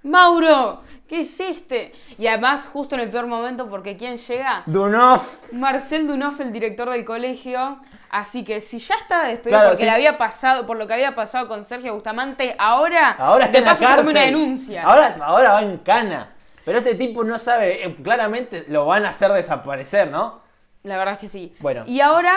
Mauro, 0.03 0.83
¿qué 1.09 1.21
este? 1.21 1.93
Y 2.19 2.27
además 2.29 2.67
justo 2.73 2.95
en 2.95 3.03
el 3.03 3.11
peor 3.11 3.27
momento 3.27 3.69
porque 3.69 3.97
¿quién 3.97 4.17
llega? 4.17 4.63
Dunov. 4.67 5.23
Marcel 5.53 6.07
Dunoff, 6.07 6.41
el 6.41 6.53
director 6.53 6.89
del 6.91 7.05
colegio. 7.05 7.81
Así 8.11 8.43
que 8.45 8.61
si 8.61 8.79
ya 8.79 8.95
estaba 8.95 9.25
despedido 9.25 9.59
Claro, 9.59 9.69
porque 9.71 9.81
sí. 9.81 9.85
le 9.85 9.91
había 9.91 10.17
pasado, 10.17 10.67
por 10.67 10.79
lo 10.79 10.87
que 10.87 10.95
había 10.95 11.15
pasado 11.15 11.47
con 11.47 11.63
Sergio 11.65 11.93
Bustamante, 11.95 12.55
ahora, 12.59 13.11
Ahora 13.19 13.47
está 13.47 13.53
de 13.53 13.59
en 13.59 13.65
la 13.65 13.71
paso 13.73 13.81
se 13.81 13.85
come 13.85 13.97
cárcel. 13.97 14.11
una 14.11 14.21
denuncia. 14.23 14.83
Ahora, 14.83 15.17
ahora 15.23 15.53
va 15.53 15.63
en 15.63 15.79
cana. 15.79 16.33
Pero 16.65 16.79
este 16.79 16.95
tipo 16.95 17.25
no 17.25 17.39
sabe, 17.39 17.85
eh, 17.85 17.97
claramente 18.03 18.65
lo 18.69 18.87
van 18.87 19.05
a 19.05 19.11
hacer 19.11 19.33
desaparecer, 19.33 20.11
¿no? 20.11 20.41
La 20.85 20.97
verdad 20.97 21.15
es 21.15 21.21
que 21.21 21.29
sí. 21.29 21.55
Bueno. 21.61 21.85
Y 21.87 22.01
ahora, 22.01 22.35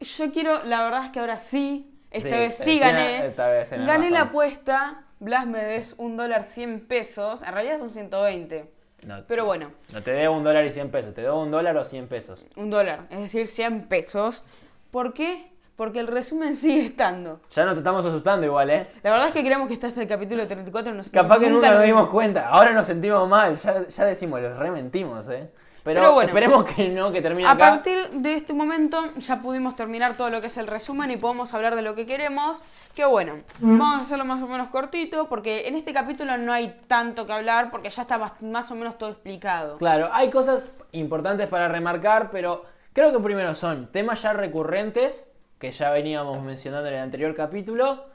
yo 0.00 0.30
quiero, 0.32 0.62
la 0.64 0.84
verdad 0.84 1.06
es 1.06 1.10
que 1.10 1.18
ahora 1.20 1.38
sí, 1.38 1.90
esta 2.10 2.28
Sí, 2.28 2.34
vez 2.36 2.56
sí 2.58 2.78
gané. 2.78 3.26
esta 3.26 3.48
vez 3.48 3.70
tenés 3.70 3.86
gané 3.86 4.10
la 4.10 4.18
razón. 4.18 4.28
apuesta, 4.28 5.03
Blas 5.24 5.46
me 5.46 5.64
des 5.64 5.94
un 5.96 6.16
dólar 6.18 6.42
100 6.42 6.80
pesos, 6.86 7.40
en 7.42 7.52
realidad 7.54 7.78
son 7.78 7.88
120. 7.90 8.70
No, 9.06 9.22
Pero 9.26 9.44
bueno, 9.46 9.70
no 9.92 10.02
te 10.02 10.10
debo 10.12 10.36
un 10.36 10.44
dólar 10.44 10.64
y 10.66 10.72
100 10.72 10.90
pesos, 10.90 11.14
te 11.14 11.22
debo 11.22 11.42
un 11.42 11.50
dólar 11.50 11.76
o 11.78 11.84
100 11.84 12.08
pesos. 12.08 12.44
un 12.56 12.68
dólar, 12.70 13.06
es 13.10 13.20
decir, 13.20 13.48
100 13.48 13.86
pesos. 13.88 14.44
¿Por 14.90 15.14
qué? 15.14 15.50
Porque 15.76 15.98
el 16.00 16.06
resumen 16.08 16.54
sigue 16.56 16.86
estando. 16.86 17.40
Ya 17.54 17.64
nos 17.64 17.76
estamos 17.78 18.04
asustando 18.04 18.46
igual, 18.46 18.68
¿eh? 18.70 18.86
La 19.02 19.10
verdad 19.12 19.28
es 19.28 19.32
que 19.32 19.42
creemos 19.44 19.66
que 19.68 19.74
está 19.74 19.86
hasta 19.86 20.02
el 20.02 20.08
capítulo 20.08 20.46
34. 20.46 20.92
Nos, 20.94 21.08
Capaz 21.08 21.40
que 21.40 21.48
nunca 21.50 21.68
nos 21.68 21.76
nos- 21.78 21.84
dimos 21.86 22.08
cuenta. 22.10 22.48
Ahora 22.48 22.72
nos 22.72 22.86
sentimos 22.86 23.26
mal. 23.28 23.56
Ya, 23.56 23.86
ya 23.88 24.04
decimos, 24.04 24.40
los 24.42 24.58
rementimos, 24.58 25.28
¿eh? 25.30 25.50
Pero, 25.84 26.00
Pero 26.00 26.12
bueno. 26.14 26.28
esperemos 26.30 26.64
que 26.64 26.88
no, 26.88 27.12
que 27.12 27.20
termine 27.20 27.46
A 27.46 27.52
acá. 27.52 27.68
partir 27.68 28.08
de 28.10 28.32
este 28.32 28.54
momento 28.54 29.04
ya 29.18 29.42
pudimos 29.42 29.76
terminar 29.76 30.16
todo 30.16 30.30
lo 30.30 30.40
que 30.40 30.46
es 30.46 30.56
el 30.56 30.66
resumen 30.66 31.10
y 31.10 31.18
podemos 31.18 31.52
hablar 31.52 31.76
de 31.76 31.82
lo 31.82 31.94
que 31.94 32.06
queremos. 32.06 32.62
Que 32.94 33.04
bueno, 33.04 33.40
vamos 33.60 33.98
a 33.98 34.02
hacerlo 34.02 34.24
más 34.24 34.42
o 34.42 34.46
menos 34.46 34.68
cortito 34.68 35.28
porque 35.28 35.68
en 35.68 35.76
este 35.76 35.92
capítulo 35.92 36.38
no 36.38 36.54
hay 36.54 36.80
tanto 36.86 37.26
que 37.26 37.34
hablar 37.34 37.70
porque 37.70 37.90
ya 37.90 38.00
está 38.02 38.16
más, 38.16 38.40
más 38.40 38.70
o 38.70 38.74
menos 38.74 38.96
todo 38.96 39.10
explicado. 39.10 39.76
Claro, 39.76 40.08
hay 40.12 40.30
cosas 40.30 40.72
importantes 40.92 41.48
para 41.48 41.68
remarcar, 41.68 42.30
pero 42.30 42.64
creo 42.94 43.12
que 43.12 43.18
primero 43.18 43.54
son 43.54 43.92
temas 43.92 44.22
ya 44.22 44.32
recurrentes, 44.32 45.34
que 45.58 45.70
ya 45.70 45.90
veníamos 45.90 46.40
mencionando 46.42 46.88
en 46.88 46.94
el 46.94 47.00
anterior 47.00 47.34
capítulo, 47.34 48.06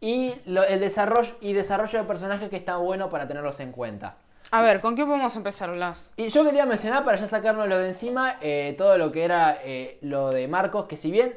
y 0.00 0.34
lo- 0.46 0.64
el 0.64 0.80
desarrollo 0.80 1.36
y 1.42 1.52
desarrollo 1.52 1.98
de 1.98 2.04
personajes 2.06 2.48
que 2.48 2.56
está 2.56 2.76
bueno 2.78 3.10
para 3.10 3.28
tenerlos 3.28 3.60
en 3.60 3.72
cuenta. 3.72 4.16
A 4.50 4.62
ver, 4.62 4.80
¿con 4.80 4.94
qué 4.96 5.04
podemos 5.04 5.36
empezar, 5.36 5.70
Blas? 5.72 6.12
Y 6.16 6.28
yo 6.30 6.44
quería 6.44 6.64
mencionar, 6.64 7.04
para 7.04 7.18
ya 7.18 7.26
sacárnoslo 7.26 7.78
de 7.78 7.88
encima, 7.88 8.36
eh, 8.40 8.74
todo 8.78 8.96
lo 8.96 9.12
que 9.12 9.24
era 9.24 9.58
eh, 9.62 9.98
lo 10.00 10.30
de 10.30 10.48
Marcos, 10.48 10.86
que 10.86 10.96
si 10.96 11.10
bien 11.10 11.34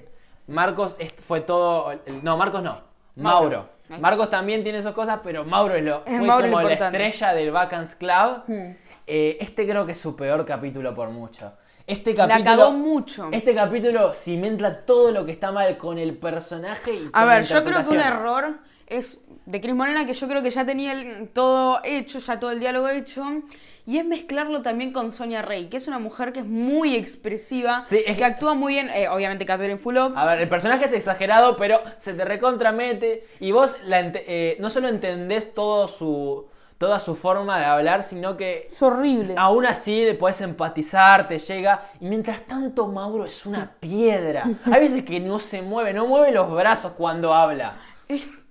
Marcos 0.47 0.95
es- 0.97 1.13
fue 1.13 1.41
todo... 1.41 1.91
No, 2.23 2.37
Marcos 2.37 2.63
no, 2.63 2.79
Mauro. 3.15 3.69
Marcos 3.99 4.29
también 4.29 4.63
tiene 4.63 4.79
esas 4.79 4.93
cosas, 4.93 5.19
pero 5.21 5.43
Mauro 5.43 5.75
es, 5.75 5.83
lo, 5.83 6.03
Es 6.05 6.17
fue 6.17 6.25
Mauro 6.25 6.49
como 6.49 6.61
la 6.61 6.73
estrella 6.73 7.33
del 7.33 7.51
Vacance 7.51 7.97
Club. 7.97 8.43
Hmm. 8.47 8.75
Eh, 9.05 9.37
este 9.41 9.67
creo 9.67 9.85
que 9.85 9.91
es 9.91 9.99
su 9.99 10.15
peor 10.15 10.45
capítulo 10.45 10.95
por 10.95 11.09
mucho. 11.09 11.51
Este 11.85 12.13
La 12.13 12.25
capítulo, 12.29 12.55
cagó 12.57 12.71
mucho. 12.71 13.27
Este 13.33 13.53
capítulo 13.53 14.13
cimenta 14.13 14.85
todo 14.85 15.11
lo 15.11 15.25
que 15.25 15.33
está 15.33 15.51
mal 15.51 15.77
con 15.77 15.97
el 15.97 16.15
personaje 16.15 16.93
y 16.93 17.07
A 17.07 17.11
con 17.11 17.27
la 17.27 17.35
ver, 17.35 17.43
yo 17.43 17.65
creo 17.65 17.83
que 17.83 17.89
un 17.89 17.99
error 17.99 18.59
es 18.97 19.19
de 19.45 19.59
Cris 19.59 19.73
Morena 19.73 20.05
que 20.05 20.13
yo 20.13 20.27
creo 20.27 20.43
que 20.43 20.51
ya 20.51 20.65
tenía 20.65 20.91
el- 20.93 21.29
todo 21.29 21.79
hecho, 21.83 22.19
ya 22.19 22.39
todo 22.39 22.51
el 22.51 22.59
diálogo 22.59 22.87
hecho. 22.89 23.23
Y 23.87 23.97
es 23.97 24.05
mezclarlo 24.05 24.61
también 24.61 24.93
con 24.93 25.11
Sonia 25.11 25.41
Rey, 25.41 25.65
que 25.67 25.77
es 25.77 25.87
una 25.87 25.97
mujer 25.97 26.31
que 26.33 26.41
es 26.41 26.45
muy 26.45 26.95
expresiva, 26.95 27.83
Sí, 27.83 28.01
es- 28.05 28.15
que 28.17 28.23
actúa 28.23 28.53
muy 28.53 28.73
bien, 28.73 28.89
eh, 28.89 29.09
obviamente 29.09 29.45
Catherine 29.45 29.79
Fulop. 29.79 30.15
A 30.15 30.25
ver, 30.25 30.39
el 30.41 30.47
personaje 30.47 30.85
es 30.85 30.93
exagerado, 30.93 31.57
pero 31.57 31.81
se 31.97 32.13
te 32.13 32.23
recontramete 32.23 33.25
y 33.39 33.51
vos 33.51 33.77
la 33.85 33.99
eh, 34.13 34.57
no 34.59 34.69
solo 34.69 34.87
entendés 34.87 35.53
todo 35.55 35.87
su, 35.87 36.45
toda 36.77 36.99
su 36.99 37.15
forma 37.15 37.59
de 37.59 37.65
hablar, 37.65 38.03
sino 38.03 38.37
que 38.37 38.65
Es 38.67 38.81
horrible. 38.83 39.33
aún 39.37 39.65
así 39.65 40.03
le 40.03 40.13
podés 40.13 40.41
empatizar, 40.41 41.27
te 41.27 41.39
llega. 41.39 41.89
Y 41.99 42.05
mientras 42.05 42.41
tanto, 42.45 42.87
Mauro 42.87 43.25
es 43.25 43.45
una 43.47 43.71
piedra. 43.79 44.43
Hay 44.65 44.79
veces 44.79 45.03
que 45.05 45.19
no 45.19 45.39
se 45.39 45.61
mueve, 45.63 45.93
no 45.93 46.05
mueve 46.07 46.31
los 46.31 46.51
brazos 46.51 46.93
cuando 46.93 47.33
habla. 47.33 47.75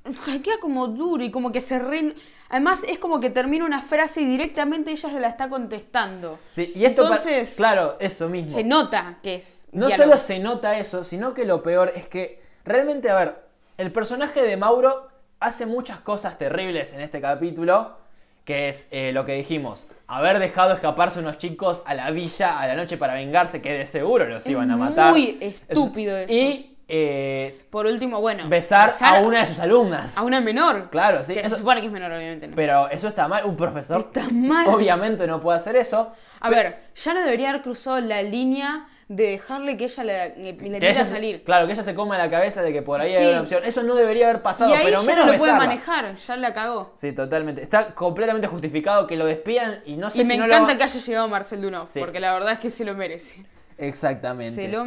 Queda 0.04 0.54
como 0.60 0.86
duro 0.88 1.22
y 1.22 1.30
como 1.30 1.52
que 1.52 1.60
se 1.60 1.78
re... 1.78 2.14
Además 2.48 2.80
es 2.88 2.98
como 2.98 3.20
que 3.20 3.30
termina 3.30 3.64
una 3.64 3.82
frase 3.82 4.22
y 4.22 4.24
directamente 4.26 4.90
ella 4.90 5.08
se 5.08 5.20
la 5.20 5.28
está 5.28 5.48
contestando. 5.48 6.38
Sí, 6.50 6.72
y 6.74 6.84
esto 6.84 7.02
Entonces, 7.02 7.54
claro, 7.56 7.96
eso 8.00 8.28
mismo. 8.28 8.50
se 8.50 8.64
nota 8.64 9.18
que 9.22 9.36
es 9.36 9.66
No 9.72 9.86
diálogo. 9.86 10.10
solo 10.10 10.20
se 10.20 10.38
nota 10.40 10.78
eso, 10.78 11.04
sino 11.04 11.32
que 11.32 11.44
lo 11.44 11.62
peor 11.62 11.92
es 11.94 12.08
que 12.08 12.42
realmente, 12.64 13.08
a 13.10 13.14
ver, 13.18 13.36
el 13.78 13.92
personaje 13.92 14.42
de 14.42 14.56
Mauro 14.56 15.08
hace 15.38 15.64
muchas 15.66 16.00
cosas 16.00 16.38
terribles 16.38 16.92
en 16.92 17.00
este 17.02 17.20
capítulo, 17.20 17.96
que 18.44 18.68
es 18.68 18.88
eh, 18.90 19.12
lo 19.12 19.24
que 19.24 19.34
dijimos, 19.34 19.86
haber 20.08 20.40
dejado 20.40 20.74
escaparse 20.74 21.20
unos 21.20 21.38
chicos 21.38 21.84
a 21.86 21.94
la 21.94 22.10
villa 22.10 22.58
a 22.58 22.66
la 22.66 22.74
noche 22.74 22.96
para 22.96 23.14
vengarse, 23.14 23.62
que 23.62 23.72
de 23.72 23.86
seguro 23.86 24.26
los 24.26 24.44
Es 24.44 24.50
iban 24.50 24.70
a 24.72 24.76
matar. 24.76 25.12
muy 25.12 25.38
estúpido 25.40 26.16
eso. 26.16 26.32
Y 26.32 26.76
eh, 26.90 27.60
Por 27.70 27.86
último, 27.86 28.20
bueno. 28.20 28.48
besar, 28.48 28.92
a 29.00 29.20
una 29.20 29.40
de 29.40 29.46
sus 29.46 29.60
alumnas. 29.60 30.18
a 30.18 30.22
una 30.22 30.40
menor. 30.40 30.90
Claro, 30.90 31.22
sí, 31.24 31.34
Que 31.34 31.40
eso- 31.40 31.50
se 31.50 31.56
supone 31.56 31.80
que 31.80 31.86
es 31.86 31.92
menor, 31.92 32.10
obviamente. 32.12 32.48
¿no? 32.48 32.56
Pero 32.56 32.88
eso 32.90 33.08
está 33.08 33.28
mal, 33.28 33.44
un 33.44 33.56
profesor 33.56 34.00
Está 34.12 34.26
mal. 34.32 34.66
obviamente 34.68 35.26
no 35.26 35.40
puede 35.40 35.58
hacer 35.58 35.76
eso. 35.76 36.12
A 36.40 36.50
ver, 36.50 36.80
ya 36.94 37.14
no 37.14 37.22
debería 37.22 37.50
haber 37.50 37.62
cruzado 37.62 38.00
la 38.00 38.22
línea 38.22 38.86
de 39.08 39.30
dejarle 39.32 39.76
que 39.76 39.84
ella 39.86 40.04
le, 40.04 40.36
le, 40.36 40.78
Que 40.78 40.90
ella 40.90 41.04
salir. 41.04 41.42
claro, 41.42 41.66
que 41.66 41.72
ella 41.72 41.82
se 41.82 41.94
coma 41.96 42.16
la 42.16 42.30
cabeza 42.30 42.62
de 42.62 42.72
que 42.72 42.80
por 42.80 43.00
ahí 43.00 43.10
Sí. 43.10 43.16
hay 43.16 43.32
una 43.32 43.40
opción. 43.40 43.62
Eso 43.64 43.82
no 43.82 43.96
debería 43.96 44.28
haber 44.30 44.40
pasado, 44.40 44.70
y 44.70 44.74
ahí 44.74 44.84
pero 44.84 45.00
ya 45.00 45.06
menos 45.06 45.26
no 45.26 45.32
lo 45.32 45.38
puede 45.38 45.52
manejar, 45.54 46.14
ya 46.16 46.36
la 46.36 46.54
cagó. 46.54 46.92
Sí, 46.94 47.12
totalmente. 47.12 47.60
Está 47.60 47.92
completamente 47.94 48.46
justificado 48.46 49.06
que 49.08 49.16
lo 49.16 49.26
despidan 49.26 49.80
y 49.84 49.96
no 49.96 50.10
sé 50.10 50.22
y 50.22 50.24
si 50.24 50.28
me 50.28 50.38
no 50.38 50.44
encanta 50.44 50.72
lo... 50.74 50.78
que 50.78 50.84
haya 50.84 51.00
llegado 51.00 51.26
Marcel 51.28 51.60
Dunoff, 51.60 51.90
Sí. 51.90 51.98
porque 51.98 52.20
la 52.20 52.32
verdad 52.32 52.52
es 52.52 52.58
que 52.60 52.70
se 52.70 52.84
lo 52.84 52.94
merece. 52.94 53.44
Exactamente. 53.80 54.54
Se 54.54 54.68
lo. 54.68 54.84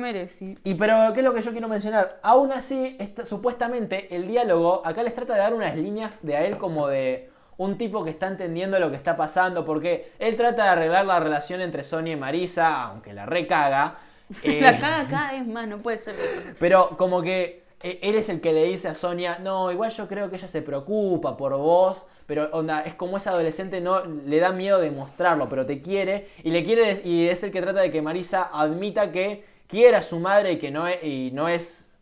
Y 0.63 0.75
pero, 0.75 1.11
¿qué 1.13 1.19
es 1.19 1.23
lo 1.25 1.33
que 1.33 1.41
yo 1.41 1.51
quiero 1.51 1.67
mencionar? 1.67 2.19
Aún 2.21 2.51
así, 2.51 2.95
está- 2.99 3.25
supuestamente, 3.25 4.15
el 4.15 4.27
diálogo 4.27 4.81
acá 4.85 5.03
les 5.03 5.15
trata 5.15 5.33
de 5.33 5.39
dar 5.39 5.53
unas 5.53 5.75
líneas 5.75 6.11
de 6.21 6.37
a 6.37 6.45
él 6.45 6.57
como 6.57 6.87
de 6.87 7.29
un 7.57 7.77
tipo 7.77 8.03
que 8.03 8.09
está 8.09 8.27
entendiendo 8.27 8.79
lo 8.79 8.89
que 8.89 8.95
está 8.97 9.15
pasando, 9.15 9.65
porque 9.65 10.11
él 10.19 10.35
trata 10.35 10.63
de 10.63 10.69
arreglar 10.69 11.05
la 11.05 11.19
relación 11.19 11.61
entre 11.61 11.83
Sonia 11.83 12.13
y 12.13 12.15
Marisa, 12.15 12.83
aunque 12.83 13.13
la 13.13 13.25
recaga. 13.25 13.97
eh, 14.43 14.59
La 14.61 14.79
caga 14.79 15.05
cada 15.09 15.31
vez 15.33 15.45
más, 15.47 15.67
no 15.67 15.79
puede 15.79 15.97
ser. 15.97 16.13
Pero 16.59 16.89
como 16.97 17.21
que 17.21 17.43
eh, 17.43 17.62
él 17.83 18.15
es 18.15 18.29
el 18.29 18.41
que 18.41 18.53
le 18.53 18.65
dice 18.65 18.87
a 18.87 18.95
Sonia, 18.95 19.39
no, 19.39 19.71
igual 19.71 19.91
yo 19.91 20.07
creo 20.07 20.29
que 20.29 20.37
ella 20.37 20.47
se 20.47 20.61
preocupa 20.61 21.37
por 21.37 21.55
vos, 21.57 22.07
pero 22.25 22.49
onda, 22.51 22.81
es 22.81 22.95
como 22.95 23.17
ese 23.17 23.29
adolescente 23.29 23.81
no 23.81 24.05
le 24.05 24.39
da 24.39 24.51
miedo 24.51 24.79
de 24.79 24.89
mostrarlo, 24.91 25.49
pero 25.49 25.65
te 25.65 25.81
quiere 25.81 26.29
y 26.43 26.51
le 26.51 26.63
quiere 26.63 27.01
y 27.03 27.27
es 27.27 27.43
el 27.43 27.51
que 27.51 27.61
trata 27.61 27.81
de 27.81 27.91
que 27.91 28.01
Marisa 28.01 28.49
admita 28.53 29.11
que 29.11 29.45
quiere 29.67 29.97
a 29.97 30.01
su 30.01 30.19
madre 30.19 30.53
y 30.53 30.59
que 30.59 30.71
no 30.71 30.87
es, 30.87 30.99
no 31.33 31.49
es 31.49 31.93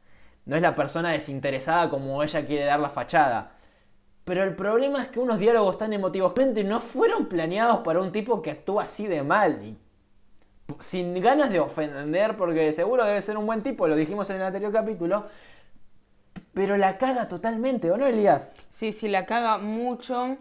no 0.46 0.56
es 0.56 0.62
la 0.62 0.76
persona 0.76 1.12
desinteresada 1.12 1.90
como 1.90 2.24
ella 2.24 2.46
quiere 2.46 2.66
dar 2.66 2.80
la 2.80 2.90
fachada. 2.90 3.54
Pero 4.24 4.44
el 4.44 4.56
problema 4.56 5.02
es 5.02 5.10
que 5.10 5.20
unos 5.20 5.40
diálogos 5.40 5.78
tan 5.78 5.94
emotivos 5.94 6.34
no 6.66 6.80
fueron 6.80 7.28
planeados 7.28 7.80
para 7.80 8.02
un 8.02 8.12
tipo 8.12 8.42
que 8.42 8.52
actúa 8.52 8.84
así 8.84 9.08
de 9.08 9.24
mal. 9.24 9.78
Sin 10.80 11.20
ganas 11.22 11.52
de 11.52 11.60
ofender, 11.60 12.38
porque 12.38 12.72
seguro 12.72 13.06
debe 13.06 13.22
ser 13.22 13.38
un 13.38 13.46
buen 13.46 13.62
tipo, 13.62 13.88
lo 13.88 13.96
dijimos 13.96 14.30
en 14.30 14.38
el 14.38 14.44
anterior 14.44 14.72
capítulo. 14.72 15.26
Pero 16.54 16.78
la 16.78 16.98
caga 16.98 17.28
totalmente, 17.28 17.90
¿o 17.92 17.98
no, 17.98 18.06
Elías? 18.06 18.52
Sí, 18.70 18.92
sí, 18.92 19.08
la 19.08 19.26
caga 19.26 19.58
mucho. 19.58 20.38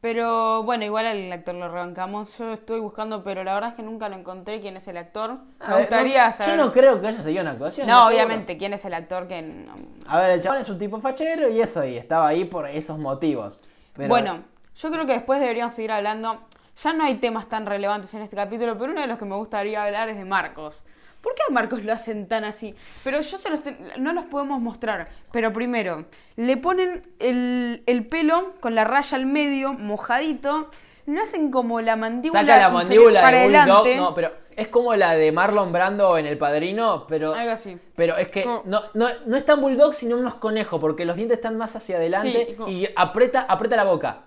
Pero 0.00 0.62
bueno, 0.62 0.84
igual 0.84 1.06
al 1.06 1.32
actor 1.32 1.56
lo 1.56 1.68
rebancamos. 1.68 2.38
Yo 2.38 2.52
estoy 2.52 2.78
buscando, 2.78 3.24
pero 3.24 3.42
la 3.42 3.54
verdad 3.54 3.70
es 3.70 3.74
que 3.76 3.82
nunca 3.82 4.08
lo 4.08 4.14
encontré 4.14 4.60
quién 4.60 4.76
es 4.76 4.86
el 4.86 4.96
actor. 4.96 5.38
Me 5.60 5.66
ver, 5.74 5.78
gustaría 5.80 6.28
no- 6.28 6.32
saber. 6.36 6.56
Yo 6.56 6.64
no 6.64 6.72
creo 6.72 7.00
que 7.00 7.08
haya 7.08 7.20
seguido 7.20 7.42
una 7.42 7.50
actuación. 7.52 7.88
No, 7.88 7.94
seguro. 8.04 8.14
obviamente, 8.14 8.56
quién 8.56 8.72
es 8.74 8.84
el 8.84 8.94
actor 8.94 9.26
que. 9.26 9.42
no- 9.42 9.74
A 10.06 10.20
ver, 10.20 10.30
el 10.30 10.42
chabón 10.42 10.60
es 10.60 10.68
un 10.68 10.78
tipo 10.78 11.00
fachero 11.00 11.48
y 11.48 11.60
eso, 11.60 11.84
y 11.84 11.96
estaba 11.96 12.28
ahí 12.28 12.44
por 12.44 12.68
esos 12.68 12.96
motivos. 12.98 13.64
Pero- 13.94 14.08
Bueno, 14.08 14.44
yo 14.76 14.90
creo 14.92 15.04
que 15.06 15.14
después 15.14 15.40
deberíamos 15.40 15.74
seguir 15.74 15.90
hablando. 15.90 16.42
Ya 16.80 16.92
no 16.92 17.02
hay 17.02 17.16
temas 17.16 17.48
tan 17.48 17.66
relevantes 17.66 18.14
en 18.14 18.22
este 18.22 18.36
capítulo, 18.36 18.78
pero 18.78 18.92
uno 18.92 19.00
de 19.00 19.08
los 19.08 19.18
que 19.18 19.24
me 19.24 19.34
gustaría 19.34 19.82
hablar 19.82 20.08
es 20.10 20.16
de 20.16 20.24
Marcos. 20.24 20.80
¿Por 21.28 21.34
qué 21.34 21.42
a 21.46 21.52
Marcos 21.52 21.84
lo 21.84 21.92
hacen 21.92 22.26
tan 22.26 22.44
así? 22.44 22.74
Pero 23.04 23.20
yo 23.20 23.36
se 23.36 23.50
los 23.50 23.60
no 23.98 24.14
los 24.14 24.24
podemos 24.24 24.62
mostrar. 24.62 25.10
Pero 25.30 25.52
primero, 25.52 26.06
le 26.36 26.56
ponen 26.56 27.02
el, 27.18 27.82
el 27.84 28.06
pelo 28.06 28.54
con 28.60 28.74
la 28.74 28.84
raya 28.84 29.14
al 29.18 29.26
medio, 29.26 29.74
mojadito. 29.74 30.70
No 31.04 31.22
hacen 31.22 31.50
como 31.50 31.82
la 31.82 31.96
mandíbula. 31.96 32.40
Saca 32.40 32.56
la 32.56 32.70
mandíbula 32.70 33.20
para 33.20 33.40
de 33.40 33.44
Bulldog. 33.44 33.60
adelante. 33.60 33.96
No, 33.96 34.14
pero 34.14 34.32
es 34.56 34.68
como 34.68 34.96
la 34.96 35.16
de 35.16 35.30
Marlon 35.30 35.70
Brando 35.70 36.16
en 36.16 36.24
El 36.24 36.38
Padrino, 36.38 37.06
pero. 37.06 37.34
Algo 37.34 37.52
así. 37.52 37.76
Pero 37.94 38.16
es 38.16 38.28
que 38.28 38.46
no, 38.46 38.62
no, 38.64 39.08
no 39.26 39.36
es 39.36 39.44
tan 39.44 39.60
Bulldog, 39.60 39.92
sino 39.92 40.16
unos 40.16 40.36
conejos, 40.36 40.80
porque 40.80 41.04
los 41.04 41.16
dientes 41.16 41.36
están 41.36 41.58
más 41.58 41.76
hacia 41.76 41.96
adelante 41.96 42.56
Sí, 42.56 42.72
y 42.72 42.88
aprieta, 42.96 43.42
aprieta 43.42 43.76
la 43.76 43.84
boca. 43.84 44.20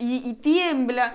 Y, 0.00 0.28
y 0.28 0.32
tiembla. 0.32 1.12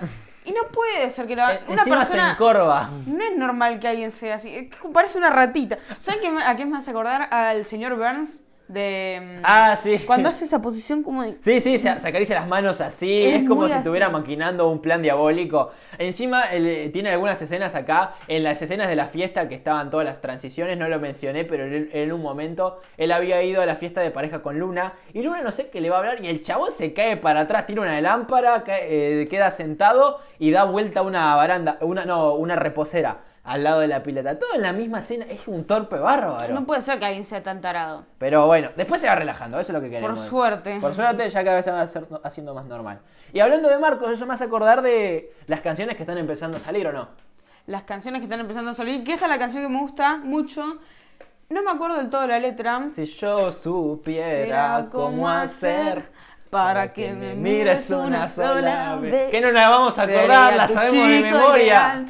Y 0.48 0.52
no 0.52 0.62
puede 0.72 1.10
ser 1.10 1.26
que 1.26 1.36
la, 1.36 1.54
E- 1.54 1.60
una 1.68 1.78
Encima 1.82 2.00
se 2.00 2.12
persona. 2.12 2.32
encorva. 2.32 2.90
No 3.06 3.22
es 3.22 3.36
normal 3.36 3.78
que 3.80 3.88
alguien 3.88 4.10
sea 4.12 4.36
así. 4.36 4.70
Parece 4.94 5.18
una 5.18 5.28
ratita. 5.30 5.76
¿Saben 5.98 6.38
a 6.40 6.56
qué 6.56 6.64
me 6.64 6.78
hace 6.78 6.90
acordar? 6.90 7.28
Al 7.30 7.64
señor 7.66 7.96
Burns 7.96 8.42
de. 8.68 9.20
mm, 9.40 9.40
Ah, 9.44 9.76
sí. 9.82 9.98
Cuando 10.06 10.28
hace 10.28 10.44
esa 10.44 10.60
posición 10.60 11.02
como 11.02 11.22
de. 11.22 11.36
Sí, 11.40 11.60
sí, 11.60 11.78
se, 11.78 11.98
se 11.98 12.08
acaricia 12.08 12.36
las 12.38 12.46
manos 12.48 12.80
así, 12.80 13.24
Es 13.26 13.42
es, 13.42 13.48
como 13.48 13.66
si 13.66 13.72
así. 13.72 13.78
estuviera 13.78 14.08
maquinando 14.10 14.68
un 14.70 14.80
plan 14.80 15.02
diabólico. 15.02 15.70
Encima 15.98 16.44
eh, 16.52 16.90
tiene 16.92 17.10
algunas 17.10 17.40
escenas 17.40 17.74
acá, 17.74 18.14
en 18.28 18.44
las 18.44 18.60
escenas 18.62 18.88
de 18.88 18.96
la 18.96 19.06
fiesta 19.06 19.48
que 19.48 19.54
estaban 19.54 19.90
todas 19.90 20.04
las 20.06 20.20
transiciones, 20.20 20.76
no 20.78 20.88
lo 20.88 21.00
mencioné, 21.00 21.44
pero 21.44 21.64
en, 21.64 21.88
en 21.92 22.12
un 22.12 22.20
momento 22.22 22.80
él 22.96 23.12
había 23.12 23.42
ido 23.42 23.62
a 23.62 23.66
la 23.66 23.76
fiesta 23.76 24.00
de 24.00 24.10
pareja 24.10 24.42
con 24.42 24.58
Luna 24.58 24.94
y 25.12 25.22
Luna 25.22 25.42
no 25.42 25.52
sé 25.52 25.70
qué 25.70 25.80
le 25.80 25.90
va 25.90 25.96
a 25.96 25.98
hablar 26.00 26.24
y 26.24 26.28
el 26.28 26.42
chabón 26.42 26.70
se 26.70 26.92
cae 26.92 27.16
para 27.16 27.40
atrás, 27.40 27.66
tira 27.66 27.82
una 27.82 28.00
lámpara, 28.00 28.64
cae- 28.64 29.22
eh, 29.22 29.28
queda 29.28 29.50
sentado 29.50 30.20
y 30.38 30.50
da 30.50 30.64
vuelta 30.64 31.00
a 31.00 31.02
una 31.02 31.34
baranda, 31.36 31.78
una, 31.80 32.04
no, 32.04 32.34
una 32.34 32.56
reposera 32.56 33.18
al 33.48 33.64
lado 33.64 33.80
de 33.80 33.88
la 33.88 34.02
pileta. 34.02 34.38
Todo 34.38 34.54
en 34.54 34.62
la 34.62 34.72
misma 34.72 35.00
escena, 35.00 35.24
es 35.28 35.48
un 35.48 35.64
torpe 35.66 35.96
bárbaro. 35.98 36.54
No 36.54 36.64
puede 36.66 36.82
ser 36.82 36.98
que 36.98 37.06
alguien 37.06 37.24
sea 37.24 37.42
tan 37.42 37.60
tarado. 37.60 38.04
Pero 38.18 38.46
bueno, 38.46 38.70
después 38.76 39.00
se 39.00 39.06
va 39.08 39.14
relajando, 39.14 39.58
eso 39.58 39.72
es 39.72 39.74
lo 39.74 39.80
que 39.80 39.90
queremos. 39.90 40.18
Por 40.18 40.28
suerte. 40.28 40.78
Por 40.80 40.94
suerte 40.94 41.28
ya 41.28 41.42
cada 41.44 41.56
vez 41.56 41.64
se 41.64 41.70
va 41.72 41.80
hacer- 41.80 42.06
haciendo 42.24 42.54
más 42.54 42.66
normal. 42.66 43.00
Y 43.32 43.40
hablando 43.40 43.68
de 43.68 43.78
Marcos, 43.78 44.10
eso 44.12 44.26
me 44.26 44.34
hace 44.34 44.44
acordar 44.44 44.82
de 44.82 45.32
las 45.46 45.60
canciones 45.60 45.96
que 45.96 46.02
están 46.02 46.18
empezando 46.18 46.56
a 46.56 46.60
salir 46.60 46.86
o 46.86 46.92
no. 46.92 47.08
Las 47.66 47.82
canciones 47.82 48.20
que 48.20 48.24
están 48.24 48.40
empezando 48.40 48.70
a 48.70 48.74
salir. 48.74 49.04
Que 49.04 49.12
esta 49.14 49.26
es 49.26 49.30
la 49.30 49.38
canción 49.38 49.62
que 49.62 49.68
me 49.68 49.80
gusta 49.80 50.16
mucho. 50.18 50.78
No 51.50 51.62
me 51.62 51.70
acuerdo 51.70 51.96
del 51.96 52.10
todo 52.10 52.26
la 52.26 52.38
letra. 52.38 52.88
Si 52.90 53.04
yo 53.06 53.50
supiera 53.52 54.86
cómo 54.90 55.28
hacer 55.28 56.10
para 56.50 56.90
que 56.90 57.12
me 57.12 57.34
mires 57.34 57.90
una 57.90 58.28
sola 58.28 58.96
vez. 58.96 59.30
Que 59.30 59.40
no 59.40 59.50
la 59.50 59.68
vamos 59.68 59.98
a 59.98 60.02
acordar, 60.02 60.56
la 60.56 60.68
sabemos 60.68 61.08
de 61.08 61.20
memoria. 61.22 61.64
ideal. 61.64 62.06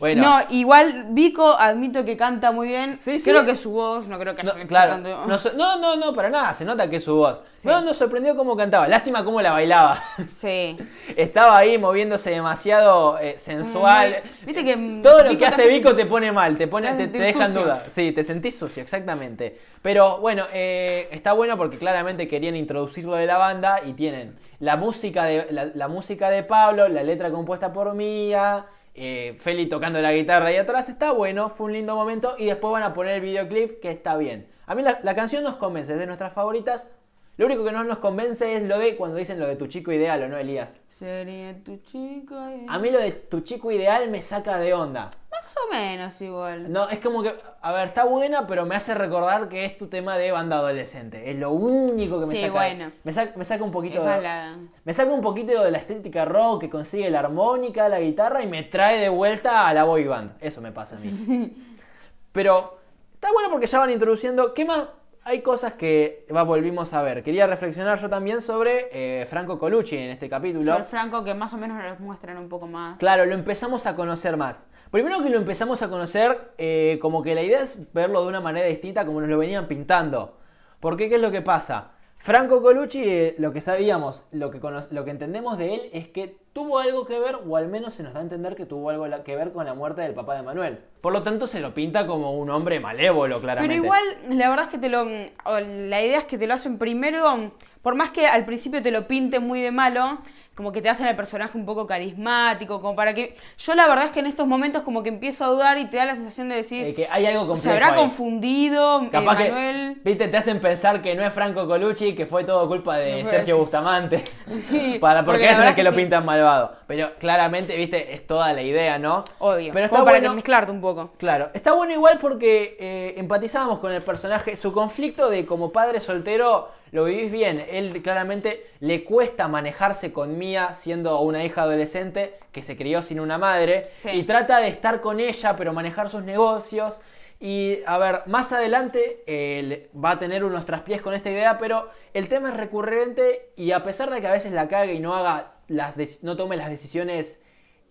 Bueno, 0.00 0.22
No, 0.22 0.44
igual 0.50 1.06
Vico 1.10 1.52
admito 1.58 2.04
que 2.06 2.16
canta 2.16 2.50
muy 2.52 2.68
bien. 2.68 2.96
Sí, 3.00 3.18
sí. 3.18 3.30
Creo 3.30 3.44
que 3.44 3.54
su 3.54 3.70
voz, 3.70 4.08
no 4.08 4.18
creo 4.18 4.34
que 4.34 4.42
no, 4.42 4.52
haya 4.52 4.66
claro, 4.66 4.92
tanto- 4.94 5.26
no, 5.26 5.38
so- 5.38 5.52
no, 5.52 5.78
no, 5.78 5.94
no, 5.96 6.14
para 6.14 6.30
nada, 6.30 6.54
se 6.54 6.64
nota 6.64 6.88
que 6.88 6.96
es 6.96 7.04
su 7.04 7.14
voz. 7.14 7.42
Sí. 7.56 7.68
No, 7.68 7.82
nos 7.82 7.98
sorprendió 7.98 8.34
cómo 8.34 8.56
cantaba, 8.56 8.88
lástima 8.88 9.22
cómo 9.22 9.42
la 9.42 9.52
bailaba. 9.52 10.02
Sí. 10.34 10.78
Estaba 11.16 11.58
ahí 11.58 11.76
moviéndose 11.76 12.30
demasiado 12.30 13.18
eh, 13.18 13.34
sensual. 13.38 14.22
Viste 14.46 14.64
que, 14.64 14.74
mm, 14.76 15.02
todo 15.02 15.18
lo 15.22 15.28
Vico 15.28 15.40
que 15.40 15.46
hace 15.46 15.68
Vico 15.68 15.94
te 15.94 16.06
pone 16.06 16.32
mal, 16.32 16.56
te 16.56 16.66
pone, 16.66 16.90
te 16.94 17.06
te, 17.06 17.18
te 17.18 17.18
deja 17.24 17.44
en 17.46 17.54
duda. 17.54 17.84
Sí, 17.88 18.12
te 18.12 18.24
sentís 18.24 18.56
sucio, 18.58 18.82
exactamente. 18.82 19.58
Pero 19.82 20.18
bueno, 20.18 20.44
eh, 20.52 21.08
está 21.12 21.34
bueno 21.34 21.58
porque 21.58 21.76
claramente 21.76 22.26
querían 22.26 22.56
introducirlo 22.56 23.16
de 23.16 23.26
la 23.26 23.36
banda 23.36 23.80
y 23.84 23.92
tienen 23.92 24.38
la 24.60 24.76
música 24.76 25.24
de 25.24 25.46
la, 25.50 25.66
la 25.74 25.88
música 25.88 26.30
de 26.30 26.42
Pablo, 26.42 26.88
la 26.88 27.02
letra 27.02 27.30
compuesta 27.30 27.70
por 27.72 27.94
Mía. 27.94 28.64
Eh, 28.94 29.36
Feli 29.40 29.66
tocando 29.66 30.00
la 30.00 30.12
guitarra 30.12 30.46
ahí 30.46 30.56
atrás, 30.56 30.88
está 30.88 31.12
bueno, 31.12 31.48
fue 31.48 31.66
un 31.66 31.72
lindo 31.74 31.94
momento 31.94 32.34
y 32.38 32.46
después 32.46 32.72
van 32.72 32.82
a 32.82 32.92
poner 32.92 33.14
el 33.14 33.20
videoclip 33.20 33.80
que 33.80 33.90
está 33.90 34.16
bien. 34.16 34.48
A 34.66 34.74
mí 34.74 34.82
la, 34.82 34.98
la 35.02 35.14
canción 35.14 35.44
nos 35.44 35.56
convence, 35.56 35.92
es 35.92 35.98
de 35.98 36.06
nuestras 36.06 36.32
favoritas. 36.32 36.88
Lo 37.36 37.46
único 37.46 37.64
que 37.64 37.72
no 37.72 37.84
nos 37.84 37.98
convence 37.98 38.56
es 38.56 38.62
lo 38.64 38.78
de 38.78 38.96
cuando 38.96 39.16
dicen 39.16 39.40
lo 39.40 39.46
de 39.46 39.56
tu 39.56 39.66
chico 39.66 39.92
ideal 39.92 40.22
o 40.22 40.28
no, 40.28 40.36
Elías. 40.36 40.76
Sería 40.90 41.56
tu 41.64 41.78
chico. 41.78 42.34
ideal. 42.34 42.66
A 42.68 42.78
mí 42.78 42.90
lo 42.90 42.98
de 43.00 43.12
tu 43.12 43.40
chico 43.40 43.70
ideal 43.70 44.10
me 44.10 44.20
saca 44.22 44.58
de 44.58 44.74
onda. 44.74 45.10
Más 45.40 45.56
o 45.56 45.72
menos 45.72 46.20
igual. 46.20 46.70
No, 46.70 46.86
es 46.90 46.98
como 46.98 47.22
que, 47.22 47.34
a 47.62 47.72
ver, 47.72 47.88
está 47.88 48.04
buena, 48.04 48.46
pero 48.46 48.66
me 48.66 48.74
hace 48.76 48.92
recordar 48.94 49.48
que 49.48 49.64
es 49.64 49.78
tu 49.78 49.86
tema 49.88 50.18
de 50.18 50.32
banda 50.32 50.58
adolescente. 50.58 51.30
Es 51.30 51.36
lo 51.38 51.50
único 51.52 52.20
que 52.20 52.26
me 52.26 52.34
Sí, 52.36 52.42
saca. 52.42 52.52
bueno. 52.52 52.92
Me, 53.04 53.12
saca 53.12 53.32
me 53.36 53.44
saca 53.46 53.64
un 53.64 53.70
poquito 53.70 54.02
de, 54.04 54.20
la- 54.20 54.58
Me 54.84 54.92
saca 54.92 55.10
un 55.10 55.22
poquito 55.22 55.62
de 55.64 55.70
la 55.70 55.78
estética 55.78 56.26
rock 56.26 56.60
que 56.60 56.68
consigue 56.70 57.08
la 57.08 57.20
armónica, 57.20 57.88
la 57.88 58.00
guitarra 58.00 58.42
y 58.42 58.46
me 58.48 58.64
trae 58.64 58.98
de 58.98 59.08
vuelta 59.08 59.66
a 59.66 59.72
la 59.72 59.84
boy 59.84 60.04
band. 60.04 60.32
Eso 60.40 60.60
me 60.60 60.72
pasa 60.72 60.96
a 60.96 60.98
mí. 60.98 61.08
Pero 62.32 62.78
está 63.14 63.32
bueno 63.32 63.48
porque 63.50 63.66
ya 63.66 63.78
van 63.78 63.90
introduciendo. 63.90 64.52
¿Qué 64.52 64.64
más? 64.66 64.84
Hay 65.22 65.42
cosas 65.42 65.74
que 65.74 66.26
va, 66.34 66.42
volvimos 66.44 66.94
a 66.94 67.02
ver. 67.02 67.22
Quería 67.22 67.46
reflexionar 67.46 67.98
yo 67.98 68.08
también 68.08 68.40
sobre 68.40 68.88
eh, 68.90 69.26
Franco 69.26 69.58
Colucci 69.58 69.96
en 69.96 70.10
este 70.10 70.30
capítulo. 70.30 70.74
Sol 70.74 70.84
Franco 70.84 71.22
que 71.22 71.34
más 71.34 71.52
o 71.52 71.58
menos 71.58 71.76
nos 71.76 72.00
muestran 72.00 72.38
un 72.38 72.48
poco 72.48 72.66
más. 72.66 72.96
Claro, 72.98 73.26
lo 73.26 73.34
empezamos 73.34 73.86
a 73.86 73.94
conocer 73.94 74.38
más. 74.38 74.66
Primero 74.90 75.22
que 75.22 75.28
lo 75.28 75.36
empezamos 75.36 75.82
a 75.82 75.90
conocer, 75.90 76.52
eh, 76.56 76.98
como 77.02 77.22
que 77.22 77.34
la 77.34 77.42
idea 77.42 77.62
es 77.62 77.92
verlo 77.92 78.22
de 78.22 78.28
una 78.28 78.40
manera 78.40 78.66
distinta 78.66 79.04
como 79.04 79.20
nos 79.20 79.28
lo 79.28 79.36
venían 79.36 79.68
pintando. 79.68 80.38
Porque, 80.80 81.10
¿qué 81.10 81.16
es 81.16 81.20
lo 81.20 81.30
que 81.30 81.42
pasa? 81.42 81.90
Franco 82.22 82.60
Colucci, 82.60 83.02
eh, 83.02 83.34
lo 83.38 83.50
que 83.54 83.62
sabíamos, 83.62 84.26
lo 84.30 84.50
que, 84.50 84.60
lo 84.90 85.04
que 85.06 85.10
entendemos 85.10 85.56
de 85.56 85.74
él 85.74 85.80
es 85.94 86.06
que 86.08 86.36
tuvo 86.52 86.78
algo 86.78 87.06
que 87.06 87.18
ver, 87.18 87.38
o 87.46 87.56
al 87.56 87.68
menos 87.68 87.94
se 87.94 88.02
nos 88.02 88.12
da 88.12 88.20
a 88.20 88.22
entender 88.22 88.56
que 88.56 88.66
tuvo 88.66 88.90
algo 88.90 89.06
que 89.24 89.36
ver 89.36 89.52
con 89.52 89.64
la 89.64 89.72
muerte 89.72 90.02
del 90.02 90.12
papá 90.12 90.34
de 90.34 90.42
Manuel. 90.42 90.80
Por 91.00 91.14
lo 91.14 91.22
tanto, 91.22 91.46
se 91.46 91.60
lo 91.60 91.72
pinta 91.72 92.06
como 92.06 92.32
un 92.38 92.50
hombre 92.50 92.78
malévolo, 92.78 93.40
claramente. 93.40 93.74
Pero 93.74 93.84
igual, 93.84 94.38
la 94.38 94.50
verdad 94.50 94.66
es 94.66 94.70
que 94.70 94.76
te 94.76 94.90
lo. 94.90 95.06
La 95.06 96.02
idea 96.02 96.18
es 96.18 96.24
que 96.26 96.36
te 96.36 96.46
lo 96.46 96.52
hacen 96.52 96.76
primero. 96.76 97.52
Por 97.82 97.94
más 97.94 98.10
que 98.10 98.26
al 98.26 98.44
principio 98.44 98.82
te 98.82 98.90
lo 98.90 99.06
pinten 99.06 99.46
muy 99.46 99.62
de 99.62 99.70
malo, 99.70 100.18
como 100.54 100.72
que 100.72 100.82
te 100.82 100.90
hacen 100.90 101.06
el 101.06 101.16
personaje 101.16 101.56
un 101.56 101.64
poco 101.64 101.86
carismático, 101.86 102.82
como 102.82 102.94
para 102.94 103.14
que. 103.14 103.34
Yo 103.56 103.74
la 103.74 103.88
verdad 103.88 104.04
es 104.04 104.10
que 104.10 104.20
en 104.20 104.26
estos 104.26 104.46
momentos 104.46 104.82
como 104.82 105.02
que 105.02 105.08
empiezo 105.08 105.46
a 105.46 105.48
dudar 105.48 105.78
y 105.78 105.86
te 105.86 105.96
da 105.96 106.04
la 106.04 106.14
sensación 106.14 106.50
de 106.50 106.56
decir. 106.56 106.94
Que 106.94 107.08
hay 107.10 107.24
algo 107.24 107.56
se 107.56 107.70
habrá 107.70 107.94
ahí. 107.94 107.94
confundido, 107.94 109.02
eh, 109.04 109.20
Manuel. 109.20 109.94
que, 109.94 110.00
viste, 110.10 110.28
te 110.28 110.36
hacen 110.36 110.60
pensar 110.60 111.00
que 111.00 111.14
no 111.14 111.24
es 111.24 111.32
Franco 111.32 111.66
Colucci, 111.66 112.14
que 112.14 112.26
fue 112.26 112.44
todo 112.44 112.68
culpa 112.68 112.98
de 112.98 113.22
No 113.22 113.30
Sergio. 113.30 113.56
Bustamante. 113.56 114.22
Sí, 114.68 114.98
Para, 115.00 115.24
porque, 115.24 115.46
porque 115.46 115.58
la 115.58 115.70
es 115.70 115.74
que 115.74 115.82
lo 115.82 115.90
que 115.92 115.96
sí. 115.96 116.02
pintan 116.02 116.26
malvado. 116.26 116.76
Pero 116.86 117.12
claramente, 117.18 117.74
viste, 117.76 118.14
es 118.14 118.26
toda 118.26 118.52
la 118.52 118.60
idea, 118.60 118.98
¿no? 118.98 119.24
Obvio. 119.38 119.72
Pero 119.72 119.86
está 119.86 119.96
como 119.96 120.04
para 120.04 120.18
bueno. 120.18 120.32
que 120.32 120.36
mezclarte 120.36 120.72
un 120.72 120.82
poco. 120.82 121.12
Claro, 121.16 121.48
está 121.54 121.72
bueno 121.72 121.94
igual 121.94 122.18
porque 122.20 122.76
eh, 122.78 123.14
empatizábamos 123.16 123.78
con 123.78 123.92
el 123.92 124.02
personaje. 124.02 124.56
Su 124.56 124.72
conflicto 124.72 125.30
de 125.30 125.46
como 125.46 125.72
padre 125.72 126.00
soltero 126.00 126.68
lo 126.90 127.04
vivís 127.04 127.30
bien. 127.30 127.64
Él 127.70 128.00
claramente 128.02 128.66
le 128.80 129.04
cuesta 129.04 129.48
manejarse 129.48 130.12
con 130.12 130.38
Mía 130.38 130.74
siendo 130.74 131.20
una 131.20 131.44
hija 131.44 131.62
adolescente 131.62 132.34
que 132.52 132.62
se 132.62 132.76
crió 132.76 133.02
sin 133.02 133.20
una 133.20 133.38
madre. 133.38 133.90
Sí. 133.96 134.10
Y 134.10 134.22
trata 134.24 134.60
de 134.60 134.68
estar 134.68 135.00
con 135.00 135.20
ella, 135.20 135.56
pero 135.56 135.72
manejar 135.72 136.08
sus 136.08 136.22
negocios. 136.22 137.00
Y 137.38 137.78
a 137.86 137.96
ver, 137.96 138.22
más 138.26 138.52
adelante 138.52 139.22
él 139.26 139.88
va 139.96 140.12
a 140.12 140.18
tener 140.18 140.44
unos 140.44 140.66
traspiés 140.66 141.00
con 141.00 141.14
esta 141.14 141.30
idea, 141.30 141.56
pero 141.56 141.88
el 142.12 142.28
tema 142.28 142.50
es 142.50 142.56
recurrente 142.56 143.52
y 143.56 143.72
a 143.72 143.82
pesar 143.82 144.10
de 144.10 144.20
que 144.20 144.26
a 144.26 144.32
veces 144.32 144.52
la 144.52 144.68
cague 144.68 144.92
y 144.92 145.00
no 145.00 145.14
haga 145.14 145.54
las 145.66 146.22
no 146.22 146.36
tome 146.36 146.58
las 146.58 146.68
decisiones 146.68 147.42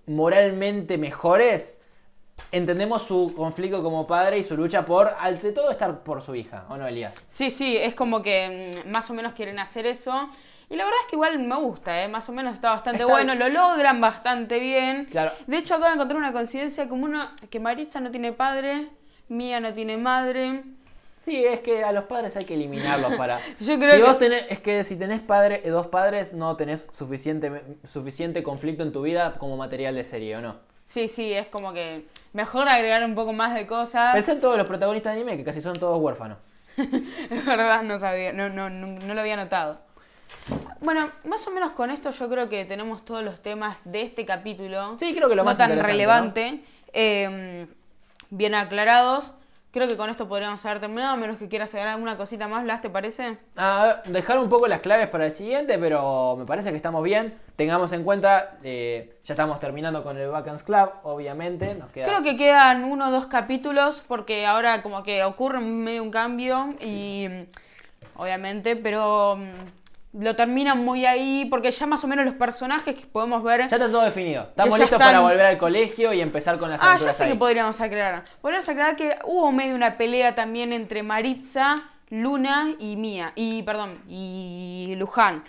moralmente 0.06 1.00
mejores, 1.00 1.79
entendemos 2.52 3.04
su 3.04 3.34
conflicto 3.36 3.82
como 3.84 4.06
padre 4.08 4.38
y 4.38 4.44
su 4.44 4.56
lucha 4.58 4.86
por, 4.86 5.14
ante 5.20 5.52
todo, 5.52 5.72
estar 5.72 6.00
por 6.04 6.22
su 6.22 6.36
hija, 6.36 6.66
¿o 6.70 6.78
no, 6.78 6.88
Elías? 6.88 7.24
Sí, 7.28 7.52
sí, 7.52 7.78
es 7.78 7.94
como 7.94 8.22
que 8.22 8.84
mm, 8.86 8.90
más 8.92 9.10
o 9.10 9.14
menos 9.14 9.34
quieren 9.34 9.60
hacer 9.60 9.86
eso. 9.86 10.30
Y 10.72 10.76
la 10.76 10.84
verdad 10.86 11.00
es 11.04 11.10
que 11.10 11.16
igual 11.16 11.40
me 11.40 11.56
gusta, 11.56 12.04
¿eh? 12.04 12.08
más 12.08 12.30
o 12.30 12.32
menos 12.32 12.54
está 12.54 12.70
bastante 12.70 13.00
Está- 13.04 13.12
bueno, 13.12 13.34
lo 13.36 13.50
logran 13.50 14.00
bastante 14.00 14.60
bien. 14.60 15.06
Claro. 15.06 15.32
De 15.48 15.58
hecho, 15.58 15.74
acabo 15.74 15.88
de 15.90 15.96
encontrar 15.96 16.18
una 16.20 16.32
coincidencia 16.32 16.88
como 16.88 17.06
uno, 17.06 17.28
que 17.50 17.60
Marisa 17.60 18.00
no 18.00 18.12
tiene 18.12 18.34
padre, 18.34 18.88
Mía 19.30 19.60
no 19.60 19.74
tiene 19.74 19.98
madre. 19.98 20.64
Sí, 21.22 21.44
es 21.44 21.60
que 21.60 21.84
a 21.84 21.92
los 21.92 22.06
padres 22.06 22.38
hay 22.38 22.46
que 22.46 22.54
eliminarlos 22.54 23.16
para... 23.16 23.40
Yo 23.60 23.78
creo 23.78 23.92
si 23.92 23.98
que- 23.98 24.04
vos 24.04 24.18
tenés, 24.20 24.46
es 24.50 24.60
que 24.60 24.84
si 24.84 24.96
tenés 24.98 25.22
padre, 25.22 25.62
dos 25.66 25.88
padres, 25.88 26.34
no 26.34 26.56
tenés 26.56 26.88
suficiente, 26.92 27.62
suficiente 27.86 28.42
conflicto 28.44 28.84
en 28.84 28.92
tu 28.92 29.02
vida 29.02 29.36
como 29.40 29.58
material 29.58 29.96
de 29.96 30.04
serie, 30.04 30.38
¿o 30.38 30.42
no? 30.42 30.56
Sí, 30.90 31.08
sí, 31.08 31.32
es 31.32 31.46
como 31.46 31.72
que 31.72 32.08
mejor 32.34 32.68
agregar 32.68 33.04
un 33.06 33.14
poco 33.14 33.32
más 33.32 33.54
de 33.54 33.68
cosas. 33.68 34.12
Pensé 34.16 34.32
en 34.32 34.42
todos 34.42 34.58
los 34.58 34.66
protagonistas 34.66 35.14
de 35.14 35.22
anime, 35.22 35.38
que 35.38 35.44
casi 35.44 35.62
son 35.62 35.78
todos 35.78 36.02
huérfanos. 36.02 36.40
Es 36.78 37.46
verdad, 37.46 37.84
no 37.84 38.00
sabía, 38.00 38.34
no, 38.34 38.50
no, 38.50 38.72
no, 38.72 38.88
no 38.88 39.14
lo 39.14 39.22
había 39.22 39.36
notado. 39.36 39.78
Bueno, 40.82 41.12
más 41.26 41.48
o 41.48 41.52
menos 41.52 41.74
con 41.74 41.92
esto 41.92 42.10
yo 42.10 42.28
creo 42.28 42.50
que 42.50 42.66
tenemos 42.66 43.06
todos 43.06 43.24
los 43.24 43.40
temas 43.40 43.78
de 43.86 44.02
este 44.02 44.26
capítulo. 44.26 44.98
Sí, 44.98 45.14
creo 45.14 45.30
que 45.30 45.36
lo 45.36 45.44
no 45.44 45.52
más 45.52 45.60
tan 45.60 45.80
relevante, 45.80 46.64
eh, 46.92 47.68
bien 48.32 48.56
aclarados. 48.56 49.34
Creo 49.72 49.88
que 49.88 49.98
con 49.98 50.10
esto 50.10 50.28
podríamos 50.28 50.66
haber 50.66 50.80
terminado, 50.80 51.14
a 51.14 51.16
menos 51.16 51.38
que 51.38 51.48
quieras 51.48 51.72
agregar 51.76 51.94
alguna 51.94 52.18
cosita 52.18 52.48
más, 52.48 52.64
Blas, 52.64 52.82
¿te 52.82 52.90
parece? 52.90 53.38
Ah, 53.56 54.02
dejar 54.06 54.40
un 54.40 54.50
poco 54.50 54.68
las 54.68 54.82
claves 54.82 55.08
para 55.10 55.28
el 55.28 55.32
siguiente, 55.32 55.78
pero 55.78 56.36
me 56.38 56.46
parece 56.46 56.72
que 56.72 56.76
estamos 56.76 57.04
bien. 57.04 57.38
Tengamos 57.56 57.94
en 57.94 58.04
cuenta, 58.04 58.58
eh, 58.64 59.20
ya 59.24 59.34
estamos 59.36 59.60
terminando 59.60 60.04
con 60.04 60.18
el 60.18 60.30
Vacance 60.30 60.66
Club, 60.66 60.90
obviamente. 61.04 61.76
Nos 61.76 61.92
queda... 61.92 62.08
Creo 62.08 62.24
que 62.24 62.36
quedan 62.36 62.84
uno 62.84 63.10
o 63.10 63.12
dos 63.12 63.28
capítulos, 63.28 64.02
porque 64.08 64.48
ahora 64.48 64.82
como 64.82 65.04
que 65.04 65.24
ocurre 65.24 65.60
medio 65.60 66.02
un 66.02 66.10
cambio 66.10 66.74
y 66.80 67.28
obviamente, 68.16 68.76
pero 68.76 69.36
mm, 69.38 69.79
lo 70.14 70.36
terminan 70.36 70.84
muy 70.84 71.06
ahí, 71.06 71.46
porque 71.46 71.70
ya 71.72 71.86
más 71.86 72.04
o 72.04 72.08
menos 72.08 72.26
los 72.26 72.34
personajes 72.34 72.96
que 72.96 73.06
podemos 73.06 73.44
ver... 73.44 73.60
Ya 73.60 73.66
está 73.66 73.90
todo 73.92 74.02
definido. 74.02 74.44
Estamos 74.50 74.78
ya 74.78 74.84
listos 74.86 74.98
están- 75.00 75.08
para 75.14 75.20
volver 75.22 75.46
al 75.46 75.58
colegio 75.60 76.14
y 76.14 76.22
empezar 76.22 76.58
con 76.58 76.70
las 76.72 76.82
Ah, 76.82 76.84
ya 76.86 76.90
aventuras 76.92 77.18
sé 77.18 77.24
ahí. 77.26 77.30
que 77.32 77.36
podríamos 77.38 77.80
aclarar. 77.80 78.24
Podríamos 78.42 78.68
aclarar 78.68 78.96
que 78.96 79.18
hubo 79.26 79.52
medio 79.52 79.76
una 79.76 79.98
pelea 79.98 80.34
también 80.34 80.74
entre 80.74 81.04
Maritza, 81.04 81.76
Luna 82.10 82.72
y 82.80 82.96
Mía. 82.96 83.34
Y, 83.36 83.62
perdón, 83.64 84.00
y 84.10 84.96
Luján. 84.98 85.44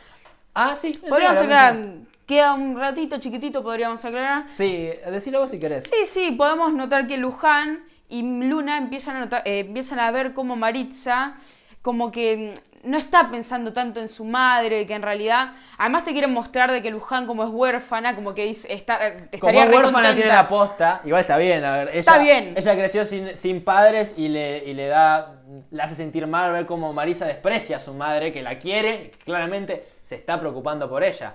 Ah, 0.54 0.76
sí. 0.76 0.92
Podríamos 1.08 1.40
aclarar, 1.40 1.78
queda 2.26 2.52
un 2.52 2.76
ratito 2.78 3.18
chiquitito, 3.18 3.62
podríamos 3.62 4.04
aclarar. 4.04 4.44
Sí, 4.50 4.90
decilo 5.10 5.40
vos 5.40 5.50
si 5.50 5.58
querés. 5.58 5.84
Sí, 5.84 6.04
sí, 6.06 6.32
podemos 6.32 6.74
notar 6.74 7.06
que 7.06 7.16
Luján 7.16 7.82
y 8.10 8.20
Luna 8.22 8.76
empiezan 8.76 9.16
a, 9.16 9.20
notar- 9.26 9.42
eh, 9.46 9.60
empiezan 9.60 10.00
a 10.00 10.10
ver 10.10 10.34
como 10.34 10.54
Maritza 10.56 11.34
como 11.82 12.10
que 12.12 12.54
no 12.82 12.96
está 12.96 13.30
pensando 13.30 13.72
tanto 13.72 14.00
en 14.00 14.08
su 14.08 14.24
madre, 14.24 14.86
que 14.86 14.94
en 14.94 15.02
realidad, 15.02 15.52
además 15.76 16.04
te 16.04 16.12
quieren 16.12 16.32
mostrar 16.32 16.72
de 16.72 16.80
que 16.80 16.90
Luján 16.90 17.26
como 17.26 17.44
es 17.44 17.50
huérfana, 17.50 18.14
como 18.16 18.34
que 18.34 18.44
dice- 18.46 18.72
está, 18.72 18.98
Como 18.98 19.28
estaría 19.32 19.64
es 19.64 19.70
huérfana 19.76 20.14
tiene 20.14 20.30
la 20.32 20.48
posta, 20.48 21.00
igual 21.04 21.20
está 21.20 21.36
bien, 21.36 21.64
a 21.64 21.76
ver, 21.76 21.90
ella, 21.90 22.00
Está 22.00 22.18
bien. 22.18 22.54
ella 22.56 22.74
creció 22.76 23.04
sin, 23.04 23.36
sin 23.36 23.62
padres 23.64 24.14
y 24.16 24.28
le, 24.28 24.64
y 24.64 24.74
le 24.74 24.86
da, 24.86 25.40
le 25.70 25.82
hace 25.82 25.94
sentir 25.94 26.26
mal 26.26 26.52
ver 26.52 26.64
cómo 26.66 26.92
Marisa 26.92 27.26
desprecia 27.26 27.76
a 27.76 27.80
su 27.80 27.92
madre, 27.92 28.32
que 28.32 28.42
la 28.42 28.58
quiere, 28.58 29.10
que 29.10 29.18
claramente 29.18 29.86
se 30.04 30.14
está 30.14 30.40
preocupando 30.40 30.88
por 30.88 31.04
ella. 31.04 31.34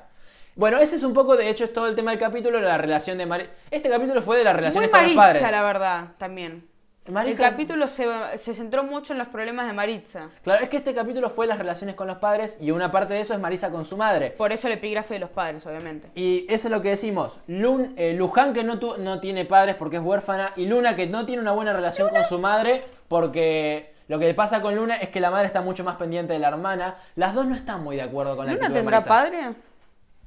Bueno, 0.55 0.77
ese 0.77 0.95
es 0.95 1.03
un 1.03 1.13
poco, 1.13 1.35
de 1.35 1.49
hecho, 1.49 1.65
es 1.65 1.73
todo 1.73 1.85
el 1.87 1.95
tema 1.95 2.11
del 2.11 2.19
capítulo, 2.19 2.59
la 2.61 2.77
relación 2.77 3.17
de 3.17 3.25
Marisa. 3.25 3.51
Este 3.69 3.89
capítulo 3.89 4.21
fue 4.21 4.37
de 4.37 4.45
las 4.45 4.53
Muy 4.53 4.59
relaciones 4.61 4.89
con 4.89 5.03
los 5.03 5.13
padres. 5.13 5.41
la 5.51 5.61
verdad, 5.63 6.07
también. 6.17 6.65
Marisa- 7.07 7.45
El 7.45 7.51
capítulo 7.51 7.87
se, 7.87 8.07
se 8.39 8.55
centró 8.55 8.83
mucho 8.83 9.13
en 9.13 9.19
los 9.19 9.27
problemas 9.27 9.67
de 9.67 9.73
Maritza. 9.73 10.29
Claro, 10.43 10.63
es 10.63 10.69
que 10.69 10.77
este 10.77 10.93
capítulo 10.95 11.29
fue 11.29 11.45
las 11.45 11.57
relaciones 11.59 11.95
con 11.95 12.07
los 12.07 12.17
padres 12.17 12.57
y 12.59 12.71
una 12.71 12.91
parte 12.91 13.13
de 13.13 13.21
eso 13.21 13.33
es 13.33 13.39
Marisa 13.39 13.69
con 13.69 13.85
su 13.85 13.95
madre. 13.95 14.31
Por 14.31 14.51
eso 14.51 14.67
el 14.67 14.73
epígrafe 14.73 15.13
de 15.15 15.19
los 15.19 15.29
padres, 15.29 15.65
obviamente. 15.67 16.09
Y 16.15 16.45
eso 16.49 16.67
es 16.67 16.71
lo 16.71 16.81
que 16.81 16.89
decimos. 16.89 17.39
Lun, 17.47 17.93
eh, 17.97 18.13
Luján 18.13 18.53
que 18.53 18.63
no, 18.63 18.79
tu- 18.79 18.97
no 18.97 19.19
tiene 19.19 19.45
padres 19.45 19.75
porque 19.75 19.97
es 19.97 20.01
huérfana 20.01 20.49
y 20.55 20.65
Luna 20.65 20.95
que 20.95 21.05
no 21.07 21.25
tiene 21.25 21.41
una 21.41 21.51
buena 21.51 21.73
relación 21.73 22.09
con 22.09 22.23
su 22.25 22.39
madre 22.39 22.83
porque 23.07 23.93
lo 24.07 24.19
que 24.19 24.25
le 24.25 24.33
pasa 24.33 24.61
con 24.61 24.75
Luna 24.75 24.95
es 24.97 25.09
que 25.09 25.19
la 25.19 25.31
madre 25.31 25.47
está 25.47 25.61
mucho 25.61 25.83
más 25.83 25.97
pendiente 25.97 26.33
de 26.33 26.39
la 26.39 26.47
hermana. 26.49 26.95
Las 27.15 27.33
dos 27.33 27.45
no 27.45 27.55
están 27.55 27.83
muy 27.83 27.95
de 27.95 28.01
acuerdo 28.03 28.35
con 28.35 28.45
la 28.47 28.53
¿Luna 28.53 28.65
actitud 28.67 28.73
de 28.75 28.79
tendrá 28.81 28.97
Marisa. 28.99 29.09
padre? 29.09 29.55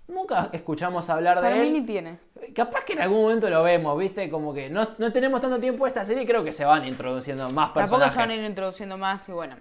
Nunca 0.09 0.49
escuchamos 0.53 1.09
hablar 1.11 1.37
de 1.37 1.43
Para 1.43 1.57
mí 1.57 1.69
él. 1.69 1.73
ni 1.75 1.81
tiene. 1.87 2.19
Capaz 2.55 2.85
que 2.85 2.95
en 2.95 3.03
algún 3.03 3.23
momento 3.23 3.49
lo 3.51 3.63
vemos, 3.63 3.97
¿viste? 3.99 4.29
Como 4.31 4.55
que 4.55 4.71
no, 4.71 4.87
no 4.99 5.13
tenemos 5.13 5.41
tanto 5.41 5.61
tiempo 5.61 5.87
esta 5.87 6.05
serie 6.05 6.23
y 6.23 6.27
creo 6.27 6.43
que 6.43 6.53
se 6.53 6.65
van 6.65 6.87
introduciendo 6.87 7.51
más 7.51 7.75
Tampoco 7.75 7.81
personajes. 8.01 8.13
se 8.15 8.19
van 8.19 8.31
a 8.31 8.35
ir 8.35 8.45
introduciendo 8.45 8.97
más 8.97 9.29
y 9.29 9.33
bueno. 9.33 9.57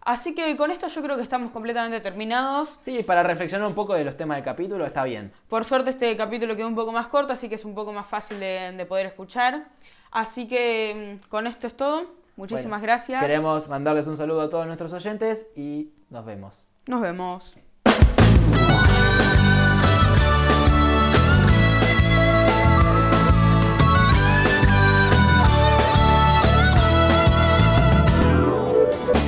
Así 0.00 0.34
que 0.34 0.54
con 0.56 0.70
esto 0.70 0.86
yo 0.86 1.02
creo 1.02 1.16
que 1.16 1.22
estamos 1.22 1.50
completamente 1.50 2.00
terminados. 2.00 2.76
Sí, 2.80 3.02
para 3.02 3.22
reflexionar 3.22 3.66
un 3.66 3.74
poco 3.74 3.94
de 3.94 4.04
los 4.04 4.16
temas 4.16 4.36
del 4.36 4.44
capítulo 4.44 4.84
está 4.84 5.04
bien. 5.04 5.32
Por 5.48 5.64
suerte 5.64 5.90
este 5.90 6.14
capítulo 6.16 6.56
quedó 6.56 6.68
un 6.68 6.74
poco 6.74 6.92
más 6.92 7.08
corto, 7.08 7.32
así 7.32 7.48
que 7.48 7.54
es 7.54 7.64
un 7.64 7.74
poco 7.74 7.92
más 7.92 8.06
fácil 8.06 8.38
de, 8.40 8.72
de 8.76 8.86
poder 8.86 9.06
escuchar. 9.06 9.66
Así 10.10 10.46
que 10.46 11.20
mm, 11.24 11.28
con 11.28 11.46
esto 11.46 11.66
es 11.66 11.74
todo. 11.76 12.06
Muchísimas 12.36 12.80
Bueno, 12.80 12.82
gracias. 12.82 13.20
Queremos 13.22 13.68
mandarles 13.68 14.06
un 14.06 14.16
saludo 14.16 14.42
a 14.42 14.50
todos 14.50 14.66
nuestros 14.66 14.92
oyentes 14.92 15.50
y 15.56 15.90
nos 16.10 16.24
vemos. 16.24 16.66
Nos 16.86 17.00
vemos. 17.00 17.56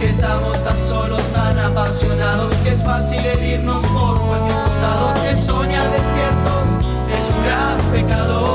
que 0.00 0.06
estamos 0.06 0.62
tan 0.62 0.78
solos, 0.88 1.22
tan 1.32 1.59
apasionados, 1.59 2.52
que 2.62 2.72
es 2.72 2.82
fácil 2.82 3.24
herirnos 3.24 3.82
por 3.87 4.20
cualquier 4.26 4.59
costado 4.64 5.14
que 5.22 5.37
soña 5.37 5.82
despiertos, 5.85 6.66
es 7.11 7.30
un 7.30 7.44
gran 7.44 7.92
pecado. 7.92 8.45